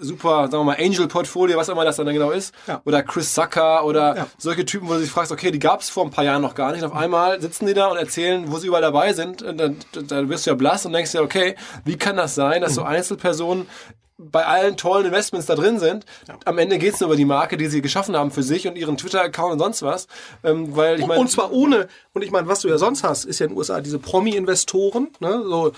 super, 0.00 0.42
sagen 0.48 0.52
wir 0.52 0.64
mal, 0.64 0.76
Angel-Portfolio, 0.78 1.56
was 1.58 1.68
immer 1.68 1.84
das 1.84 1.96
dann 1.96 2.06
genau 2.06 2.30
ist. 2.30 2.54
Ja. 2.68 2.80
Oder 2.84 3.02
Chris 3.02 3.34
Zucker 3.34 3.84
oder 3.84 4.16
Ja. 4.16 4.26
solche 4.38 4.64
Typen, 4.64 4.88
wo 4.88 4.94
du 4.94 5.00
dich 5.00 5.10
fragst, 5.10 5.32
okay, 5.32 5.50
die 5.50 5.58
gab 5.58 5.80
es 5.80 5.90
vor 5.90 6.04
ein 6.04 6.10
paar 6.10 6.22
Jahren 6.24 6.40
noch 6.42 6.54
gar 6.54 6.70
nicht. 6.72 6.82
Und 6.84 6.90
auf 6.92 6.96
einmal 6.96 7.40
sitzen 7.40 7.66
die 7.66 7.74
da 7.74 7.88
und 7.88 7.96
erzählen, 7.96 8.44
wo 8.50 8.58
sie 8.58 8.68
überall 8.68 8.82
dabei 8.82 9.12
sind. 9.12 9.42
Und 9.42 9.58
dann, 9.58 9.76
dann 10.06 10.28
wirst 10.28 10.46
du 10.46 10.50
ja 10.50 10.54
blass 10.56 10.86
und 10.86 10.92
denkst 10.92 11.10
dir, 11.12 11.22
okay, 11.22 11.56
wie 11.84 11.96
kann 11.98 12.16
das 12.16 12.36
sein, 12.36 12.60
dass 12.62 12.74
so 12.74 12.82
Mhm. 12.82 12.86
Einzelpersonen 12.88 13.66
bei 14.18 14.44
allen 14.44 14.76
tollen 14.76 15.06
Investments 15.06 15.46
da 15.46 15.54
drin 15.54 15.78
sind. 15.78 16.04
Am 16.44 16.58
Ende 16.58 16.78
geht's 16.78 17.00
nur 17.00 17.08
über 17.08 17.16
die 17.16 17.24
Marke, 17.24 17.56
die 17.56 17.66
sie 17.68 17.80
geschaffen 17.80 18.16
haben 18.16 18.32
für 18.32 18.42
sich 18.42 18.66
und 18.66 18.76
ihren 18.76 18.96
Twitter-Account 18.96 19.52
und 19.52 19.58
sonst 19.60 19.82
was. 19.82 20.08
Ähm, 20.42 20.76
weil 20.76 20.98
ich 20.98 21.06
meine, 21.06 21.20
und 21.20 21.30
zwar 21.30 21.52
ohne, 21.52 21.88
und 22.12 22.22
ich 22.22 22.32
meine, 22.32 22.48
was 22.48 22.60
du 22.60 22.68
ja 22.68 22.78
sonst 22.78 23.04
hast, 23.04 23.24
ist 23.24 23.38
ja 23.38 23.46
in 23.46 23.52
den 23.52 23.58
USA 23.58 23.80
diese 23.80 24.00
Promi-Investoren, 24.00 25.08
ne, 25.20 25.42
so 25.44 25.72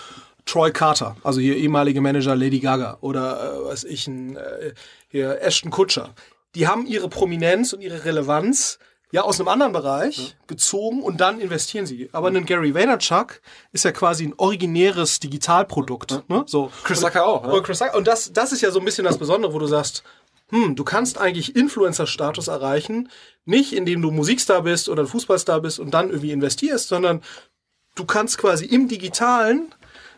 Troy 0.47 0.73
Carter, 0.73 1.17
also 1.23 1.39
hier 1.39 1.57
ehemalige 1.57 2.01
Manager 2.01 2.35
Lady 2.35 2.61
Gaga 2.61 2.97
oder 3.03 3.55
äh, 3.61 3.65
was 3.67 3.85
ich, 3.85 4.09
ein, 4.09 4.37
äh, 4.37 4.73
hier 5.09 5.41
Ashton 5.43 5.71
Kutcher. 5.71 6.11
Die 6.55 6.67
haben 6.67 6.87
ihre 6.87 7.09
Prominenz 7.09 7.75
und 7.75 7.83
ihre 7.83 8.05
Relevanz 8.05 8.79
ja 9.13 9.23
aus 9.23 9.41
einem 9.41 9.49
anderen 9.49 9.73
Bereich 9.73 10.37
gezogen 10.47 11.03
und 11.03 11.21
dann 11.21 11.41
investieren 11.41 11.87
sie. 11.87 12.09
Aber 12.13 12.29
ein 12.29 12.45
Gary 12.47 12.75
Vaynerchuk 12.75 13.41
ist 13.73 13.85
ja 13.85 13.93
quasi 13.93 14.25
ein 14.25 14.35
originäres 14.37 15.21
Digitalprodukt. 15.21 16.29
Ne? 16.29 16.45
So. 16.47 16.71
Chris 16.85 17.01
Tucker 17.01 17.27
auch, 17.27 17.45
ja. 17.45 17.51
Und, 17.51 17.65
Chris 17.65 17.79
Tucker, 17.79 17.97
und 17.97 18.07
das, 18.07 18.33
das 18.33 18.53
ist 18.53 18.61
ja 18.61 18.71
so 18.71 18.79
ein 18.79 18.85
bisschen 18.85 19.05
das 19.05 19.19
Besondere, 19.19 19.53
wo 19.53 19.59
du 19.59 19.67
sagst, 19.67 20.05
hm, 20.51 20.77
du 20.77 20.85
kannst 20.85 21.19
eigentlich 21.19 21.57
Influencer-Status 21.57 22.49
erreichen, 22.49 23.09
nicht 23.45 23.73
indem 23.73 24.03
du 24.03 24.11
Musikstar 24.11 24.63
bist 24.63 24.89
oder 24.89 25.07
Fußballstar 25.07 25.61
bist 25.61 25.79
und 25.79 25.93
dann 25.93 26.11
irgendwie 26.11 26.33
investierst, 26.33 26.89
sondern 26.89 27.23
du 27.95 28.05
kannst 28.05 28.39
quasi 28.39 28.65
im 28.65 28.89
Digitalen 28.89 29.75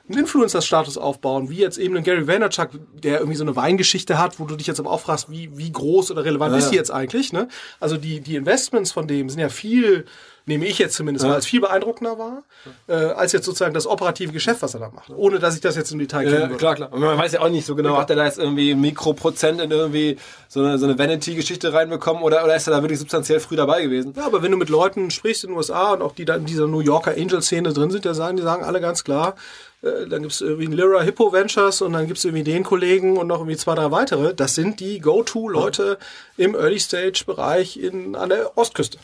einen 0.08 0.18
Influencer-Status 0.18 0.98
aufbauen, 0.98 1.48
wie 1.48 1.58
jetzt 1.58 1.78
eben 1.78 1.96
ein 1.96 2.02
Gary 2.02 2.26
Vaynerchuk, 2.26 2.70
der 2.92 3.18
irgendwie 3.20 3.36
so 3.36 3.44
eine 3.44 3.54
Weingeschichte 3.56 4.18
hat, 4.18 4.40
wo 4.40 4.44
du 4.44 4.56
dich 4.56 4.66
jetzt 4.66 4.80
aber 4.80 4.90
auch 4.90 5.00
fragst, 5.00 5.30
wie, 5.30 5.50
wie 5.56 5.70
groß 5.70 6.10
oder 6.10 6.24
relevant 6.24 6.56
ist 6.56 6.70
die 6.70 6.76
jetzt 6.76 6.90
eigentlich, 6.90 7.32
ne? 7.32 7.48
Also 7.80 7.96
die, 7.96 8.20
die 8.20 8.36
Investments 8.36 8.92
von 8.92 9.06
dem 9.06 9.28
sind 9.30 9.38
ja 9.38 9.48
viel, 9.48 10.04
nehme 10.44 10.66
ich 10.66 10.78
jetzt 10.78 10.96
zumindest 10.96 11.24
mal, 11.24 11.34
als 11.34 11.46
viel 11.46 11.60
beeindruckender 11.60 12.18
war, 12.18 12.42
äh, 12.88 12.94
als 12.94 13.30
jetzt 13.30 13.44
sozusagen 13.46 13.74
das 13.74 13.86
operative 13.86 14.32
Geschäft, 14.32 14.60
was 14.62 14.74
er 14.74 14.80
da 14.80 14.88
macht. 14.90 15.10
Ohne, 15.10 15.38
dass 15.38 15.54
ich 15.54 15.60
das 15.60 15.76
jetzt 15.76 15.92
im 15.92 16.00
Detail 16.00 16.24
kennen 16.24 16.34
Ja, 16.34 16.40
würde. 16.48 16.56
klar, 16.56 16.74
klar. 16.74 16.92
Und 16.92 17.00
man 17.00 17.16
weiß 17.16 17.30
ja 17.32 17.40
auch 17.40 17.48
nicht 17.48 17.64
so 17.64 17.76
genau, 17.76 17.96
hat 17.96 18.10
er 18.10 18.16
da 18.16 18.24
jetzt 18.24 18.38
irgendwie 18.38 18.74
Mikroprozent 18.74 19.60
in 19.60 19.70
irgendwie 19.70 20.16
so 20.48 20.60
eine, 20.64 20.78
so 20.78 20.86
eine 20.86 20.98
Vanity-Geschichte 20.98 21.72
reinbekommen 21.72 22.24
oder, 22.24 22.42
oder 22.44 22.56
ist 22.56 22.66
er 22.66 22.72
da 22.74 22.82
wirklich 22.82 22.98
substanziell 22.98 23.38
früh 23.38 23.54
dabei 23.54 23.82
gewesen? 23.82 24.14
Ja, 24.16 24.26
aber 24.26 24.42
wenn 24.42 24.50
du 24.50 24.56
mit 24.56 24.68
Leuten 24.68 25.12
sprichst 25.12 25.44
in 25.44 25.50
den 25.50 25.56
USA 25.56 25.92
und 25.92 26.02
auch 26.02 26.12
die 26.12 26.24
da 26.24 26.34
in 26.34 26.44
dieser 26.44 26.66
New 26.66 26.80
Yorker 26.80 27.12
Angel-Szene 27.12 27.72
drin 27.72 27.92
sind, 27.92 28.04
der 28.04 28.14
sagen, 28.14 28.36
die 28.36 28.42
sagen 28.42 28.64
alle 28.64 28.80
ganz 28.80 29.04
klar, 29.04 29.36
äh, 29.82 30.06
dann 30.06 30.22
gibt's 30.22 30.40
irgendwie 30.40 30.66
einen 30.66 30.74
Lyra 30.74 31.02
Hippo 31.02 31.32
Ventures 31.32 31.82
und 31.82 31.92
dann 31.92 32.06
gibt's 32.06 32.24
irgendwie 32.24 32.44
den 32.44 32.62
Kollegen 32.62 33.16
und 33.16 33.26
noch 33.26 33.38
irgendwie 33.38 33.56
zwei, 33.56 33.74
drei 33.74 33.90
weitere. 33.90 34.34
Das 34.34 34.54
sind 34.54 34.80
die 34.80 35.00
Go-To-Leute 35.00 35.98
im 36.36 36.54
Early-Stage-Bereich 36.54 37.80
an 38.14 38.28
der 38.28 38.56
Ostküste. 38.56 38.98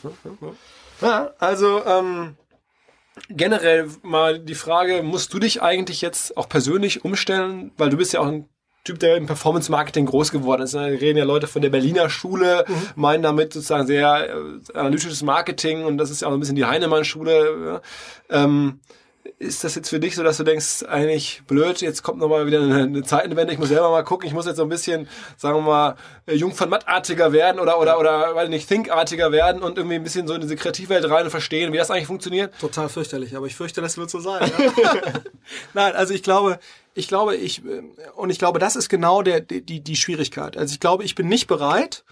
Ja, 1.01 1.33
also 1.39 1.83
ähm, 1.85 2.35
generell 3.29 3.89
mal 4.01 4.39
die 4.39 4.55
Frage, 4.55 5.03
musst 5.03 5.33
du 5.33 5.39
dich 5.39 5.61
eigentlich 5.61 6.01
jetzt 6.01 6.37
auch 6.37 6.49
persönlich 6.49 7.05
umstellen, 7.05 7.71
weil 7.77 7.89
du 7.89 7.97
bist 7.97 8.13
ja 8.13 8.21
auch 8.21 8.27
ein 8.27 8.47
Typ, 8.85 8.97
der 8.99 9.17
im 9.17 9.25
Performance-Marketing 9.25 10.05
groß 10.05 10.31
geworden 10.31 10.61
ist. 10.61 10.73
Da 10.73 10.81
reden 10.81 11.17
ja 11.17 11.25
Leute 11.25 11.47
von 11.47 11.61
der 11.61 11.69
Berliner 11.69 12.09
Schule, 12.09 12.63
mhm. 12.67 12.73
meinen 12.95 13.21
damit 13.21 13.53
sozusagen 13.53 13.85
sehr 13.85 14.29
äh, 14.29 14.77
analytisches 14.77 15.21
Marketing 15.21 15.83
und 15.83 15.97
das 15.97 16.09
ist 16.09 16.21
ja 16.21 16.29
auch 16.29 16.33
ein 16.33 16.39
bisschen 16.39 16.55
die 16.55 16.65
Heinemann-Schule. 16.65 17.81
Ja. 18.29 18.43
Ähm, 18.43 18.79
ist 19.39 19.63
das 19.63 19.75
jetzt 19.75 19.89
für 19.89 20.01
dich 20.01 20.15
so, 20.15 20.23
dass 20.23 20.37
du 20.37 20.43
denkst, 20.43 20.83
eigentlich 20.83 21.41
blöd, 21.47 21.81
jetzt 21.81 22.03
kommt 22.03 22.19
nochmal 22.19 22.45
wieder 22.45 22.61
eine, 22.61 22.83
eine 22.83 23.03
Zeitenwende, 23.03 23.53
ich 23.53 23.59
muss 23.59 23.69
selber 23.69 23.89
mal 23.89 24.03
gucken, 24.03 24.27
ich 24.27 24.33
muss 24.33 24.45
jetzt 24.45 24.57
so 24.57 24.63
ein 24.63 24.69
bisschen, 24.69 25.07
sagen 25.37 25.57
wir 25.57 25.61
mal, 25.61 25.95
äh, 26.25 26.35
Jungfern-Mattartiger 26.35 27.31
werden 27.31 27.59
oder, 27.59 27.79
oder, 27.79 27.99
oder, 27.99 28.35
weil 28.35 28.49
nicht 28.49 28.67
Thinkartiger 28.67 29.31
werden 29.31 29.63
und 29.63 29.77
irgendwie 29.77 29.95
ein 29.95 30.03
bisschen 30.03 30.27
so 30.27 30.33
in 30.33 30.41
diese 30.41 30.57
Kreativwelt 30.57 31.09
rein 31.09 31.23
und 31.23 31.31
verstehen, 31.31 31.71
wie 31.71 31.77
das 31.77 31.89
eigentlich 31.89 32.07
funktioniert? 32.07 32.53
Total 32.59 32.89
fürchterlich, 32.89 33.35
aber 33.35 33.45
ich 33.47 33.55
fürchte, 33.55 33.79
das 33.79 33.97
wird 33.97 34.09
so 34.09 34.19
sein. 34.19 34.51
Ja? 34.77 34.93
Nein, 35.73 35.95
also 35.95 36.13
ich 36.13 36.21
glaube, 36.21 36.59
ich 36.93 37.07
glaube, 37.07 37.37
ich, 37.37 37.63
äh, 37.65 37.81
und 38.15 38.29
ich 38.29 38.39
glaube, 38.39 38.59
das 38.59 38.75
ist 38.75 38.89
genau 38.89 39.21
der, 39.21 39.39
die, 39.39 39.79
die 39.79 39.95
Schwierigkeit. 39.95 40.57
Also 40.57 40.73
ich 40.73 40.81
glaube, 40.81 41.05
ich 41.05 41.15
bin 41.15 41.29
nicht 41.29 41.47
bereit, 41.47 42.03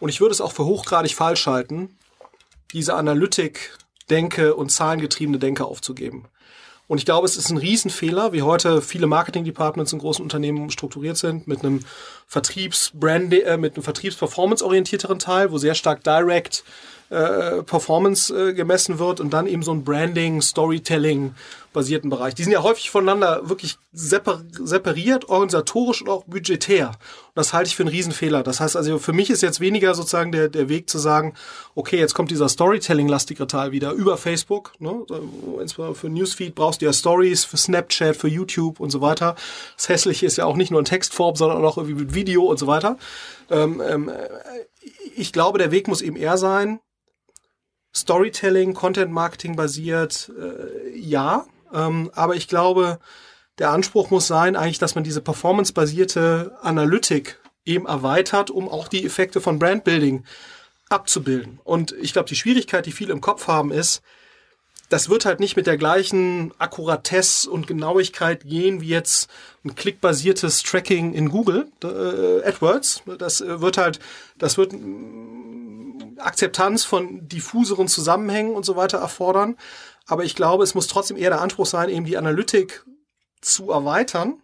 und 0.00 0.08
ich 0.08 0.20
würde 0.20 0.32
es 0.32 0.40
auch 0.40 0.52
für 0.52 0.64
hochgradig 0.64 1.14
falsch 1.14 1.46
halten, 1.46 1.96
diese 2.72 2.94
Analytik, 2.94 3.78
Denke 4.10 4.54
und 4.54 4.70
zahlengetriebene 4.70 5.38
Denke 5.38 5.64
aufzugeben. 5.64 6.26
Und 6.86 6.98
ich 6.98 7.06
glaube, 7.06 7.26
es 7.26 7.36
ist 7.36 7.50
ein 7.50 7.56
Riesenfehler, 7.56 8.32
wie 8.32 8.42
heute 8.42 8.82
viele 8.82 9.06
Marketing-Departments 9.06 9.92
in 9.92 9.98
großen 9.98 10.22
Unternehmen 10.22 10.70
strukturiert 10.70 11.16
sind, 11.16 11.46
mit 11.46 11.64
einem 11.64 11.80
Vertriebs-Brand, 12.26 13.32
äh, 13.32 13.56
mit 13.56 13.74
einem 13.74 13.82
Vertriebs-Performance-orientierteren 13.82 15.18
Teil, 15.18 15.50
wo 15.50 15.58
sehr 15.58 15.74
stark 15.74 16.04
Direct 16.04 16.62
äh, 17.14 17.62
Performance 17.62 18.34
äh, 18.34 18.54
gemessen 18.54 18.98
wird 18.98 19.20
und 19.20 19.30
dann 19.30 19.46
eben 19.46 19.62
so 19.62 19.72
ein 19.72 19.84
Branding, 19.84 20.42
Storytelling 20.42 21.34
basierten 21.74 22.08
Bereich. 22.08 22.34
Die 22.34 22.42
sind 22.44 22.52
ja 22.52 22.62
häufig 22.62 22.88
voneinander 22.88 23.48
wirklich 23.48 23.76
separ 23.92 24.42
separiert, 24.50 25.28
organisatorisch 25.28 26.00
und 26.00 26.08
auch 26.08 26.24
budgetär. 26.24 26.88
Und 26.88 26.96
das 27.34 27.52
halte 27.52 27.68
ich 27.68 27.76
für 27.76 27.82
einen 27.82 27.90
Riesenfehler. 27.90 28.42
Das 28.42 28.60
heißt 28.60 28.76
also, 28.76 28.98
für 28.98 29.12
mich 29.12 29.28
ist 29.28 29.42
jetzt 29.42 29.60
weniger 29.60 29.94
sozusagen 29.94 30.32
der, 30.32 30.48
der 30.48 30.68
Weg 30.68 30.88
zu 30.88 30.98
sagen, 30.98 31.34
okay, 31.74 31.98
jetzt 31.98 32.14
kommt 32.14 32.30
dieser 32.30 32.48
Storytelling-lastige 32.48 33.46
Teil 33.46 33.72
wieder 33.72 33.92
über 33.92 34.16
Facebook. 34.16 34.72
Ne? 34.78 35.04
Für 35.94 36.08
Newsfeed 36.08 36.54
brauchst 36.54 36.80
du 36.80 36.86
ja 36.86 36.92
Stories, 36.92 37.44
für 37.44 37.56
Snapchat, 37.56 38.16
für 38.16 38.28
YouTube 38.28 38.80
und 38.80 38.90
so 38.90 39.00
weiter. 39.00 39.34
Das 39.76 39.88
Hässliche 39.88 40.26
ist 40.26 40.36
ja 40.36 40.46
auch 40.46 40.56
nicht 40.56 40.70
nur 40.70 40.80
in 40.80 40.86
Textform, 40.86 41.34
sondern 41.36 41.64
auch 41.64 41.76
irgendwie 41.76 42.04
mit 42.04 42.14
Video 42.14 42.44
und 42.44 42.58
so 42.58 42.66
weiter. 42.66 42.96
Ähm, 43.50 43.82
ähm, 43.86 44.10
ich 45.16 45.32
glaube, 45.32 45.58
der 45.58 45.70
Weg 45.70 45.88
muss 45.88 46.02
eben 46.02 46.16
eher 46.16 46.38
sein, 46.38 46.80
Storytelling, 47.96 48.74
Content 48.74 49.12
Marketing 49.12 49.56
basiert, 49.56 50.32
äh, 50.38 50.96
ja. 50.98 51.46
Ähm, 51.72 52.10
aber 52.14 52.34
ich 52.36 52.48
glaube, 52.48 52.98
der 53.58 53.70
Anspruch 53.70 54.10
muss 54.10 54.26
sein, 54.26 54.56
eigentlich, 54.56 54.78
dass 54.78 54.94
man 54.94 55.04
diese 55.04 55.20
performance-basierte 55.20 56.56
Analytik 56.60 57.40
eben 57.64 57.86
erweitert, 57.86 58.50
um 58.50 58.68
auch 58.68 58.88
die 58.88 59.04
Effekte 59.04 59.40
von 59.40 59.58
Brandbuilding 59.58 60.24
abzubilden. 60.88 61.60
Und 61.64 61.92
ich 62.00 62.12
glaube, 62.12 62.28
die 62.28 62.36
Schwierigkeit, 62.36 62.86
die 62.86 62.92
viele 62.92 63.12
im 63.12 63.20
Kopf 63.20 63.46
haben, 63.46 63.70
ist, 63.70 64.02
das 64.94 65.08
wird 65.08 65.24
halt 65.24 65.40
nicht 65.40 65.56
mit 65.56 65.66
der 65.66 65.76
gleichen 65.76 66.52
Akkuratesse 66.58 67.50
und 67.50 67.66
Genauigkeit 67.66 68.44
gehen 68.44 68.80
wie 68.80 68.90
jetzt 68.90 69.28
ein 69.64 69.74
klickbasiertes 69.74 70.62
Tracking 70.62 71.14
in 71.14 71.30
Google 71.30 71.66
äh, 71.82 72.46
AdWords. 72.46 73.02
Das 73.18 73.40
äh, 73.40 73.60
wird 73.60 73.76
halt, 73.76 73.98
das 74.38 74.56
wird 74.56 74.72
Akzeptanz 76.18 76.84
von 76.84 77.26
diffuseren 77.26 77.88
Zusammenhängen 77.88 78.54
und 78.54 78.64
so 78.64 78.76
weiter 78.76 78.98
erfordern. 78.98 79.56
Aber 80.06 80.22
ich 80.22 80.36
glaube, 80.36 80.62
es 80.62 80.76
muss 80.76 80.86
trotzdem 80.86 81.16
eher 81.16 81.30
der 81.30 81.40
Anspruch 81.40 81.66
sein, 81.66 81.88
eben 81.88 82.04
die 82.04 82.16
Analytik 82.16 82.84
zu 83.40 83.72
erweitern. 83.72 84.42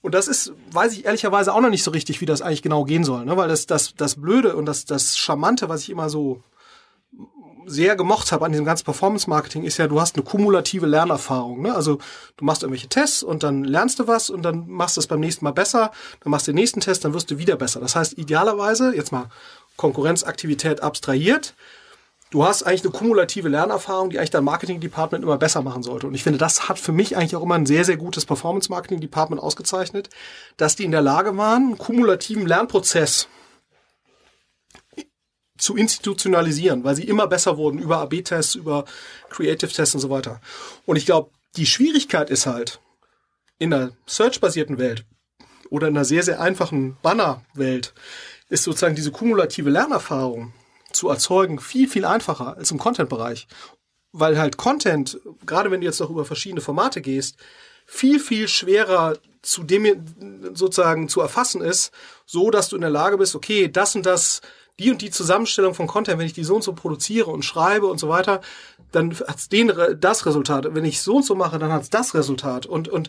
Und 0.00 0.14
das 0.14 0.26
ist, 0.26 0.54
weiß 0.70 0.94
ich 0.94 1.04
ehrlicherweise 1.04 1.52
auch 1.52 1.60
noch 1.60 1.68
nicht 1.68 1.82
so 1.82 1.90
richtig, 1.90 2.22
wie 2.22 2.26
das 2.26 2.40
eigentlich 2.40 2.62
genau 2.62 2.84
gehen 2.84 3.04
soll. 3.04 3.26
Ne? 3.26 3.36
Weil 3.36 3.48
das, 3.48 3.66
das, 3.66 3.92
das 3.94 4.18
Blöde 4.18 4.56
und 4.56 4.64
das, 4.64 4.86
das 4.86 5.18
Charmante, 5.18 5.68
was 5.68 5.82
ich 5.82 5.90
immer 5.90 6.08
so 6.08 6.42
sehr 7.66 7.96
gemocht 7.96 8.32
habe 8.32 8.44
an 8.44 8.52
diesem 8.52 8.64
ganzen 8.64 8.84
Performance-Marketing, 8.84 9.64
ist 9.64 9.76
ja, 9.76 9.86
du 9.88 10.00
hast 10.00 10.16
eine 10.16 10.24
kumulative 10.24 10.86
Lernerfahrung. 10.86 11.62
Ne? 11.62 11.74
Also 11.74 11.98
du 12.36 12.44
machst 12.44 12.62
irgendwelche 12.62 12.88
Tests 12.88 13.22
und 13.22 13.42
dann 13.42 13.64
lernst 13.64 13.98
du 13.98 14.06
was 14.06 14.30
und 14.30 14.42
dann 14.42 14.68
machst 14.68 14.96
du 14.96 15.00
es 15.00 15.06
beim 15.06 15.20
nächsten 15.20 15.44
Mal 15.44 15.52
besser, 15.52 15.90
dann 16.22 16.30
machst 16.30 16.46
du 16.46 16.52
den 16.52 16.56
nächsten 16.56 16.80
Test, 16.80 17.04
dann 17.04 17.14
wirst 17.14 17.30
du 17.30 17.38
wieder 17.38 17.56
besser. 17.56 17.80
Das 17.80 17.96
heißt, 17.96 18.18
idealerweise, 18.18 18.94
jetzt 18.94 19.12
mal 19.12 19.26
Konkurrenzaktivität 19.76 20.82
abstrahiert, 20.82 21.54
du 22.30 22.44
hast 22.44 22.62
eigentlich 22.62 22.82
eine 22.84 22.92
kumulative 22.92 23.48
Lernerfahrung, 23.48 24.10
die 24.10 24.18
eigentlich 24.18 24.30
dein 24.30 24.44
Marketing-Department 24.44 25.24
immer 25.24 25.38
besser 25.38 25.62
machen 25.62 25.82
sollte. 25.82 26.06
Und 26.06 26.14
ich 26.14 26.22
finde, 26.22 26.38
das 26.38 26.68
hat 26.68 26.78
für 26.78 26.92
mich 26.92 27.16
eigentlich 27.16 27.36
auch 27.36 27.42
immer 27.42 27.54
ein 27.54 27.66
sehr, 27.66 27.84
sehr 27.84 27.96
gutes 27.96 28.26
Performance-Marketing-Department 28.26 29.42
ausgezeichnet, 29.42 30.10
dass 30.56 30.76
die 30.76 30.84
in 30.84 30.90
der 30.90 31.02
Lage 31.02 31.36
waren, 31.36 31.62
einen 31.62 31.78
kumulativen 31.78 32.46
Lernprozess 32.46 33.28
zu 35.58 35.76
institutionalisieren, 35.76 36.84
weil 36.84 36.96
sie 36.96 37.04
immer 37.04 37.26
besser 37.26 37.56
wurden 37.56 37.78
über 37.78 37.98
AB-Tests, 37.98 38.54
über 38.54 38.84
Creative-Tests 39.30 39.94
und 39.94 40.00
so 40.00 40.10
weiter. 40.10 40.40
Und 40.84 40.96
ich 40.96 41.06
glaube, 41.06 41.30
die 41.56 41.66
Schwierigkeit 41.66 42.30
ist 42.30 42.46
halt, 42.46 42.80
in 43.58 43.72
einer 43.72 43.92
Search-basierten 44.06 44.78
Welt 44.78 45.04
oder 45.70 45.88
in 45.88 45.96
einer 45.96 46.04
sehr, 46.04 46.22
sehr 46.22 46.40
einfachen 46.40 46.96
Banner-Welt 47.02 47.94
ist 48.48 48.64
sozusagen 48.64 48.94
diese 48.94 49.10
kumulative 49.10 49.70
Lernerfahrung 49.70 50.52
zu 50.92 51.08
erzeugen 51.08 51.58
viel, 51.58 51.88
viel 51.88 52.04
einfacher 52.04 52.56
als 52.56 52.70
im 52.70 52.78
Content-Bereich. 52.78 53.48
Weil 54.12 54.38
halt 54.38 54.56
Content, 54.56 55.18
gerade 55.44 55.70
wenn 55.70 55.80
du 55.80 55.86
jetzt 55.86 56.00
noch 56.00 56.10
über 56.10 56.24
verschiedene 56.24 56.60
Formate 56.60 57.00
gehst, 57.00 57.36
viel, 57.86 58.18
viel 58.18 58.48
schwerer 58.48 59.18
zu 59.42 59.62
dem 59.62 60.04
sozusagen 60.54 61.08
zu 61.08 61.20
erfassen 61.20 61.60
ist, 61.60 61.92
so 62.24 62.50
dass 62.50 62.68
du 62.68 62.76
in 62.76 62.82
der 62.82 62.90
Lage 62.90 63.18
bist, 63.18 63.34
okay, 63.34 63.68
das 63.68 63.94
und 63.94 64.04
das 64.04 64.40
die 64.78 64.90
und 64.90 65.00
die 65.00 65.10
Zusammenstellung 65.10 65.74
von 65.74 65.86
Content, 65.86 66.18
wenn 66.18 66.26
ich 66.26 66.32
die 66.32 66.44
so 66.44 66.56
und 66.56 66.62
so 66.62 66.74
produziere 66.74 67.30
und 67.30 67.44
schreibe 67.44 67.86
und 67.86 67.98
so 67.98 68.08
weiter, 68.08 68.40
dann 68.92 69.14
hat's 69.26 69.48
den 69.48 69.72
das 69.98 70.26
Resultat. 70.26 70.74
Wenn 70.74 70.84
ich 70.84 71.00
so 71.00 71.16
und 71.16 71.24
so 71.24 71.34
mache, 71.34 71.58
dann 71.58 71.72
hat's 71.72 71.90
das 71.90 72.14
Resultat. 72.14 72.66
Und 72.66 72.88
und 72.88 73.08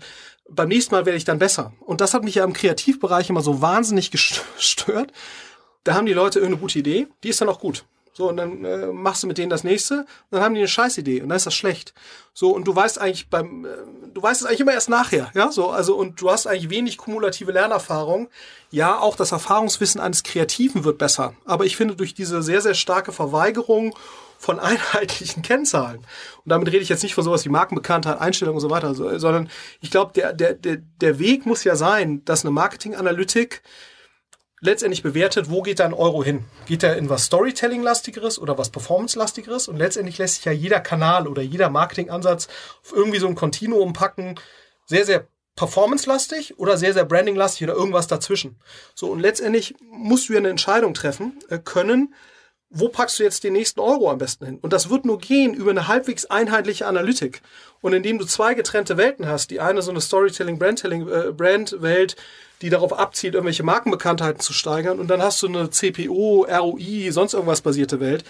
beim 0.50 0.70
nächsten 0.70 0.96
Mal 0.96 1.06
werde 1.06 1.18
ich 1.18 1.26
dann 1.26 1.40
besser. 1.40 1.74
Und 1.82 2.02
das 2.02 2.14
hat 2.14 2.24
mich 2.24 2.36
ja 2.36 2.44
im 2.44 2.54
Kreativbereich 2.54 3.30
immer 3.30 3.42
so 3.42 3.62
wahnsinnig 3.62 4.12
gestört. 4.58 5.12
Da 5.84 5.94
haben 5.94 6.06
die 6.06 6.14
Leute 6.14 6.40
irgendeine 6.40 6.62
gute 6.62 6.80
Idee, 6.80 7.08
die 7.24 7.30
ist 7.30 7.42
dann 7.42 7.50
auch 7.50 7.60
gut. 7.60 7.86
So, 8.18 8.30
und 8.30 8.38
dann 8.38 8.66
äh, 8.66 8.88
machst 8.88 9.22
du 9.22 9.28
mit 9.28 9.38
denen 9.38 9.52
das 9.52 9.64
nächste, 9.64 10.00
und 10.00 10.08
dann 10.32 10.42
haben 10.42 10.56
die 10.56 10.62
eine 10.62 10.68
Scheißidee 10.68 11.22
und 11.22 11.30
dann 11.30 11.36
ist 11.36 11.46
das 11.46 11.54
schlecht. 11.54 11.94
So, 12.34 12.50
und 12.50 12.64
du 12.64 12.76
weißt 12.76 13.00
eigentlich 13.00 13.30
beim, 13.30 13.64
äh, 13.64 13.70
du 14.12 14.24
weißt 14.24 14.42
es 14.42 14.48
eigentlich 14.48 14.62
immer 14.62 14.74
erst 14.74 14.90
nachher, 14.90 15.30
ja, 15.36 15.52
so, 15.52 15.70
also, 15.70 15.96
und 15.96 16.20
du 16.20 16.32
hast 16.32 16.48
eigentlich 16.48 16.72
wenig 16.72 16.98
kumulative 16.98 17.52
Lernerfahrung. 17.52 18.30
Ja, 18.72 18.98
auch 18.98 19.16
das 19.16 19.34
Erfahrungswissen 19.34 20.02
eines 20.02 20.24
Kreativen 20.24 20.84
wird 20.84 20.98
besser. 20.98 21.36
Aber 21.46 21.66
ich 21.66 21.78
finde, 21.78 21.96
durch 21.96 22.16
diese 22.16 22.42
sehr, 22.42 22.62
sehr 22.62 22.74
starke 22.74 23.12
Verweigerung 23.12 23.96
von 24.40 24.60
einheitlichen 24.60 25.44
Kennzahlen. 25.44 25.98
Und 25.98 26.50
damit 26.50 26.70
rede 26.70 26.80
ich 26.80 26.90
jetzt 26.90 27.04
nicht 27.04 27.14
von 27.14 27.24
sowas 27.24 27.46
wie 27.46 27.50
Markenbekanntheit, 27.50 28.20
Einstellung 28.20 28.56
und 28.56 28.62
so 28.62 28.72
weiter, 28.72 28.96
sondern 28.96 29.48
ich 29.80 29.92
glaube, 29.92 30.14
der, 30.14 30.34
der, 30.34 30.56
der, 30.56 30.78
der 30.78 31.20
Weg 31.20 31.46
muss 31.46 31.64
ja 31.64 31.76
sein, 31.76 32.26
dass 32.26 32.44
eine 32.44 32.52
Marketinganalytik 32.52 33.62
letztendlich 34.60 35.04
bewertet, 35.04 35.50
wo 35.50 35.62
geht 35.62 35.80
da 35.80 35.86
ein 35.86 35.94
Euro 35.94 36.24
hin? 36.24 36.46
Geht 36.66 36.84
er 36.84 36.98
in 36.98 37.10
was 37.10 37.26
Storytelling-lastigeres 37.26 38.40
oder 38.40 38.58
was 38.58 38.70
Performance-lastigeres? 38.70 39.68
Und 39.68 39.78
letztendlich 39.78 40.18
lässt 40.18 40.36
sich 40.36 40.46
ja 40.46 40.52
jeder 40.52 40.80
Kanal 40.80 41.28
oder 41.28 41.42
jeder 41.42 41.70
Marketing-Ansatz 41.70 42.48
auf 42.82 42.94
irgendwie 42.94 43.20
so 43.20 43.28
ein 43.28 43.36
Kontinuum 43.36 43.94
packen, 43.94 44.36
sehr, 44.86 45.06
sehr 45.06 45.28
performance-lastig 45.56 46.60
oder 46.60 46.78
sehr, 46.78 46.94
sehr 46.94 47.06
branding-lastig 47.06 47.68
oder 47.68 47.78
irgendwas 47.78 48.08
dazwischen. 48.08 48.60
So, 48.96 49.12
und 49.12 49.20
letztendlich 49.20 49.76
musst 49.82 50.30
du 50.30 50.34
ja 50.34 50.40
eine 50.40 50.50
Entscheidung 50.50 50.94
treffen 50.94 51.40
äh, 51.50 51.60
können, 51.60 52.14
wo 52.70 52.90
packst 52.90 53.20
du 53.20 53.24
jetzt 53.24 53.44
den 53.44 53.54
nächsten 53.54 53.80
Euro 53.80 54.12
am 54.12 54.18
besten 54.18 54.46
hin? 54.46 54.60
Und 54.62 54.74
das 54.74 54.90
wird 54.90 55.06
nur 55.06 55.20
gehen 55.20 55.54
über 55.54 55.72
eine 55.72 55.88
halbwegs 55.88 56.26
einheitliche 56.26 56.86
Analytik. 56.86 57.42
Und 57.82 57.94
indem 57.94 58.18
du 58.18 58.26
zwei 58.26 58.56
getrennte 58.56 58.98
Welten 58.98 59.28
hast, 59.28 59.52
die 59.52 59.62
eine 59.62 59.82
so 59.82 59.92
eine 59.92 60.02
Storytelling, 60.02 60.60
Brandtelling, 60.60 61.08
äh, 61.08 61.32
Brand-Welt, 61.32 62.16
die 62.62 62.70
darauf 62.70 62.98
abzielt, 62.98 63.36
irgendwelche 63.36 63.64
Markenbekanntheiten 63.64 64.42
zu 64.42 64.52
steigern. 64.52 65.00
Und 65.00 65.08
dann 65.08 65.22
hast 65.22 65.42
du 65.44 65.48
eine 65.48 65.70
CPO, 65.70 66.48
ROI, 66.50 67.12
sonst 67.12 67.34
irgendwas 67.34 67.62
basierte 67.62 68.00
Welt. 68.00 68.26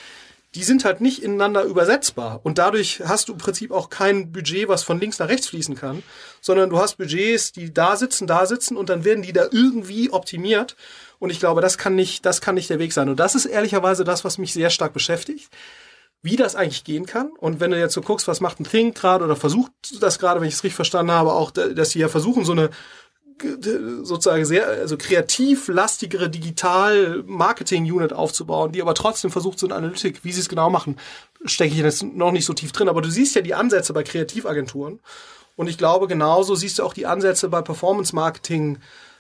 Die 0.56 0.63
sind 0.63 0.86
halt 0.86 1.02
nicht 1.02 1.23
ineinander 1.23 1.63
übersetzbar. 1.63 2.39
Und 2.43 2.58
dadurch 2.58 3.02
hast 3.06 3.30
du 3.30 3.34
im 3.34 3.38
Prinzip 3.38 3.71
auch 3.71 3.89
kein 3.89 4.32
Budget, 4.32 4.67
was 4.67 4.84
von 4.84 5.00
links 5.00 5.19
nach 5.19 5.30
rechts 5.30 5.47
fließen 5.47 5.76
kann, 5.76 6.04
sondern 6.41 6.69
du 6.69 6.78
hast 6.78 6.97
Budgets, 6.97 7.52
die 7.52 7.73
da 7.73 7.95
sitzen, 7.95 8.28
da 8.28 8.45
sitzen 8.45 8.78
und 8.78 8.89
dann 8.89 9.04
werden 9.04 9.23
die 9.23 9.34
da 9.34 9.47
irgendwie 9.52 10.12
optimiert. 10.12 10.76
Und 11.19 11.30
ich 11.30 11.39
glaube, 11.39 11.62
das 11.62 11.77
kann 11.77 11.95
nicht, 11.95 12.25
das 12.25 12.41
kann 12.41 12.56
nicht 12.56 12.69
der 12.69 12.80
Weg 12.80 12.93
sein. 12.93 13.10
Und 13.10 13.19
das 13.19 13.36
ist 13.36 13.45
ehrlicherweise 13.45 14.03
das, 14.03 14.23
was 14.23 14.38
mich 14.38 14.53
sehr 14.53 14.69
stark 14.69 14.93
beschäftigt 14.93 15.49
wie 16.23 16.36
das 16.36 16.56
eigentlich 16.56 16.84
gehen 16.84 17.06
kann. 17.06 17.30
Und 17.38 17.60
wenn 17.60 17.71
du 17.71 17.80
jetzt 17.80 17.93
so 17.93 18.01
guckst, 18.01 18.27
was 18.27 18.41
macht 18.41 18.60
ein 18.60 18.65
Think 18.65 18.95
gerade 18.95 19.23
oder 19.23 19.36
versucht 19.36 19.71
das 20.01 20.19
gerade, 20.19 20.41
wenn 20.41 20.47
ich 20.47 20.56
es 20.56 20.63
richtig 20.63 20.75
verstanden 20.75 21.12
habe, 21.12 21.34
auch, 21.34 21.51
dass 21.51 21.91
sie 21.91 21.99
ja 21.99 22.08
versuchen, 22.08 22.43
so 22.43 22.53
eine 22.53 22.69
sozusagen 24.01 24.45
sehr 24.45 24.67
also 24.67 24.97
kreativ 24.97 25.67
lastigere 25.67 26.27
Digital-Marketing-Unit 26.30 28.12
aufzubauen, 28.12 28.71
die 28.71 28.82
aber 28.82 28.95
trotzdem 28.95 29.30
versucht, 29.30 29.60
so 29.60 29.67
eine 29.67 29.75
Analytik, 29.75 30.24
wie 30.24 30.32
sie 30.32 30.41
es 30.41 30.49
genau 30.49 30.72
machen, 30.72 30.97
stecke 31.45 31.74
ich 31.74 31.80
jetzt 31.80 32.01
noch 32.01 32.32
nicht 32.32 32.45
so 32.45 32.53
tief 32.53 32.72
drin. 32.72 32.89
Aber 32.89 33.03
du 33.03 33.11
siehst 33.11 33.36
ja 33.36 33.41
die 33.41 33.53
Ansätze 33.53 33.93
bei 33.93 34.01
Kreativagenturen. 34.01 35.01
Und 35.55 35.68
ich 35.68 35.78
glaube, 35.78 36.07
genauso 36.07 36.55
siehst 36.55 36.80
du 36.80 36.84
auch 36.84 36.95
die 36.95 37.05
Ansätze 37.05 37.47
bei 37.49 37.61
Performance-Marketing. 37.61 38.80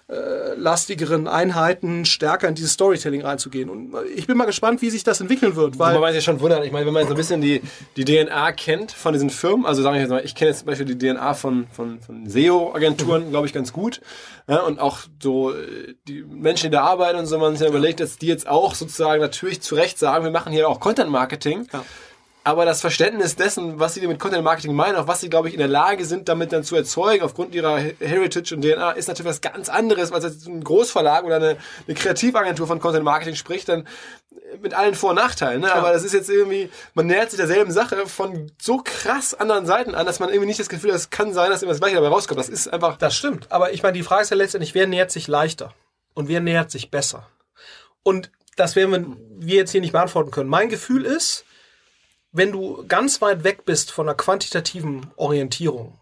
Äh, 0.09 0.53
lastigeren 0.55 1.27
Einheiten 1.27 2.05
stärker 2.05 2.47
in 2.47 2.55
dieses 2.55 2.71
Storytelling 2.71 3.23
reinzugehen. 3.23 3.69
Und 3.69 3.93
ich 4.15 4.25
bin 4.25 4.37
mal 4.37 4.45
gespannt, 4.45 4.81
wie 4.81 4.89
sich 4.89 5.03
das 5.03 5.19
entwickeln 5.19 5.57
wird. 5.57 5.79
Weil 5.79 5.99
man 5.99 6.13
sich 6.13 6.25
ja 6.25 6.31
schon 6.31 6.39
wundert, 6.39 6.63
ich 6.63 6.71
meine, 6.71 6.85
wenn 6.85 6.93
man 6.93 7.03
so 7.03 7.13
ein 7.13 7.17
bisschen 7.17 7.41
die, 7.41 7.61
die 7.97 8.05
DNA 8.05 8.53
kennt 8.53 8.93
von 8.93 9.11
diesen 9.11 9.29
Firmen, 9.29 9.65
also 9.65 9.81
sage 9.81 9.97
ich 9.97 10.01
jetzt 10.03 10.09
mal, 10.09 10.23
ich 10.23 10.33
kenne 10.33 10.51
jetzt 10.51 10.59
zum 10.59 10.67
Beispiel 10.67 10.85
die 10.85 10.97
DNA 10.97 11.33
von, 11.33 11.67
von, 11.73 11.99
von 11.99 12.29
SEO-Agenturen, 12.29 13.31
glaube 13.31 13.47
ich, 13.47 13.53
ganz 13.53 13.73
gut. 13.73 13.99
Ja, 14.47 14.61
und 14.61 14.79
auch 14.79 14.99
so 15.21 15.51
äh, 15.51 15.95
die 16.07 16.23
Menschen, 16.23 16.71
die 16.71 16.77
da 16.77 16.83
arbeiten 16.83 17.19
und 17.19 17.25
so, 17.25 17.37
man 17.37 17.57
sich 17.57 17.63
ja 17.63 17.67
überlegt, 17.67 17.99
dass 17.99 18.17
die 18.17 18.27
jetzt 18.27 18.47
auch 18.47 18.75
sozusagen 18.75 19.21
natürlich 19.21 19.59
zu 19.59 19.75
Recht 19.75 19.99
sagen, 19.99 20.23
wir 20.23 20.31
machen 20.31 20.53
hier 20.53 20.69
auch 20.69 20.79
Content-Marketing. 20.79 21.67
Ja 21.73 21.83
aber 22.47 22.63
das 22.63 22.79
Verständnis 22.79 23.35
dessen, 23.35 23.77
was 23.77 23.93
sie 23.93 24.07
mit 24.07 24.19
Content 24.19 24.41
Marketing 24.41 24.73
meinen, 24.73 24.95
auch 24.95 25.05
was 25.05 25.19
sie, 25.19 25.29
glaube 25.29 25.49
ich, 25.49 25.53
in 25.53 25.57
der 25.57 25.67
Lage 25.67 26.05
sind, 26.05 26.29
damit 26.29 26.53
dann 26.53 26.63
zu 26.63 26.77
erzeugen, 26.77 27.21
aufgrund 27.21 27.53
ihrer 27.53 27.77
Heritage 27.77 28.55
und 28.55 28.61
DNA, 28.61 28.91
ist 28.91 29.09
natürlich 29.09 29.29
was 29.29 29.41
ganz 29.41 29.67
anderes, 29.67 30.13
als 30.13 30.23
jetzt 30.23 30.47
ein 30.47 30.63
Großverlag 30.63 31.25
oder 31.25 31.35
eine, 31.35 31.57
eine 31.85 31.93
Kreativagentur 31.93 32.65
von 32.65 32.79
Content 32.79 33.03
Marketing 33.03 33.35
spricht, 33.35 33.67
dann 33.67 33.85
mit 34.61 34.73
allen 34.73 34.95
Vor- 34.95 35.09
und 35.09 35.17
Nachteilen. 35.17 35.59
Ne? 35.59 35.73
Aber 35.73 35.91
das 35.91 36.05
ist 36.05 36.13
jetzt 36.13 36.29
irgendwie, 36.29 36.69
man 36.93 37.07
nähert 37.07 37.31
sich 37.31 37.37
derselben 37.37 37.73
Sache 37.73 38.07
von 38.07 38.49
so 38.61 38.81
krass 38.81 39.33
anderen 39.33 39.65
Seiten 39.65 39.93
an, 39.93 40.05
dass 40.05 40.21
man 40.21 40.29
irgendwie 40.29 40.47
nicht 40.47 40.61
das 40.61 40.69
Gefühl 40.69 40.91
hat, 40.91 40.97
es 40.97 41.09
kann 41.09 41.33
sein, 41.33 41.49
dass 41.49 41.63
immer 41.63 41.73
das 41.73 41.81
Gleiche 41.81 41.95
dabei 41.95 42.07
rauskommt. 42.07 42.39
Das 42.39 42.47
ist 42.47 42.71
einfach. 42.71 42.95
Das 42.95 43.13
stimmt. 43.13 43.51
Aber 43.51 43.73
ich 43.73 43.83
meine, 43.83 43.97
die 43.97 44.03
Frage 44.03 44.21
ist 44.21 44.29
ja 44.29 44.37
letztendlich, 44.37 44.73
wer 44.73 44.87
nähert 44.87 45.11
sich 45.11 45.27
leichter? 45.27 45.73
Und 46.13 46.29
wer 46.29 46.39
nähert 46.39 46.71
sich 46.71 46.91
besser? 46.91 47.27
Und 48.03 48.31
das 48.55 48.77
werden 48.77 49.17
wir 49.37 49.57
jetzt 49.57 49.71
hier 49.71 49.81
nicht 49.81 49.91
beantworten 49.91 50.31
können. 50.31 50.49
Mein 50.49 50.69
Gefühl 50.69 51.03
ist, 51.03 51.43
wenn 52.31 52.51
du 52.51 52.83
ganz 52.87 53.21
weit 53.21 53.43
weg 53.43 53.65
bist 53.65 53.91
von 53.91 54.07
einer 54.07 54.15
quantitativen 54.15 55.11
Orientierung, 55.15 55.99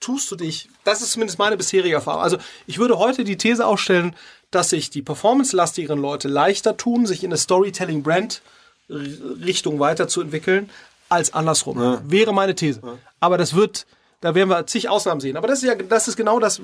tust 0.00 0.30
du 0.30 0.36
dich, 0.36 0.68
das 0.84 1.02
ist 1.02 1.12
zumindest 1.12 1.38
meine 1.38 1.56
bisherige 1.56 1.94
Erfahrung. 1.94 2.22
Also 2.22 2.38
ich 2.66 2.78
würde 2.78 2.98
heute 2.98 3.24
die 3.24 3.36
These 3.36 3.66
aufstellen, 3.66 4.16
dass 4.50 4.70
sich 4.70 4.90
die 4.90 5.02
performance-lastigeren 5.02 6.00
Leute 6.00 6.28
leichter 6.28 6.76
tun, 6.76 7.06
sich 7.06 7.24
in 7.24 7.30
eine 7.30 7.38
Storytelling-Brand-Richtung 7.38 9.78
weiterzuentwickeln, 9.78 10.68
als 11.08 11.32
andersrum. 11.32 11.80
Ja. 11.80 12.02
Wäre 12.04 12.34
meine 12.34 12.54
These. 12.54 12.80
Ja. 12.82 12.98
Aber 13.20 13.38
das 13.38 13.54
wird, 13.54 13.86
da 14.22 14.36
werden 14.36 14.48
wir 14.48 14.66
zig 14.66 14.88
Ausnahmen 14.88 15.20
sehen. 15.20 15.36
Aber 15.36 15.48
das 15.48 15.62
ist 15.62 15.68
ja, 15.68 15.74
das 15.74 16.08
ist 16.08 16.16
genau 16.16 16.38
das, 16.38 16.60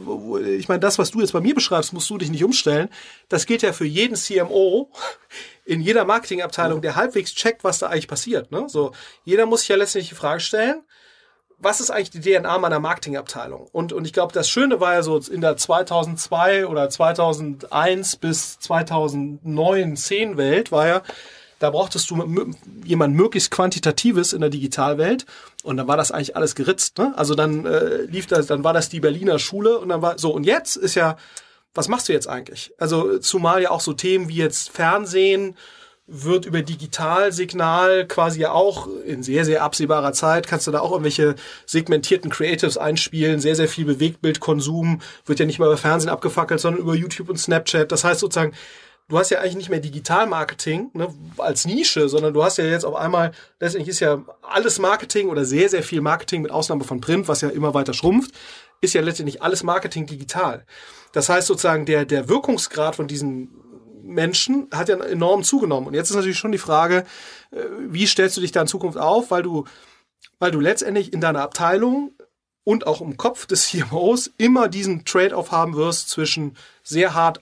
ich 0.47 0.69
meine, 0.69 0.81
das, 0.81 0.99
was 0.99 1.11
du 1.11 1.21
jetzt 1.21 1.33
bei 1.33 1.41
mir 1.41 1.55
beschreibst, 1.55 1.93
musst 1.93 2.09
du 2.09 2.17
dich 2.17 2.31
nicht 2.31 2.45
umstellen. 2.45 2.89
Das 3.29 3.47
gilt 3.47 3.63
ja 3.63 3.73
für 3.73 3.85
jeden 3.85 4.15
CMO 4.15 4.91
in 5.65 5.81
jeder 5.81 6.05
Marketingabteilung, 6.05 6.81
der 6.81 6.95
halbwegs 6.95 7.35
checkt, 7.35 7.65
was 7.65 7.81
da 7.81 7.89
eigentlich 7.89 8.09
passiert. 8.09 8.53
Ne? 8.53 8.65
So, 8.69 8.93
jeder 9.25 9.45
muss 9.45 9.61
sich 9.61 9.71
ja 9.71 9.77
letztendlich 9.77 10.11
die 10.11 10.15
Frage 10.15 10.41
stellen, 10.41 10.83
was 11.59 11.81
ist 11.81 11.91
eigentlich 11.91 12.11
die 12.11 12.21
DNA 12.21 12.59
meiner 12.59 12.79
Marketingabteilung? 12.79 13.67
Und, 13.73 13.93
und 13.93 14.07
ich 14.07 14.13
glaube, 14.13 14.33
das 14.33 14.49
Schöne 14.49 14.79
war 14.79 14.95
ja 14.95 15.03
so 15.03 15.19
in 15.19 15.41
der 15.41 15.57
2002 15.57 16.67
oder 16.67 16.89
2001 16.89 18.17
bis 18.17 18.61
2009, 18.61 19.97
10 19.97 20.37
Welt 20.37 20.71
war 20.71 20.87
ja, 20.87 21.03
da 21.59 21.71
brauchtest 21.71 22.11
du 22.11 22.53
jemand 22.85 23.15
möglichst 23.15 23.51
Quantitatives 23.51 24.33
in 24.33 24.41
der 24.41 24.51
Digitalwelt 24.51 25.27
und 25.63 25.77
dann 25.77 25.89
war 25.89 25.97
das 25.97 26.13
eigentlich 26.13 26.37
alles 26.37 26.55
geritzt. 26.55 26.99
Ne? 26.99 27.13
Also 27.17 27.35
dann 27.35 27.67
äh, 27.67 28.03
lief 28.03 28.27
das, 28.27 28.47
dann 28.47 28.65
war 28.65 28.73
das 28.73 28.89
die 28.89 29.01
Berliner 29.01 29.39
Schule 29.39 29.79
und 29.79 29.89
dann 29.89 30.03
war 30.03 30.19
so 30.19 30.31
und 30.31 30.45
jetzt 30.45 30.77
ist 30.77 30.95
ja 30.95 31.17
was 31.75 31.89
machst 31.89 32.09
du 32.09 32.13
jetzt 32.13 32.29
eigentlich? 32.29 32.73
Also 32.79 33.19
zumal 33.19 33.63
ja 33.63 33.71
auch 33.71 33.81
so 33.81 33.93
Themen 33.93 34.29
wie 34.29 34.37
jetzt 34.37 34.71
Fernsehen 34.71 35.57
wird 36.09 36.47
über 36.47 36.63
Digitalsignal 36.63 38.07
quasi 38.09 38.41
ja 38.41 38.53
auch 38.53 38.89
in 39.05 39.23
sehr, 39.23 39.45
sehr 39.45 39.63
absehbarer 39.63 40.13
Zeit, 40.15 40.49
kannst 40.49 40.67
du 40.67 40.71
da 40.71 40.81
auch 40.81 40.91
irgendwelche 40.91 41.35
segmentierten 41.67 42.31
Creatives 42.31 42.79
einspielen, 42.79 43.41
sehr, 43.41 43.55
sehr 43.55 43.69
viel 43.69 43.85
Bewegtbildkonsum 43.85 45.03
wird 45.27 45.39
ja 45.39 45.45
nicht 45.45 45.59
mehr 45.59 45.69
über 45.69 45.77
Fernsehen 45.77 46.09
abgefackelt, 46.09 46.61
sondern 46.61 46.83
über 46.83 46.95
YouTube 46.95 47.29
und 47.29 47.37
Snapchat. 47.37 47.93
Das 47.93 48.05
heißt 48.05 48.21
sozusagen, 48.21 48.55
du 49.09 49.19
hast 49.19 49.31
ja 49.31 49.41
eigentlich 49.41 49.57
nicht 49.57 49.71
mehr 49.71 49.81
Digitalmarketing 49.81 50.91
ne, 50.93 51.15
als 51.39 51.67
Nische, 51.67 52.09
sondern 52.09 52.35
du 52.35 52.43
hast 52.43 52.59
ja 52.59 52.65
jetzt 52.65 52.85
auf 52.85 52.95
einmal, 52.95 53.33
letztendlich 53.59 53.89
ist 53.89 54.01
ja 54.01 54.23
alles 54.43 54.79
Marketing 54.79 55.29
oder 55.29 55.45
sehr, 55.45 55.69
sehr 55.69 55.83
viel 55.83 56.01
Marketing 56.01 56.43
mit 56.43 56.51
Ausnahme 56.51 56.85
von 56.85 57.01
Print, 57.01 57.29
was 57.29 57.41
ja 57.41 57.49
immer 57.49 57.75
weiter 57.75 57.95
schrumpft, 57.95 58.33
ist 58.81 58.95
ja 58.95 59.01
letztendlich 59.01 59.43
alles 59.43 59.63
Marketing 59.63 60.07
digital. 60.07 60.65
Das 61.13 61.29
heißt 61.29 61.47
sozusagen, 61.47 61.87
der, 61.87 62.05
der 62.05 62.29
Wirkungsgrad 62.29 62.97
von 62.97 63.09
diesen 63.09 63.51
Menschen 64.03 64.69
hat 64.73 64.89
ja 64.89 64.97
enorm 64.97 65.43
zugenommen. 65.43 65.89
Und 65.89 65.95
jetzt 65.95 66.11
ist 66.11 66.17
natürlich 66.17 66.39
schon 66.39 66.53
die 66.53 66.59
Frage, 66.59 67.05
äh, 67.51 67.59
wie 67.89 68.07
stellst 68.07 68.37
du 68.37 68.41
dich 68.41 68.53
da 68.53 68.63
in 68.63 68.67
Zukunft 68.67 68.99
auf, 68.99 69.31
weil 69.31 69.43
du, 69.43 69.65
weil 70.39 70.51
du 70.51 70.61
letztendlich 70.61 71.13
in 71.13 71.21
deiner 71.21 71.43
Abteilung 71.43 72.13
und 72.69 72.87
auch 72.87 73.01
im 73.01 73.17
Kopf 73.17 73.47
des 73.47 73.69
CMOs 73.69 74.31
immer 74.37 74.69
diesen 74.69 75.07
Trade-off 75.07 75.53
haben 75.53 75.75
wirst 75.75 76.11
zwischen 76.11 76.55
sehr 76.83 77.15
hart, 77.15 77.41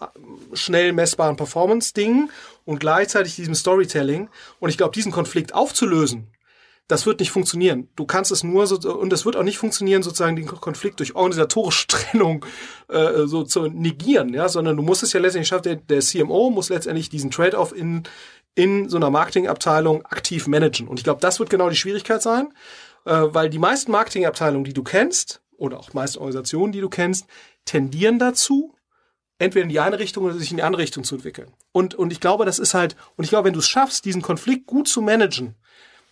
schnell 0.53 0.93
messbaren 0.93 1.35
Performance-Dingen 1.35 2.31
und 2.65 2.79
gleichzeitig 2.79 3.35
diesem 3.35 3.57
Storytelling. 3.57 4.29
Und 4.61 4.71
ich 4.71 4.77
glaube, 4.77 4.95
diesen 4.95 5.11
Konflikt 5.11 5.53
aufzulösen, 5.53 6.29
das 6.87 7.07
wird 7.07 7.19
nicht 7.19 7.33
funktionieren. 7.33 7.89
Du 7.97 8.07
kannst 8.07 8.31
es 8.31 8.45
nur 8.45 8.69
so, 8.69 8.77
und 8.77 9.13
es 9.13 9.25
wird 9.25 9.35
auch 9.35 9.43
nicht 9.43 9.59
funktionieren, 9.59 10.05
sozusagen 10.05 10.37
den 10.37 10.47
Konflikt 10.47 11.01
durch 11.01 11.17
organisatorische 11.17 11.87
Trennung 11.89 12.47
äh, 12.87 13.27
so 13.27 13.43
zu 13.43 13.67
negieren, 13.67 14.33
ja, 14.33 14.49
sondern 14.49 14.77
du 14.77 14.85
musst 14.85 15.03
es 15.03 15.13
ja 15.13 15.19
letztendlich 15.19 15.49
schaffen, 15.49 15.65
der, 15.65 15.75
der 15.75 16.03
CMO 16.03 16.51
muss 16.51 16.69
letztendlich 16.69 17.09
diesen 17.09 17.33
Trade-off 17.33 17.75
in, 17.75 18.05
in 18.55 18.89
so 18.89 18.97
einer 18.97 19.11
Marketingabteilung 19.11 20.07
aktiv 20.07 20.47
managen. 20.47 20.87
Und 20.87 21.01
ich 21.01 21.05
glaube, 21.05 21.21
das 21.21 21.41
wird 21.41 21.51
genau 21.51 21.69
die 21.69 21.75
Schwierigkeit 21.75 22.23
sein, 22.23 22.53
weil 23.11 23.51
die 23.51 23.59
meisten 23.59 23.93
Marketingabteilungen, 23.93 24.65
die 24.65 24.73
du 24.73 24.83
kennst, 24.83 25.41
oder 25.57 25.79
auch 25.79 25.93
meisten 25.95 26.19
Organisationen, 26.19 26.73
die 26.73 26.81
du 26.81 26.89
kennst, 26.89 27.27
tendieren 27.65 28.19
dazu, 28.19 28.75
entweder 29.39 29.65
in 29.65 29.69
die 29.69 29.81
eine 29.81 29.99
Richtung 29.99 30.25
oder 30.25 30.35
sich 30.35 30.51
in 30.51 30.59
die 30.59 30.63
andere 30.63 30.83
Richtung 30.83 31.05
zu 31.05 31.17
entwickeln. 31.17 31.53
Und, 31.73 31.95
und 31.95 32.13
ich 32.13 32.21
glaube, 32.21 32.45
das 32.45 32.59
ist 32.59 32.75
halt, 32.75 32.97
und 33.17 33.25
ich 33.25 33.31
glaube, 33.31 33.47
wenn 33.47 33.53
du 33.53 33.59
es 33.61 33.69
schaffst, 33.69 34.05
diesen 34.05 34.23
Konflikt 34.23 34.67
gut 34.67 34.89
zu 34.89 35.03
managen, 35.03 35.55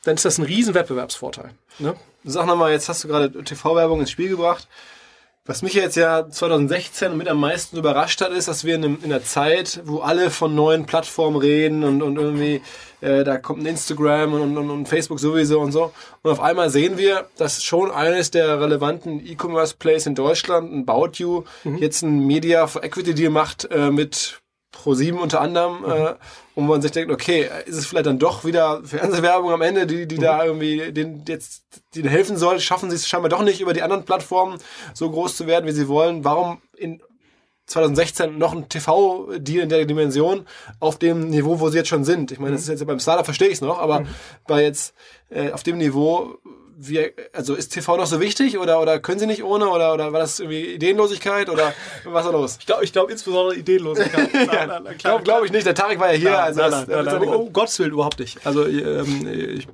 dann 0.05 0.16
ist 0.16 0.24
das 0.24 0.38
ein 0.38 0.45
riesen 0.45 0.74
Wettbewerbsvorteil. 0.74 1.51
Ne? 1.78 1.97
Sag 2.24 2.47
nochmal, 2.47 2.72
jetzt 2.72 2.88
hast 2.88 3.05
du 3.05 3.09
gerade 3.09 3.30
TV-Werbung 3.45 4.01
ins 4.01 4.11
Spiel 4.11 4.28
gebracht. 4.28 4.68
Was 5.47 5.61
mich 5.61 5.74
jetzt 5.74 5.97
ja 5.97 6.26
2016 6.26 7.14
mit 7.14 7.28
am 7.28 7.38
meisten 7.38 7.76
überrascht 7.76 8.22
hat, 8.22 8.32
ist, 8.32 8.49
dass 8.49 8.64
wir 8.64 8.76
in, 8.76 8.82
in 8.82 9.05
einer 9.05 9.22
Zeit, 9.22 9.82
wo 9.84 9.99
alle 9.99 10.30
von 10.30 10.55
neuen 10.55 10.86
Plattformen 10.86 11.36
reden 11.36 11.84
und, 11.84 12.01
und 12.01 12.16
irgendwie, 12.16 12.62
äh, 13.03 13.24
da 13.24 13.36
kommt 13.36 13.62
ein 13.62 13.66
Instagram 13.66 14.32
und, 14.32 14.57
und, 14.57 14.70
und 14.70 14.88
Facebook 14.88 15.20
sowieso 15.20 15.61
und 15.61 15.72
so. 15.72 15.92
Und 16.22 16.30
auf 16.30 16.40
einmal 16.40 16.70
sehen 16.70 16.97
wir, 16.97 17.26
dass 17.36 17.62
schon 17.62 17.90
eines 17.90 18.30
der 18.30 18.59
relevanten 18.59 19.20
E-Commerce-Plays 19.20 20.07
in 20.07 20.14
Deutschland, 20.14 20.72
ein 20.72 20.88
About 20.88 21.18
You, 21.18 21.45
mhm. 21.64 21.76
jetzt 21.76 22.01
ein 22.01 22.26
Media 22.26 22.66
for 22.66 22.82
Equity 22.82 23.12
Deal 23.12 23.30
macht 23.30 23.70
äh, 23.70 23.90
mit 23.90 24.40
Pro7 24.75 25.14
unter 25.14 25.41
anderem, 25.41 25.81
mhm. 25.81 25.91
äh, 25.91 26.14
wo 26.55 26.61
man 26.61 26.83
sich 26.83 26.93
denkt, 26.93 27.12
okay, 27.12 27.49
ist 27.66 27.77
es 27.77 27.87
vielleicht 27.87 28.07
dann 28.07 28.18
doch 28.18 28.45
wieder 28.45 28.83
Fernsehwerbung 28.85 29.53
am 29.53 29.62
Ende, 29.62 29.87
die, 29.87 30.07
die 30.07 30.16
mhm. 30.16 30.22
da 30.22 30.45
irgendwie 30.45 30.93
den 30.93 31.25
jetzt 31.27 31.64
denen 31.95 32.09
helfen 32.09 32.37
soll, 32.37 32.61
schaffen 32.61 32.91
sie 32.91 32.97
es 32.97 33.09
scheinbar 33.09 33.29
doch 33.29 33.43
nicht 33.43 33.61
über 33.61 33.72
die 33.72 33.83
anderen 33.83 34.05
Plattformen 34.05 34.59
so 34.93 35.11
groß 35.11 35.37
zu 35.37 35.47
werden, 35.47 35.66
wie 35.66 35.72
sie 35.72 35.89
wollen. 35.89 36.25
Warum 36.25 36.61
in 36.77 37.03
2016 37.66 38.37
noch 38.37 38.53
ein 38.53 38.68
TV-Deal 38.68 39.62
in 39.62 39.68
der 39.68 39.85
Dimension 39.87 40.47
auf 40.81 40.99
dem 40.99 41.31
Niveau, 41.31 41.61
wo 41.61 41.70
sie 41.70 41.79
jetzt 41.79 41.89
schon 41.89 42.05
sind? 42.05 42.31
Ich 42.31 42.39
meine, 42.39 42.53
das 42.53 42.62
ist 42.62 42.68
jetzt 42.68 42.87
beim 42.87 43.01
Startup 43.01 43.25
verstehe 43.25 43.49
ich 43.49 43.55
es 43.55 43.61
noch, 43.62 43.79
aber 43.79 44.01
mhm. 44.01 44.09
bei 44.47 44.62
jetzt 44.62 44.95
äh, 45.31 45.51
auf 45.51 45.62
dem 45.62 45.79
Niveau 45.79 46.39
wie, 46.77 47.12
also 47.33 47.55
ist 47.55 47.70
TV 47.70 47.97
noch 47.97 48.07
so 48.07 48.20
wichtig 48.20 48.59
oder, 48.59 48.81
oder 48.81 48.99
können 48.99 49.18
sie 49.18 49.27
nicht 49.27 49.45
ohne 49.45 49.68
oder, 49.68 49.95
oder 49.95 50.12
war 50.12 50.20
das 50.20 50.41
irgendwie 50.41 50.75
Ideenlosigkeit 50.75 51.49
oder 51.49 51.72
was 52.05 52.25
war 52.25 52.33
los? 52.33 52.57
Ich 52.59 52.66
glaube 52.66 52.85
ich 52.85 52.93
glaub 52.93 53.11
insbesondere 53.11 53.57
Ideenlosigkeit. 53.57 54.33
ja, 54.53 54.81
glaube 54.99 55.25
glaub 55.25 55.45
ich 55.45 55.53
nicht, 55.53 55.66
der 55.66 55.75
Tarek 55.75 55.99
war 55.99 56.12
ja 56.12 56.18
hier. 56.18 56.31
Nein, 56.31 56.41
also 56.41 56.61
nein, 56.61 56.70
das, 56.70 56.87
nein, 56.87 57.05
nein, 57.05 57.29
um 57.29 57.53
Gottes 57.53 57.79
Willen 57.79 57.93
überhaupt 57.93 58.18
nicht. 58.18 58.47
Also 58.47 58.66
ähm, 58.66 59.27
ich 59.27 59.68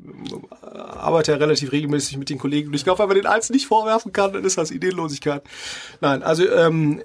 arbeite 0.72 1.32
ja 1.32 1.38
relativ 1.38 1.72
regelmäßig 1.72 2.16
mit 2.16 2.30
den 2.30 2.38
Kollegen 2.38 2.68
und 2.68 2.74
ich 2.74 2.84
glaube, 2.84 2.98
wenn 3.00 3.08
man 3.08 3.16
den 3.16 3.26
eins 3.26 3.50
nicht 3.50 3.66
vorwerfen 3.66 4.12
kann, 4.12 4.32
dann 4.32 4.44
ist 4.44 4.58
das 4.58 4.70
Ideenlosigkeit. 4.70 5.42
Nein, 6.00 6.22
also 6.22 6.48
ähm, 6.48 7.02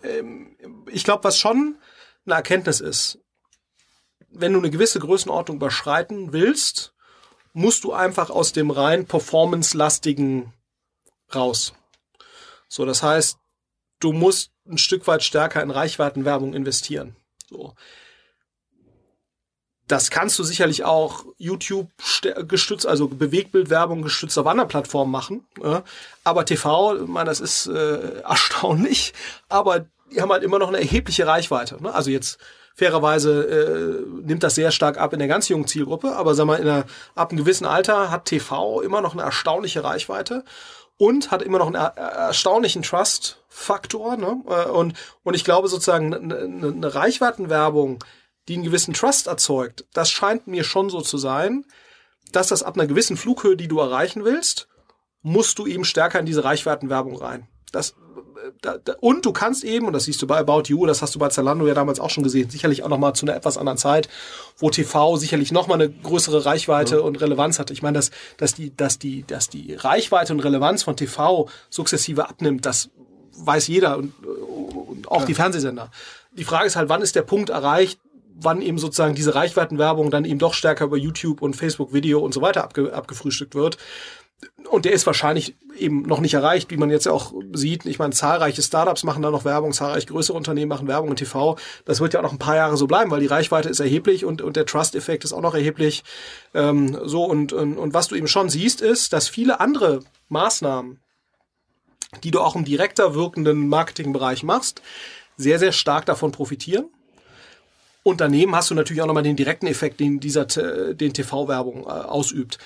ich 0.92 1.04
glaube, 1.04 1.24
was 1.24 1.38
schon 1.38 1.78
eine 2.26 2.36
Erkenntnis 2.36 2.82
ist, 2.82 3.20
wenn 4.30 4.54
du 4.54 4.60
eine 4.60 4.70
gewisse 4.70 5.00
Größenordnung 5.00 5.58
überschreiten 5.58 6.34
willst, 6.34 6.95
musst 7.56 7.86
du 7.86 7.94
einfach 7.94 8.30
aus 8.30 8.52
dem 8.52 8.70
rein 8.70 9.06
performance-lastigen 9.06 10.52
raus. 11.34 11.74
So, 12.68 12.86
das 12.86 13.02
heißt, 13.02 13.38
du 14.02 14.12
musst 14.12 14.52
ein 14.68 14.78
Stück 14.78 15.08
weit 15.08 15.24
stärker 15.24 15.64
in 15.64 15.72
Reichweitenwerbung 15.72 16.54
investieren. 16.54 17.16
So. 17.50 17.74
Das 19.88 20.10
kannst 20.10 20.38
du 20.38 20.44
sicherlich 20.44 20.84
auch 20.84 21.26
YouTube 21.38 21.90
gestützt, 22.48 22.88
also 22.88 23.08
Bewegtbildwerbung 23.08 24.02
gestützt 24.02 24.38
auf 24.38 24.48
anderen 24.48 24.68
Plattformen 24.68 25.12
machen. 25.12 25.48
Aber 26.26 26.46
TV, 26.46 27.04
ich 27.04 27.08
meine, 27.08 27.30
das 27.30 27.40
ist 27.40 27.68
äh, 27.68 28.20
erstaunlich, 28.24 29.14
aber 29.48 29.86
die 30.12 30.22
haben 30.22 30.32
halt 30.32 30.44
immer 30.44 30.60
noch 30.60 30.68
eine 30.68 30.80
erhebliche 30.80 31.26
Reichweite. 31.26 31.82
Ne? 31.82 31.94
Also 31.94 32.12
jetzt 32.12 32.38
Fairerweise 32.76 33.44
äh, 33.44 34.28
nimmt 34.28 34.44
das 34.44 34.56
sehr 34.56 34.72
stark 34.72 34.98
ab 34.98 35.14
in 35.14 35.20
der 35.20 35.30
ganz 35.30 35.48
jungen 35.48 35.66
Zielgruppe, 35.66 36.16
aber 36.16 36.36
sag 36.36 36.46
mal, 36.46 36.60
in 36.60 36.68
einer, 36.68 36.86
ab 37.16 37.32
einem 37.32 37.40
gewissen 37.40 37.66
Alter 37.66 38.12
hat 38.12 38.26
TV 38.26 38.82
immer 38.82 39.00
noch 39.02 39.14
eine 39.14 39.24
erstaunliche 39.24 39.84
Reichweite. 39.84 40.44
und 40.98 41.32
hat 41.32 41.42
immer 41.42 41.58
noch 41.58 41.68
einen 41.68 41.76
er 41.76 41.98
erstaunlichen 41.98 42.82
Trust-Faktor. 42.82 44.18
Ne? 44.18 44.42
Äh, 44.48 44.70
und, 44.70 44.94
und 45.24 45.34
ich 45.34 45.44
glaube 45.44 45.68
sozusagen, 45.68 46.14
eine, 46.14 46.38
eine 46.38 46.96
Reichweitenwerbung, 46.96 48.04
die 48.48 48.56
einen 48.56 48.64
gewissen 48.64 48.94
Trust 48.94 49.28
erzeugt, 49.28 49.86
das 49.94 50.10
scheint 50.10 50.48
mir 50.48 50.64
schon 50.64 50.90
so 50.90 51.02
zu 51.02 51.18
sein, 51.18 51.66
dass 52.32 52.48
das 52.48 52.64
ab 52.64 52.76
einer 52.76 52.88
gewissen 52.88 53.18
Flughöhe, 53.18 53.58
die 53.58 53.68
du 53.68 53.80
erreichen 53.80 54.24
willst, 54.24 54.68
musst 55.22 55.58
du 55.60 55.66
eben 55.66 55.86
stärker 55.86 56.20
in 56.20 56.26
diese 56.26 56.44
Reichweitenwerbung 56.44 57.16
rein. 57.18 57.48
Das, 57.72 57.96
da, 58.62 58.78
da, 58.78 58.96
und 59.00 59.26
du 59.26 59.32
kannst 59.32 59.64
eben, 59.64 59.88
und 59.88 59.94
das 59.94 60.06
siehst 60.06 60.22
du 60.22 60.28
bei 60.28 60.38
About 60.38 60.64
You, 60.68 60.86
das 60.86 61.02
hast 61.02 61.16
du 61.16 61.20
bei 61.20 61.30
Zalando 61.30 61.68
ja 61.68 61.74
damals 61.74 62.00
auch 62.00 62.10
schon 62.10 62.24
gesehen, 62.24 62.50
sicherlich 62.50 62.84
auch 62.84 62.90
nochmal 62.90 63.14
zu 63.14 63.26
einer 63.26 63.36
etwas 63.36 63.58
anderen 63.58 63.78
Zeit, 63.78 64.10
wo 64.58 64.70
TV 64.70 65.18
sicherlich 65.18 65.52
nochmal 65.52 65.82
eine 65.82 65.90
größere 65.90 66.46
Reichweite 66.46 66.96
ja. 66.96 67.02
und 67.02 67.20
Relevanz 67.22 67.60
hatte. 67.60 67.74
Ich 67.74 67.82
meine, 67.82 67.96
dass, 67.96 68.12
dass, 68.38 68.54
die, 68.54 68.76
dass, 68.76 69.00
die, 69.00 69.26
dass 69.26 69.50
die 69.50 69.74
Reichweite 69.74 70.34
und 70.34 70.40
Relevanz 70.40 70.84
von 70.84 70.96
TV 70.96 71.50
sukzessive 71.70 72.30
abnimmt, 72.30 72.66
das 72.66 72.90
weiß 73.38 73.68
jeder 73.68 73.98
und, 73.98 74.14
und 74.26 75.08
auch 75.10 75.22
ja. 75.22 75.26
die 75.26 75.34
Fernsehsender. 75.34 75.92
Die 76.34 76.44
Frage 76.44 76.68
ist 76.68 76.76
halt, 76.76 76.90
wann 76.90 77.02
ist 77.02 77.16
der 77.16 77.24
Punkt 77.24 77.50
erreicht, 77.50 78.00
wann 78.36 78.62
eben 78.62 78.78
sozusagen 78.78 79.16
diese 79.16 79.36
Reichweitenwerbung 79.36 80.12
dann 80.12 80.26
eben 80.26 80.40
doch 80.40 80.54
stärker 80.54 80.86
über 80.86 80.98
YouTube 80.98 81.42
und 81.42 81.56
Facebook 81.56 81.94
Video 81.94 82.20
und 82.20 82.34
so 82.34 82.42
weiter 82.42 82.64
abge, 82.64 82.94
abgefrühstückt 82.94 83.56
wird. 83.56 83.78
Und 84.70 84.86
der 84.86 84.94
ist 84.94 85.06
wahrscheinlich 85.06 85.56
eben 85.78 86.04
noch 86.04 86.20
nicht 86.20 86.34
erreicht, 86.34 86.72
wie 86.72 86.78
man 86.78 86.90
jetzt 86.90 87.08
auch 87.08 87.34
sieht. 87.54 87.86
Ich 87.86 88.00
meine, 88.00 88.14
zahlreiche 88.14 88.62
Startups 88.62 89.04
machen 89.04 89.22
da 89.22 89.32
noch 89.32 89.46
Werbung, 89.46 89.74
zahlreiche 89.74 90.08
größere 90.08 90.36
Unternehmen 90.36 90.70
machen 90.70 90.88
Werbung 90.88 91.10
in 91.10 91.16
TV. 91.16 91.58
Das 91.86 92.00
wird 92.00 92.14
ja 92.14 92.20
auch 92.20 92.24
noch 92.24 92.32
ein 92.32 92.40
paar 92.40 92.56
Jahre 92.56 92.76
so 92.78 92.88
bleiben, 92.88 93.12
weil 93.12 93.20
die 93.20 93.28
Reichweite 93.28 93.70
ist 93.70 93.80
erheblich 93.80 94.26
und, 94.26 94.42
und 94.42 94.56
der 94.56 94.66
Trust-Effekt 94.66 95.24
ist 95.24 95.34
auch 95.34 95.42
noch 95.42 95.54
erheblich. 95.54 96.04
Ähm, 96.54 96.98
so 97.04 97.24
und, 97.26 97.54
und, 97.54 97.78
und 97.78 97.94
was 97.94 98.08
du 98.08 98.16
eben 98.16 98.28
schon 98.28 98.50
siehst, 98.50 98.82
ist, 98.82 99.14
dass 99.14 99.28
viele 99.28 99.60
andere 99.60 100.02
Maßnahmen, 100.30 101.00
die 102.24 102.32
du 102.32 102.42
auch 102.42 102.56
im 102.56 102.66
direkter 102.66 103.14
wirkenden 103.14 103.68
Marketingbereich 103.68 104.44
machst, 104.44 104.82
sehr, 105.38 105.60
sehr 105.60 105.72
stark 105.72 106.06
davon 106.06 106.32
profitieren. 106.32 106.86
Und 108.04 108.22
daneben 108.22 108.56
hast 108.56 108.70
du 108.70 108.76
natürlich 108.76 109.02
auch 109.02 109.08
nochmal 109.08 109.24
den 109.24 109.36
direkten 109.36 109.68
Effekt, 109.68 110.00
den 110.00 110.20
dieser 110.20 110.46
den 110.46 111.14
TV-Werbung 111.14 111.84
äh, 111.84 111.90
ausübt. 111.90 112.60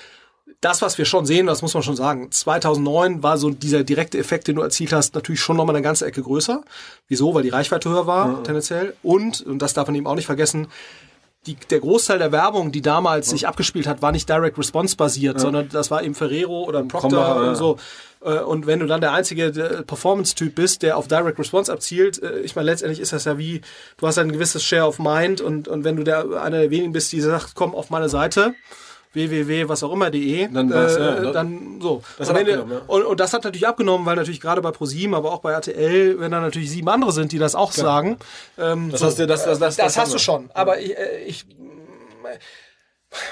Das, 0.60 0.82
was 0.82 0.98
wir 0.98 1.06
schon 1.06 1.24
sehen, 1.24 1.46
das 1.46 1.62
muss 1.62 1.72
man 1.72 1.82
schon 1.82 1.96
sagen, 1.96 2.30
2009 2.30 3.22
war 3.22 3.38
so 3.38 3.50
dieser 3.50 3.82
direkte 3.82 4.18
Effekt, 4.18 4.46
den 4.46 4.56
du 4.56 4.62
erzielt 4.62 4.92
hast, 4.92 5.14
natürlich 5.14 5.40
schon 5.40 5.56
nochmal 5.56 5.74
eine 5.74 5.82
ganze 5.82 6.04
Ecke 6.04 6.22
größer. 6.22 6.62
Wieso? 7.08 7.34
Weil 7.34 7.44
die 7.44 7.48
Reichweite 7.48 7.88
höher 7.88 8.06
war, 8.06 8.26
mhm. 8.26 8.44
tendenziell. 8.44 8.94
Und, 9.02 9.40
und 9.40 9.60
das 9.60 9.72
darf 9.72 9.88
man 9.88 9.94
eben 9.94 10.06
auch 10.06 10.16
nicht 10.16 10.26
vergessen, 10.26 10.68
die, 11.46 11.54
der 11.54 11.80
Großteil 11.80 12.18
der 12.18 12.32
Werbung, 12.32 12.70
die 12.70 12.82
damals 12.82 13.28
ja. 13.28 13.30
sich 13.30 13.48
abgespielt 13.48 13.86
hat, 13.86 14.02
war 14.02 14.12
nicht 14.12 14.28
Direct 14.28 14.58
Response 14.58 14.96
basiert, 14.96 15.36
ja. 15.36 15.40
sondern 15.40 15.68
das 15.70 15.90
war 15.90 16.02
eben 16.02 16.14
Ferrero 16.14 16.64
oder 16.64 16.82
Procter 16.82 17.08
Krombacher, 17.08 17.48
und 17.48 17.54
so. 17.56 17.78
Äh, 18.22 18.40
und 18.40 18.66
wenn 18.66 18.80
du 18.80 18.86
dann 18.86 19.00
der 19.00 19.12
einzige 19.12 19.50
Performance-Typ 19.86 20.54
bist, 20.54 20.82
der 20.82 20.98
auf 20.98 21.08
Direct 21.08 21.38
Response 21.38 21.72
abzielt, 21.72 22.22
äh, 22.22 22.40
ich 22.40 22.56
meine, 22.56 22.66
letztendlich 22.66 23.00
ist 23.00 23.14
das 23.14 23.24
ja 23.24 23.38
wie, 23.38 23.62
du 23.96 24.06
hast 24.06 24.18
ein 24.18 24.32
gewisses 24.32 24.62
Share 24.62 24.86
of 24.86 24.98
Mind 24.98 25.40
und, 25.40 25.66
und 25.66 25.84
wenn 25.84 25.96
du 25.96 26.04
der, 26.04 26.42
einer 26.42 26.58
der 26.58 26.70
wenigen 26.70 26.92
bist, 26.92 27.10
die 27.12 27.20
sagt, 27.22 27.54
komm 27.54 27.74
auf 27.74 27.88
meine 27.88 28.10
Seite, 28.10 28.54
www 29.12 29.68
was 29.68 29.82
auch 29.82 29.92
immer.de, 29.92 30.48
dann, 30.48 30.70
äh, 30.70 30.74
ja, 30.74 31.32
dann 31.32 31.80
so. 31.80 32.02
Das 32.16 32.28
und, 32.28 32.46
du, 32.46 32.50
ja. 32.50 32.64
und, 32.86 33.04
und, 33.04 33.20
das 33.20 33.32
hat 33.32 33.44
natürlich 33.44 33.66
abgenommen, 33.66 34.06
weil 34.06 34.16
natürlich 34.16 34.40
gerade 34.40 34.62
bei 34.62 34.70
ProSieben, 34.70 35.14
aber 35.14 35.32
auch 35.32 35.40
bei 35.40 35.52
RTL, 35.52 36.20
wenn 36.20 36.30
da 36.30 36.40
natürlich 36.40 36.70
sieben 36.70 36.88
andere 36.88 37.12
sind, 37.12 37.32
die 37.32 37.38
das 37.38 37.54
auch 37.54 37.74
ja. 37.74 37.82
sagen. 37.82 38.18
Ähm, 38.58 38.90
das, 38.90 39.00
so, 39.00 39.06
hast 39.06 39.18
du, 39.18 39.26
das, 39.26 39.44
das, 39.44 39.58
das, 39.58 39.76
das 39.76 39.96
hast 39.96 40.14
du 40.14 40.18
schon. 40.18 40.50
Aber 40.54 40.80
ich, 40.80 40.96
äh, 40.96 41.24
ich 41.24 41.46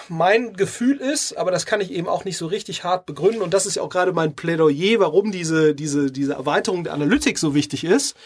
mein 0.09 0.55
Gefühl 0.55 0.97
ist, 0.97 1.37
aber 1.37 1.53
das 1.53 1.65
kann 1.65 1.81
ich 1.81 1.93
eben 1.93 2.09
auch 2.09 2.25
nicht 2.25 2.37
so 2.37 2.47
richtig 2.47 2.83
hart 2.83 3.07
begründen 3.07 3.43
und 3.43 3.55
das 3.55 3.67
ist 3.67 3.77
ja 3.77 3.83
auch 3.83 3.89
gerade 3.89 4.13
mein 4.13 4.35
Plädoyer, 4.35 4.99
warum 4.99 5.31
diese, 5.31 5.75
diese, 5.75 6.11
diese 6.11 6.33
Erweiterung 6.33 6.85
der 6.85 6.95
Analytik 6.95 7.39
so 7.39 7.55
wichtig 7.55 7.85
ist. 7.85 8.17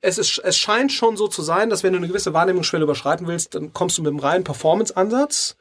Es, 0.00 0.18
ist. 0.18 0.38
es 0.38 0.56
scheint 0.56 0.92
schon 0.92 1.16
so 1.16 1.26
zu 1.26 1.42
sein, 1.42 1.70
dass 1.70 1.82
wenn 1.82 1.92
du 1.92 1.98
eine 1.98 2.08
gewisse 2.08 2.34
Wahrnehmungsschwelle 2.34 2.84
überschreiten 2.84 3.26
willst, 3.26 3.54
dann 3.54 3.72
kommst 3.72 3.98
du 3.98 4.02
mit 4.02 4.10
einem 4.10 4.20
reinen 4.20 4.44
Performance-Ansatz 4.44 5.56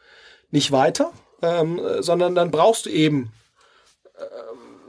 nicht 0.52 0.72
weiter, 0.72 1.12
ähm, 1.41 1.80
sondern 2.00 2.36
dann 2.36 2.52
brauchst 2.52 2.86
du 2.86 2.89
eben 2.89 3.32
äh, 4.18 4.24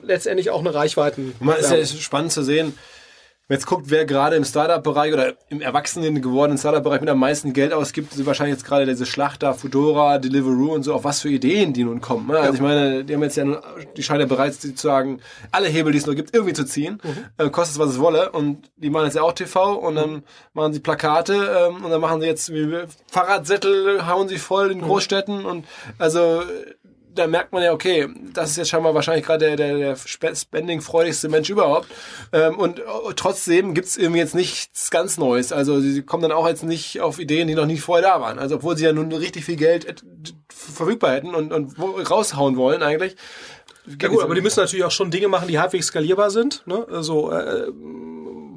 letztendlich 0.02 0.50
auch 0.50 0.60
eine 0.60 0.74
Reichweiten. 0.74 1.34
Man 1.40 1.58
ist 1.58 1.70
ja 1.70 1.84
spannend 1.84 2.32
zu 2.32 2.42
sehen, 2.42 2.78
Wenn 3.48 3.54
jetzt 3.54 3.66
guckt, 3.66 3.86
wer 3.88 4.04
gerade 4.04 4.36
im 4.36 4.44
Startup-Bereich 4.44 5.14
oder 5.14 5.32
im 5.48 5.62
erwachsenen 5.62 6.20
gewordenen 6.20 6.58
Startup-Bereich 6.58 7.00
mit 7.00 7.08
am 7.08 7.18
meisten 7.18 7.54
Geld 7.54 7.72
ausgibt, 7.72 8.12
sind 8.12 8.26
wahrscheinlich 8.26 8.58
jetzt 8.58 8.66
gerade 8.66 8.84
diese 8.84 9.06
Schlachter, 9.06 9.54
Fudora, 9.54 10.18
Deliveroo 10.18 10.74
und 10.74 10.82
so, 10.82 10.92
auf 10.92 11.04
was 11.04 11.22
für 11.22 11.30
Ideen 11.30 11.72
die 11.72 11.82
nun 11.82 12.02
kommen. 12.02 12.26
Ne? 12.26 12.38
Also 12.38 12.56
ich 12.56 12.60
meine, 12.60 13.06
die 13.06 13.14
haben 13.14 13.22
jetzt 13.22 13.38
ja, 13.38 13.46
die 13.96 14.02
scheinen 14.02 14.20
ja 14.20 14.26
bereits 14.26 14.60
zu 14.60 14.74
sagen, 14.76 15.20
alle 15.50 15.68
Hebel, 15.68 15.92
die 15.92 15.98
es 15.98 16.04
noch 16.04 16.14
gibt, 16.14 16.34
irgendwie 16.34 16.52
zu 16.52 16.66
ziehen, 16.66 17.00
mhm. 17.02 17.46
äh, 17.46 17.48
kostet 17.48 17.76
es, 17.76 17.78
was 17.78 17.88
es 17.94 18.00
wolle. 18.00 18.32
Und 18.32 18.70
die 18.76 18.90
machen 18.90 19.06
jetzt 19.06 19.14
ja 19.14 19.22
auch 19.22 19.32
TV 19.32 19.76
und 19.76 19.94
dann 19.94 20.10
mhm. 20.10 20.22
machen 20.52 20.74
sie 20.74 20.80
Plakate 20.80 21.70
ähm, 21.70 21.82
und 21.82 21.90
dann 21.90 22.02
machen 22.02 22.20
sie 22.20 22.26
jetzt 22.26 22.52
Fahrradsättel, 23.10 24.06
hauen 24.06 24.28
sie 24.28 24.36
voll 24.36 24.72
in 24.72 24.78
mhm. 24.78 24.82
Großstädten 24.82 25.46
und 25.46 25.64
also 25.96 26.42
da 27.18 27.26
merkt 27.26 27.52
man 27.52 27.62
ja, 27.62 27.72
okay, 27.72 28.08
das 28.32 28.50
ist 28.50 28.56
jetzt 28.56 28.68
scheinbar 28.68 28.94
wahrscheinlich 28.94 29.26
gerade 29.26 29.56
der, 29.56 29.56
der, 29.56 29.76
der 29.78 29.96
spending-freudigste 29.96 31.28
Mensch 31.28 31.50
überhaupt. 31.50 31.88
Ähm, 32.32 32.58
und 32.58 32.78
äh, 32.78 32.82
trotzdem 33.16 33.74
gibt's 33.74 33.96
irgendwie 33.96 34.20
jetzt 34.20 34.34
nichts 34.34 34.90
ganz 34.90 35.18
Neues. 35.18 35.52
Also 35.52 35.80
sie 35.80 36.02
kommen 36.02 36.22
dann 36.22 36.32
auch 36.32 36.46
jetzt 36.46 36.62
nicht 36.62 37.00
auf 37.00 37.18
Ideen, 37.18 37.48
die 37.48 37.54
noch 37.54 37.66
nicht 37.66 37.82
vorher 37.82 38.08
da 38.08 38.20
waren. 38.20 38.38
Also 38.38 38.56
obwohl 38.56 38.76
sie 38.76 38.84
ja 38.84 38.92
nun 38.92 39.12
richtig 39.12 39.44
viel 39.44 39.56
Geld 39.56 40.02
verfügbar 40.48 41.12
hätten 41.12 41.34
und, 41.34 41.52
und 41.52 41.78
raushauen 42.10 42.56
wollen 42.56 42.82
eigentlich. 42.82 43.16
Ja 44.00 44.08
gut, 44.08 44.22
aber 44.22 44.34
die 44.34 44.42
müssen 44.42 44.60
natürlich 44.60 44.84
auch 44.84 44.90
schon 44.90 45.10
Dinge 45.10 45.28
machen, 45.28 45.48
die 45.48 45.58
halbwegs 45.58 45.86
skalierbar 45.86 46.30
sind. 46.30 46.62
Ne? 46.66 46.86
Also 46.90 47.32
äh, 47.32 47.68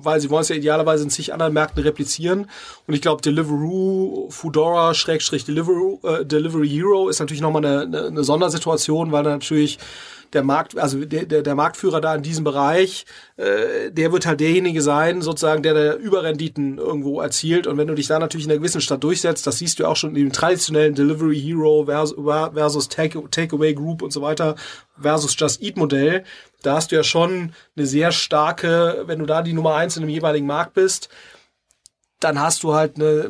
weil 0.03 0.19
sie 0.19 0.29
wollen 0.29 0.41
es 0.41 0.49
ja 0.49 0.55
idealerweise 0.55 1.03
in 1.03 1.09
zig 1.09 1.33
anderen 1.33 1.53
Märkten 1.53 1.83
replizieren. 1.83 2.47
Und 2.87 2.93
ich 2.93 3.01
glaube, 3.01 3.21
Deliveroo, 3.21 4.29
Foodora, 4.29 4.93
Schrägstrich 4.93 5.45
Deliveroo, 5.45 5.99
äh, 6.03 6.25
Delivery 6.25 6.69
Hero 6.69 7.09
ist 7.09 7.19
natürlich 7.19 7.41
nochmal 7.41 7.65
eine, 7.65 7.81
eine, 7.81 8.07
eine 8.07 8.23
Sondersituation, 8.23 9.11
weil 9.11 9.23
natürlich 9.23 9.79
der 10.33 10.43
Markt, 10.43 10.77
also 10.77 11.03
der, 11.03 11.25
der, 11.25 11.41
der 11.41 11.55
Marktführer 11.55 11.99
da 11.99 12.15
in 12.15 12.23
diesem 12.23 12.43
Bereich, 12.43 13.05
äh, 13.37 13.91
der 13.91 14.11
wird 14.11 14.25
halt 14.25 14.39
derjenige 14.39 14.81
sein, 14.81 15.21
sozusagen, 15.21 15.63
der 15.63 15.73
da 15.73 15.93
Überrenditen 15.95 16.77
irgendwo 16.77 17.21
erzielt. 17.21 17.67
Und 17.67 17.77
wenn 17.77 17.87
du 17.87 17.95
dich 17.95 18.07
da 18.07 18.19
natürlich 18.19 18.45
in 18.45 18.51
einer 18.51 18.59
gewissen 18.59 18.81
Stadt 18.81 19.03
durchsetzt, 19.03 19.45
das 19.45 19.57
siehst 19.57 19.79
du 19.79 19.85
auch 19.85 19.95
schon 19.95 20.15
in 20.15 20.23
dem 20.23 20.31
traditionellen 20.31 20.95
Delivery 20.95 21.39
Hero 21.39 21.85
versus, 21.85 22.15
versus 22.53 22.87
Take, 22.87 23.21
Takeaway 23.29 23.73
Group 23.73 24.01
und 24.01 24.11
so 24.11 24.21
weiter 24.21 24.55
versus 24.99 25.35
Just 25.37 25.61
Eat 25.61 25.77
Modell, 25.77 26.23
da 26.61 26.75
hast 26.75 26.91
du 26.91 26.95
ja 26.95 27.03
schon 27.03 27.53
eine 27.75 27.85
sehr 27.85 28.11
starke, 28.11 29.03
wenn 29.05 29.19
du 29.19 29.25
da 29.25 29.41
die 29.41 29.53
Nummer 29.53 29.75
eins 29.75 29.97
in 29.97 30.03
dem 30.03 30.09
jeweiligen 30.09 30.45
Markt 30.45 30.73
bist, 30.73 31.09
dann 32.19 32.39
hast 32.39 32.63
du 32.63 32.73
halt 32.73 32.95
eine 32.95 33.29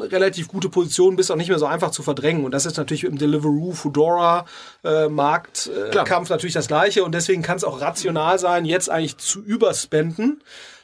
relativ 0.00 0.48
gute 0.48 0.68
Position, 0.68 1.16
bist 1.16 1.30
auch 1.30 1.36
nicht 1.36 1.48
mehr 1.48 1.58
so 1.58 1.66
einfach 1.66 1.90
zu 1.90 2.02
verdrängen. 2.02 2.44
Und 2.44 2.52
das 2.52 2.66
ist 2.66 2.76
natürlich 2.76 3.04
im 3.04 3.18
Deliveroo, 3.18 3.72
Foodora 3.72 4.46
äh, 4.84 5.08
Marktkampf 5.08 6.30
äh, 6.30 6.32
natürlich 6.32 6.54
das 6.54 6.66
gleiche. 6.66 7.04
Und 7.04 7.12
deswegen 7.12 7.42
kann 7.42 7.58
es 7.58 7.64
auch 7.64 7.80
rational 7.80 8.38
sein, 8.38 8.64
jetzt 8.64 8.90
eigentlich 8.90 9.18
zu 9.18 9.42
überspenden, 9.42 10.42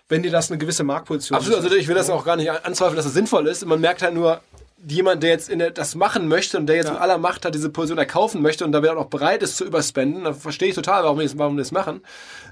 wenn 0.09 0.23
dir 0.23 0.31
das 0.31 0.51
eine 0.51 0.59
gewisse 0.59 0.85
Marktposition 0.85 1.37
Absolut, 1.37 1.63
also 1.63 1.75
ich 1.75 1.89
will 1.89 1.95
das 1.95 2.11
auch 2.11 2.25
gar 2.25 2.37
nicht 2.37 2.51
anzweifeln, 2.51 2.97
dass 2.97 3.07
das 3.07 3.15
sinnvoll 3.15 3.47
ist. 3.47 3.65
Man 3.65 3.81
merkt 3.81 4.03
halt 4.03 4.15
nur, 4.15 4.41
jemand, 4.87 5.23
der 5.23 5.31
jetzt 5.31 5.49
in 5.49 5.59
der, 5.59 5.71
das 5.71 5.95
machen 5.95 6.29
möchte 6.29 6.59
und 6.59 6.67
der 6.67 6.77
jetzt 6.77 6.87
ja. 6.87 6.93
mit 6.93 7.01
aller 7.01 7.19
Macht 7.19 7.45
hat, 7.45 7.55
diese 7.55 7.71
Position 7.71 7.99
erkaufen 7.99 8.43
möchte 8.43 8.65
und 8.65 8.73
da 8.73 8.97
auch 8.97 9.07
bereit 9.07 9.43
ist 9.43 9.57
zu 9.57 9.65
überspenden, 9.65 10.25
da 10.25 10.33
verstehe 10.33 10.69
ich 10.69 10.75
total, 10.75 11.05
warum 11.05 11.19
die, 11.19 11.39
warum 11.39 11.57
die 11.57 11.63
das 11.63 11.73
machen. 11.73 12.01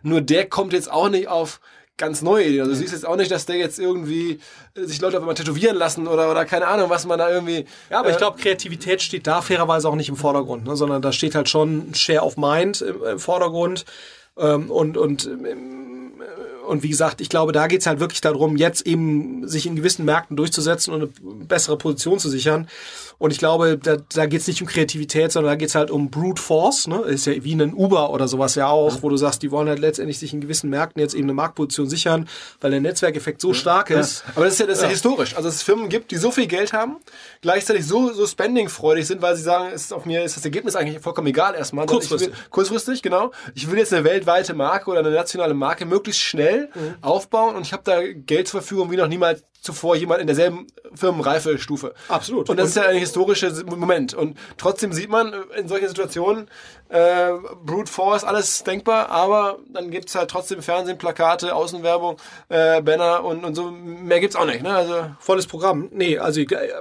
Nur 0.03 0.21
der 0.21 0.49
kommt 0.49 0.73
jetzt 0.73 0.91
auch 0.91 1.09
nicht 1.09 1.29
auf 1.29 1.61
ganz 1.97 2.23
neue 2.23 2.45
Ideen. 2.45 2.61
Also 2.61 2.73
du 2.73 2.79
siehst 2.79 2.93
jetzt 2.93 3.07
auch 3.07 3.17
nicht, 3.17 3.31
dass 3.31 3.47
der 3.47 3.57
jetzt 3.57 3.79
irgendwie 3.79 4.39
äh, 4.75 4.85
sich 4.85 5.01
Leute 5.01 5.17
auf 5.17 5.23
einmal 5.23 5.35
tätowieren 5.35 5.77
lassen 5.77 6.07
oder, 6.07 6.31
oder 6.31 6.45
keine 6.45 6.67
Ahnung, 6.67 6.91
was 6.91 7.07
man 7.07 7.19
da 7.19 7.31
irgendwie. 7.31 7.65
Ja, 7.91 8.01
aber 8.01 8.09
äh, 8.09 8.13
ich 8.13 8.19
glaube, 8.19 8.39
Kreativität 8.39 9.01
steht 9.03 9.27
da 9.27 9.41
fairerweise 9.41 9.89
auch 9.89 9.95
nicht 9.95 10.09
im 10.09 10.17
Vordergrund, 10.17 10.67
ne, 10.67 10.77
sondern 10.77 11.01
da 11.01 11.13
steht 11.13 11.35
halt 11.35 11.49
schon 11.49 11.95
Share 11.95 12.23
of 12.23 12.37
Mind 12.37 12.83
im, 12.83 13.03
im 13.03 13.19
Vordergrund. 13.19 13.85
Ähm, 14.39 14.71
und 14.71 14.97
und 14.97 15.27
ähm, 15.27 15.87
und 16.67 16.83
wie 16.83 16.89
gesagt, 16.89 17.21
ich 17.21 17.29
glaube, 17.29 17.53
da 17.53 17.69
geht's 17.69 17.87
halt 17.87 18.01
wirklich 18.01 18.21
darum, 18.21 18.57
jetzt 18.57 18.87
eben 18.87 19.47
sich 19.47 19.67
in 19.67 19.77
gewissen 19.77 20.05
Märkten 20.05 20.37
durchzusetzen 20.37 20.93
und 20.93 21.01
eine 21.01 21.11
bessere 21.45 21.79
Position 21.79 22.19
zu 22.19 22.29
sichern. 22.29 22.69
Und 23.19 23.31
ich 23.33 23.39
glaube, 23.39 23.79
da, 23.79 23.97
da 24.15 24.27
geht 24.27 24.41
es 24.41 24.47
nicht 24.47 24.61
um 24.63 24.69
Kreativität, 24.69 25.33
sondern 25.33 25.53
da 25.53 25.57
geht 25.57 25.69
es 25.69 25.75
halt 25.75 25.91
um 25.91 26.11
Brute 26.11 26.41
Force. 26.41 26.87
Ne? 26.87 27.01
Ist 27.03 27.27
ja 27.27 27.33
wie 27.43 27.55
ein 27.55 27.75
Uber 27.75 28.11
oder 28.11 28.29
sowas 28.29 28.55
ja 28.55 28.69
auch, 28.69 29.03
wo 29.03 29.09
du 29.09 29.17
sagst, 29.17 29.43
die 29.43 29.51
wollen 29.51 29.69
halt 29.69 29.79
letztendlich 29.79 30.19
sich 30.19 30.33
in 30.33 30.41
gewissen 30.41 30.71
Märkten 30.71 31.01
jetzt 31.01 31.15
eben 31.15 31.25
eine 31.25 31.35
Marktposition 31.35 31.89
sichern, 31.89 32.29
weil 32.61 32.71
der 32.71 32.81
Netzwerkeffekt 32.81 33.41
so 33.41 33.53
stark 33.53 33.91
ist. 33.91 34.25
Aber 34.35 34.45
das 34.45 34.55
ist 34.55 34.61
ja, 34.61 34.67
das 34.67 34.79
ist 34.79 34.85
ja. 34.85 34.89
historisch. 34.89 35.37
Also 35.37 35.49
dass 35.49 35.57
es 35.57 35.63
Firmen 35.63 35.89
gibt, 35.89 36.11
die 36.11 36.17
so 36.17 36.31
viel 36.31 36.47
Geld 36.47 36.73
haben, 36.73 36.97
gleichzeitig 37.43 37.87
so, 37.87 38.13
so 38.13 38.27
spendingfreudig 38.27 39.07
sind, 39.07 39.23
weil 39.23 39.37
sie 39.37 39.43
sagen, 39.43 39.73
ist 39.73 39.93
auf 39.93 40.05
mir 40.05 40.25
ist 40.25 40.37
das 40.37 40.45
Ergebnis 40.45 40.75
eigentlich 40.77 41.01
vollkommen 41.01 41.29
egal 41.29 41.55
erstmal. 41.55 41.87
Kurzfristig. 41.87 42.29
Will, 42.31 42.37
kurzfristig, 42.51 43.03
genau. 43.03 43.31
Ich 43.55 43.71
will 43.71 43.79
jetzt 43.79 43.93
eine 43.93 44.05
weltweite 44.05 44.55
Marke 44.55 44.91
oder 44.91 45.01
eine 45.01 45.11
nationale 45.11 45.55
Marke 45.55 45.87
möglichst 45.87 46.21
schnell 46.21 46.37
schnell 46.37 46.97
aufbauen 47.01 47.57
und 47.57 47.63
ich 47.63 47.73
habe 47.73 47.83
da 47.85 48.03
Geld 48.03 48.49
zur 48.49 48.61
Verfügung 48.61 48.91
wie 48.91 48.97
noch 48.97 49.09
niemals 49.09 49.43
zuvor 49.61 49.97
jemand 49.97 50.21
in 50.21 50.27
derselben 50.27 50.67
Firmenreifestufe. 50.95 51.95
Absolut. 52.09 52.49
Und 52.49 52.57
das 52.57 52.69
ist 52.69 52.77
ja 52.77 52.85
ein 52.85 53.01
historischer 53.07 53.53
Moment. 53.65 54.15
Und 54.15 54.37
trotzdem 54.57 54.93
sieht 54.93 55.09
man 55.09 55.33
äh, 55.33 55.61
in 55.61 55.69
solchen 55.69 55.89
Situationen, 55.89 56.49
äh, 56.89 57.33
Brute 57.65 57.91
Force, 57.91 58.25
alles 58.25 58.63
denkbar, 58.65 59.09
aber 59.11 59.59
dann 59.73 59.91
gibt's 59.91 60.15
halt 60.15 60.31
trotzdem 60.31 60.63
Fernsehen, 60.63 60.99
Plakate, 60.99 61.55
Außenwerbung, 61.55 62.17
äh, 62.49 62.81
Banner 62.83 63.25
und, 63.25 63.45
und 63.45 63.55
so. 63.55 63.71
Mehr 63.71 64.21
gibt's 64.21 64.37
auch 64.37 64.47
nicht. 64.47 64.63
Ne? 64.63 64.75
Also 64.75 65.11
Volles 65.19 65.47
Programm. 65.47 65.89
Nee, 65.93 66.19
also 66.19 66.41
äh, 66.41 66.73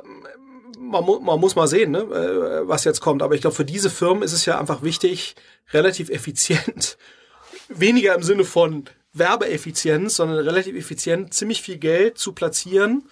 man, 0.80 1.04
mu 1.04 1.20
man 1.20 1.40
muss 1.40 1.56
mal 1.56 1.68
sehen, 1.68 1.92
ne, 1.92 2.00
äh, 2.00 2.68
was 2.68 2.84
jetzt 2.84 3.02
kommt. 3.02 3.22
Aber 3.22 3.36
ich 3.36 3.42
glaube, 3.42 3.56
für 3.56 3.66
diese 3.66 3.90
Firmen 3.90 4.24
ist 4.24 4.34
es 4.34 4.46
ja 4.46 4.60
einfach 4.60 4.84
wichtig, 4.84 5.36
relativ 5.74 6.10
effizient, 6.10 6.98
weniger 7.70 8.14
im 8.16 8.24
Sinne 8.24 8.44
von 8.44 8.86
Werbeeffizienz, 9.14 10.18
sondern 10.18 10.40
relativ 10.40 10.76
effizient 10.76 11.34
ziemlich 11.34 11.62
viel 11.62 11.78
Geld 11.78 12.18
zu 12.18 12.34
platzieren. 12.34 13.08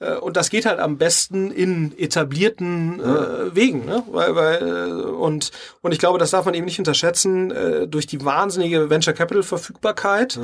Äh, 0.00 0.16
Und 0.16 0.36
das 0.36 0.50
geht 0.50 0.66
halt 0.66 0.80
am 0.80 0.98
besten 0.98 1.50
in 1.52 1.96
etablierten 1.96 3.00
äh, 3.00 3.54
Wegen, 3.54 3.84
ne? 3.84 4.02
weil, 4.10 4.34
weil, 4.34 4.56
äh, 4.56 4.92
und 5.02 5.52
und 5.82 5.92
ich 5.92 5.98
glaube, 5.98 6.18
das 6.18 6.30
darf 6.30 6.44
man 6.46 6.54
eben 6.54 6.64
nicht 6.64 6.78
unterschätzen 6.78 7.50
äh, 7.50 7.86
durch 7.86 8.06
die 8.06 8.24
wahnsinnige 8.24 8.90
Venture 8.90 9.14
Capital 9.14 9.42
Verfügbarkeit. 9.42 10.38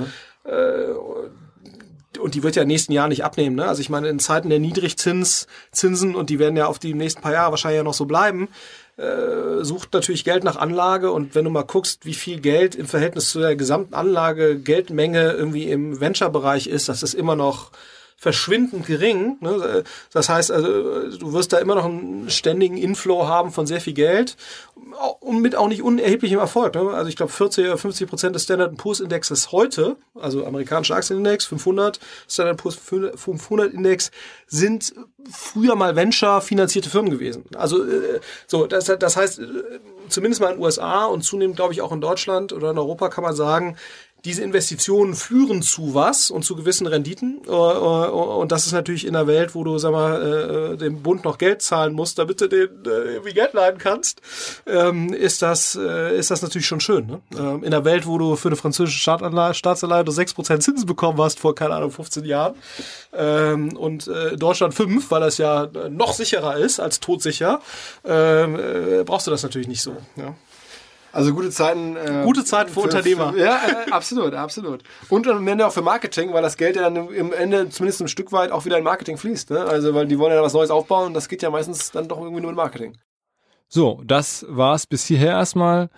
Äh, 0.44 0.92
und 2.18 2.34
die 2.34 2.42
wird 2.42 2.56
ja 2.56 2.62
den 2.62 2.68
nächsten 2.68 2.92
Jahren 2.92 3.10
nicht 3.10 3.24
abnehmen. 3.24 3.56
Ne? 3.56 3.66
Also 3.66 3.80
ich 3.80 3.90
meine, 3.90 4.08
in 4.08 4.18
Zeiten 4.18 4.48
der 4.48 4.58
Niedrigzinszinsen, 4.58 6.14
und 6.14 6.30
die 6.30 6.38
werden 6.38 6.56
ja 6.56 6.66
auf 6.66 6.78
die 6.78 6.94
nächsten 6.94 7.20
paar 7.20 7.32
Jahre 7.32 7.50
wahrscheinlich 7.50 7.76
ja 7.78 7.82
noch 7.82 7.92
so 7.94 8.06
bleiben, 8.06 8.48
äh, 8.96 9.62
sucht 9.62 9.92
natürlich 9.92 10.24
Geld 10.24 10.42
nach 10.42 10.56
Anlage. 10.56 11.12
Und 11.12 11.34
wenn 11.34 11.44
du 11.44 11.50
mal 11.50 11.64
guckst, 11.64 12.06
wie 12.06 12.14
viel 12.14 12.40
Geld 12.40 12.74
im 12.74 12.86
Verhältnis 12.86 13.30
zu 13.30 13.40
der 13.40 13.54
gesamten 13.54 13.92
Anlage, 13.92 14.58
Geldmenge 14.58 15.32
irgendwie 15.32 15.70
im 15.70 16.00
Venture-Bereich 16.00 16.68
ist, 16.68 16.88
das 16.88 17.02
ist 17.02 17.12
immer 17.12 17.36
noch 17.36 17.70
verschwindend 18.16 18.86
gering. 18.86 19.36
Ne? 19.40 19.84
Das 20.12 20.28
heißt, 20.28 20.50
also, 20.50 21.10
du 21.10 21.32
wirst 21.32 21.52
da 21.52 21.58
immer 21.58 21.74
noch 21.74 21.84
einen 21.84 22.30
ständigen 22.30 22.76
Inflow 22.78 23.26
haben 23.26 23.52
von 23.52 23.66
sehr 23.66 23.80
viel 23.80 23.92
Geld 23.92 24.36
und 25.20 25.40
mit 25.40 25.54
auch 25.54 25.68
nicht 25.68 25.82
unerheblichem 25.82 26.38
Erfolg. 26.38 26.74
Ne? 26.74 26.90
Also 26.90 27.08
ich 27.08 27.16
glaube 27.16 27.32
40 27.32 27.66
oder 27.66 27.78
50 27.78 28.08
Prozent 28.08 28.34
des 28.34 28.44
Standard 28.44 28.76
Poor's 28.76 29.00
Indexes 29.00 29.52
heute, 29.52 29.96
also 30.14 30.46
amerikanischer 30.46 30.96
Aktienindex 30.96 31.44
500, 31.46 32.00
Standard 32.28 32.56
Poor's 32.56 32.76
500 32.76 33.72
Index 33.72 34.10
sind 34.46 34.94
früher 35.30 35.74
mal 35.74 35.96
Venture 35.96 36.40
finanzierte 36.40 36.88
Firmen 36.88 37.10
gewesen. 37.10 37.44
Also 37.56 37.84
äh, 37.84 38.20
so, 38.46 38.66
das, 38.66 38.84
das 38.84 39.16
heißt, 39.16 39.40
äh, 39.40 39.44
zumindest 40.08 40.40
mal 40.40 40.50
in 40.50 40.56
den 40.56 40.62
USA 40.62 41.06
und 41.06 41.22
zunehmend 41.22 41.56
glaube 41.56 41.72
ich 41.72 41.82
auch 41.82 41.92
in 41.92 42.00
Deutschland 42.00 42.52
oder 42.52 42.70
in 42.70 42.78
Europa 42.78 43.08
kann 43.08 43.24
man 43.24 43.34
sagen, 43.34 43.76
diese 44.26 44.42
Investitionen 44.42 45.14
führen 45.14 45.62
zu 45.62 45.94
was 45.94 46.32
und 46.32 46.44
zu 46.44 46.56
gewissen 46.56 46.88
Renditen. 46.88 47.42
Äh, 47.46 47.50
äh, 47.50 47.54
Und 47.54 48.50
das 48.50 48.66
ist 48.66 48.72
natürlich 48.72 49.06
in 49.06 49.14
einer 49.14 49.28
Welt, 49.28 49.54
wo 49.54 49.62
du, 49.62 49.78
sag 49.78 49.92
mal, 49.92 50.72
äh, 50.74 50.76
dem 50.76 51.00
Bund 51.00 51.24
noch 51.24 51.38
Geld 51.38 51.62
zahlen 51.62 51.94
musst, 51.94 52.18
damit 52.18 52.40
du 52.40 52.48
den 52.48 52.68
irgendwie 52.84 53.32
Geld 53.32 53.52
leihen 53.52 53.78
kannst, 53.78 54.20
ähm, 54.66 55.14
ist 55.14 55.42
das, 55.42 55.76
ist 55.76 56.30
das 56.30 56.42
natürlich 56.42 56.66
schon 56.66 56.80
schön. 56.80 57.06
Ne? 57.06 57.20
Ähm, 57.38 57.62
In 57.62 57.72
einer 57.72 57.84
Welt, 57.84 58.06
wo 58.06 58.18
du 58.18 58.34
für 58.34 58.48
eine 58.48 58.56
französische 58.56 58.98
Staatsanleihe, 58.98 60.04
nur 60.04 60.14
6% 60.14 60.58
Zinsen 60.60 60.86
bekommen 60.86 61.20
hast 61.22 61.38
vor, 61.38 61.54
keine 61.54 61.74
Ahnung, 61.74 61.92
15 61.92 62.24
Jahren 62.24 62.54
ähm, 63.14 63.76
und 63.76 64.10
Deutschland 64.36 64.74
5, 64.74 65.10
weil 65.10 65.20
das 65.20 65.38
ja 65.38 65.68
noch 65.88 66.12
sicherer 66.14 66.56
ist 66.56 66.80
als 66.80 66.98
todsicher, 66.98 67.60
brauchst 68.02 69.26
du 69.26 69.30
das 69.30 69.42
natürlich 69.44 69.68
nicht 69.68 69.82
so. 69.82 69.96
Ja. 70.16 70.34
Also 71.16 71.32
gute 71.32 71.48
Zeiten. 71.48 71.96
Äh, 71.96 72.24
Gute 72.24 72.44
Zeiten 72.44 72.70
für 72.70 72.80
Unternehmer. 72.80 73.32
Für, 73.32 73.38
ja, 73.38 73.58
äh, 73.66 73.90
absolut, 73.90 74.34
absolut. 74.34 74.82
Und 75.08 75.26
am 75.26 75.48
Ende 75.48 75.66
auch 75.66 75.72
für 75.72 75.80
Marketing, 75.80 76.34
weil 76.34 76.42
das 76.42 76.58
Geld 76.58 76.76
ja 76.76 76.82
dann 76.82 77.08
im 77.08 77.32
Ende 77.32 77.70
zumindest 77.70 78.02
ein 78.02 78.08
Stück 78.08 78.32
weit 78.32 78.52
auch 78.52 78.66
wieder 78.66 78.76
in 78.76 78.84
Marketing 78.84 79.16
fließt. 79.16 79.48
Ne? 79.48 79.64
Also, 79.64 79.94
weil 79.94 80.06
die 80.06 80.18
wollen 80.18 80.34
ja 80.34 80.42
was 80.42 80.52
Neues 80.52 80.70
aufbauen 80.70 81.06
und 81.06 81.14
das 81.14 81.30
geht 81.30 81.40
ja 81.40 81.48
meistens 81.48 81.90
dann 81.90 82.06
doch 82.06 82.18
irgendwie 82.18 82.42
nur 82.42 82.50
in 82.50 82.56
Marketing. 82.56 82.98
So, 83.66 84.02
das 84.04 84.44
war's 84.46 84.86
bis 84.86 85.06
hierher 85.06 85.32
erstmal. 85.32 85.88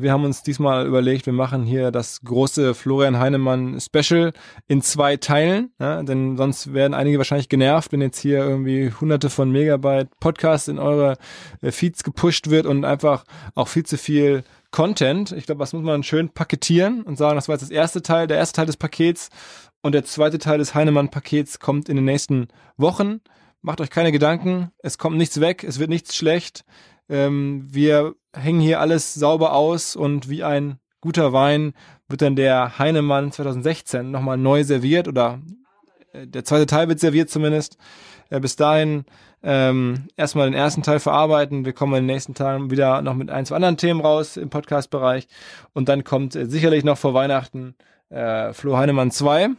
Wir 0.00 0.12
haben 0.12 0.24
uns 0.24 0.44
diesmal 0.44 0.86
überlegt, 0.86 1.26
wir 1.26 1.32
machen 1.32 1.64
hier 1.64 1.90
das 1.90 2.20
große 2.20 2.74
Florian 2.74 3.18
Heinemann 3.18 3.80
Special 3.80 4.32
in 4.68 4.80
zwei 4.80 5.16
Teilen, 5.16 5.72
ja, 5.80 6.04
denn 6.04 6.36
sonst 6.36 6.72
werden 6.72 6.94
einige 6.94 7.18
wahrscheinlich 7.18 7.48
genervt, 7.48 7.90
wenn 7.90 8.00
jetzt 8.00 8.20
hier 8.20 8.38
irgendwie 8.38 8.92
hunderte 8.92 9.28
von 9.28 9.50
Megabyte 9.50 10.08
Podcasts 10.20 10.68
in 10.68 10.78
eure 10.78 11.16
äh, 11.62 11.72
Feeds 11.72 12.04
gepusht 12.04 12.48
wird 12.48 12.64
und 12.64 12.84
einfach 12.84 13.24
auch 13.56 13.66
viel 13.66 13.84
zu 13.84 13.98
viel 13.98 14.44
Content. 14.70 15.32
Ich 15.32 15.46
glaube, 15.46 15.60
das 15.60 15.72
muss 15.72 15.82
man 15.82 16.02
schön 16.02 16.28
paketieren 16.30 17.02
und 17.02 17.16
sagen, 17.16 17.36
das 17.36 17.48
war 17.48 17.54
jetzt 17.54 17.62
das 17.62 17.70
erste 17.70 18.02
Teil, 18.02 18.26
der 18.26 18.36
erste 18.36 18.56
Teil 18.56 18.66
des 18.66 18.76
Pakets 18.76 19.30
und 19.82 19.92
der 19.92 20.04
zweite 20.04 20.38
Teil 20.38 20.58
des 20.58 20.74
Heinemann-Pakets 20.74 21.58
kommt 21.58 21.88
in 21.88 21.96
den 21.96 22.04
nächsten 22.04 22.48
Wochen. 22.76 23.20
Macht 23.62 23.80
euch 23.80 23.90
keine 23.90 24.12
Gedanken, 24.12 24.70
es 24.78 24.98
kommt 24.98 25.16
nichts 25.16 25.40
weg, 25.40 25.64
es 25.64 25.78
wird 25.78 25.90
nichts 25.90 26.14
schlecht. 26.14 26.64
Ähm, 27.08 27.66
wir 27.68 28.14
hängen 28.34 28.60
hier 28.60 28.80
alles 28.80 29.14
sauber 29.14 29.52
aus 29.54 29.96
und 29.96 30.28
wie 30.28 30.44
ein 30.44 30.78
guter 31.00 31.32
Wein 31.32 31.72
wird 32.08 32.22
dann 32.22 32.36
der 32.36 32.78
Heinemann 32.78 33.32
2016 33.32 34.10
nochmal 34.10 34.36
neu 34.36 34.64
serviert 34.64 35.08
oder 35.08 35.40
der 36.14 36.44
zweite 36.44 36.66
Teil 36.66 36.88
wird 36.88 37.00
serviert 37.00 37.30
zumindest. 37.30 37.78
Äh, 38.30 38.40
bis 38.40 38.56
dahin 38.56 39.04
ähm, 39.42 40.08
erstmal 40.16 40.46
den 40.50 40.58
ersten 40.58 40.82
Teil 40.82 41.00
verarbeiten. 41.00 41.64
Wir 41.64 41.72
kommen 41.72 41.94
in 41.94 42.06
den 42.06 42.14
nächsten 42.14 42.34
Tagen 42.34 42.70
wieder 42.70 43.02
noch 43.02 43.14
mit 43.14 43.30
ein, 43.30 43.46
zwei 43.46 43.56
anderen 43.56 43.76
Themen 43.76 44.00
raus 44.00 44.36
im 44.36 44.50
Podcast-Bereich. 44.50 45.28
Und 45.72 45.88
dann 45.88 46.04
kommt 46.04 46.34
äh, 46.34 46.46
sicherlich 46.46 46.84
noch 46.84 46.98
vor 46.98 47.14
Weihnachten 47.14 47.74
äh, 48.10 48.52
Flo 48.52 48.76
Heinemann 48.76 49.10
2. 49.10 49.50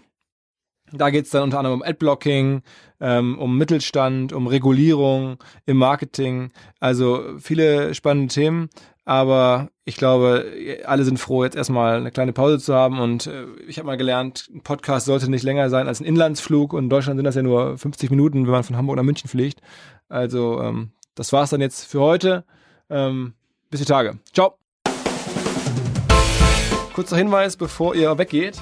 Da 0.91 1.11
geht's 1.11 1.29
dann 1.29 1.43
unter 1.43 1.59
anderem 1.59 1.81
um 1.81 1.87
Adblocking, 1.87 2.63
ähm, 2.99 3.37
um 3.37 3.57
Mittelstand, 3.57 4.33
um 4.33 4.47
Regulierung 4.47 5.37
im 5.65 5.77
Marketing. 5.77 6.51
Also 6.79 7.37
viele 7.39 7.93
spannende 7.93 8.33
Themen. 8.33 8.69
Aber 9.09 9.69
ich 9.85 9.95
glaube, 9.95 10.45
alle 10.85 11.03
sind 11.03 11.17
froh, 11.17 11.43
jetzt 11.43 11.55
erstmal 11.55 11.97
eine 11.97 12.11
kleine 12.11 12.31
Pause 12.31 12.59
zu 12.59 12.75
haben. 12.75 12.99
Und 12.99 13.25
äh, 13.25 13.47
ich 13.67 13.79
habe 13.79 13.87
mal 13.87 13.97
gelernt, 13.97 14.47
ein 14.53 14.61
Podcast 14.61 15.07
sollte 15.07 15.31
nicht 15.31 15.41
länger 15.41 15.71
sein 15.71 15.87
als 15.87 15.99
ein 15.99 16.05
Inlandsflug. 16.05 16.73
Und 16.73 16.83
in 16.83 16.89
Deutschland 16.91 17.17
sind 17.17 17.25
das 17.25 17.33
ja 17.33 17.41
nur 17.41 17.75
50 17.75 18.11
Minuten, 18.11 18.45
wenn 18.45 18.51
man 18.51 18.63
von 18.63 18.77
Hamburg 18.77 18.97
nach 18.97 19.03
München 19.03 19.27
fliegt. 19.27 19.61
Also 20.09 20.61
ähm, 20.61 20.91
das 21.15 21.33
war's 21.33 21.49
dann 21.49 21.59
jetzt 21.59 21.85
für 21.85 22.01
heute. 22.01 22.43
Ähm, 22.91 23.33
bis 23.71 23.79
die 23.79 23.87
Tage. 23.87 24.19
Ciao. 24.31 24.59
Kurzer 26.93 27.17
Hinweis, 27.17 27.57
bevor 27.57 27.95
ihr 27.95 28.15
weggeht 28.15 28.61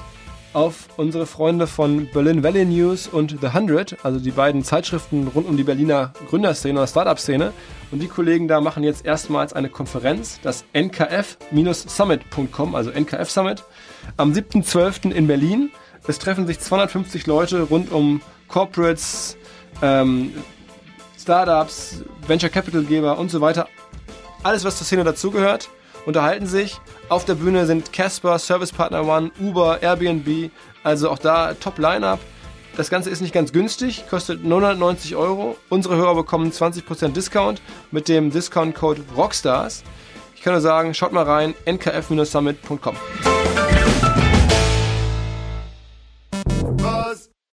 auf 0.54 0.88
unsere 0.96 1.26
Freunde 1.26 1.66
von 1.66 2.08
Berlin 2.10 2.42
Valley 2.42 2.64
News 2.64 3.06
und 3.06 3.36
The 3.42 3.48
100, 3.48 4.02
also 4.02 4.18
die 4.18 4.30
beiden 4.30 4.64
Zeitschriften 4.64 5.28
rund 5.28 5.46
um 5.46 5.58
die 5.58 5.62
Berliner 5.62 6.14
Gründerszene 6.30 6.78
oder 6.78 6.86
Startup-Szene. 6.86 7.52
Und 7.90 8.00
die 8.00 8.08
Kollegen 8.08 8.48
da 8.48 8.60
machen 8.60 8.84
jetzt 8.84 9.06
erstmals 9.06 9.54
eine 9.54 9.70
Konferenz, 9.70 10.40
das 10.42 10.66
nkf-summit.com, 10.74 12.74
also 12.74 12.90
NKF 12.90 13.30
Summit, 13.30 13.62
am 14.16 14.32
7.12. 14.32 15.10
in 15.10 15.26
Berlin. 15.26 15.70
Es 16.06 16.18
treffen 16.18 16.46
sich 16.46 16.60
250 16.60 17.26
Leute 17.26 17.62
rund 17.62 17.90
um 17.90 18.20
Corporates, 18.48 19.38
ähm, 19.82 20.32
Startups, 21.18 22.02
Venture 22.26 22.50
Capital 22.50 22.84
Geber 22.84 23.18
und 23.18 23.30
so 23.30 23.40
weiter. 23.40 23.68
Alles, 24.42 24.64
was 24.64 24.78
zur 24.78 24.86
Szene 24.86 25.04
dazugehört, 25.04 25.68
unterhalten 26.06 26.46
sich. 26.46 26.80
Auf 27.08 27.24
der 27.24 27.34
Bühne 27.34 27.66
sind 27.66 27.92
Casper, 27.92 28.38
Service 28.38 28.72
Partner 28.72 29.06
One, 29.06 29.30
Uber, 29.40 29.82
Airbnb, 29.82 30.50
also 30.82 31.10
auch 31.10 31.18
da 31.18 31.54
Top-Line-Up. 31.54 32.20
Das 32.78 32.90
Ganze 32.90 33.10
ist 33.10 33.20
nicht 33.20 33.34
ganz 33.34 33.52
günstig, 33.52 34.04
kostet 34.08 34.44
990 34.44 35.16
Euro. 35.16 35.56
Unsere 35.68 35.96
Hörer 35.96 36.14
bekommen 36.14 36.52
20% 36.52 37.08
Discount 37.08 37.60
mit 37.90 38.08
dem 38.08 38.30
Discount-Code 38.30 39.02
ROCKSTARS. 39.16 39.82
Ich 40.36 40.42
kann 40.42 40.52
nur 40.52 40.62
sagen, 40.62 40.94
schaut 40.94 41.12
mal 41.12 41.24
rein, 41.24 41.54
nkf-summit.com. 41.66 42.94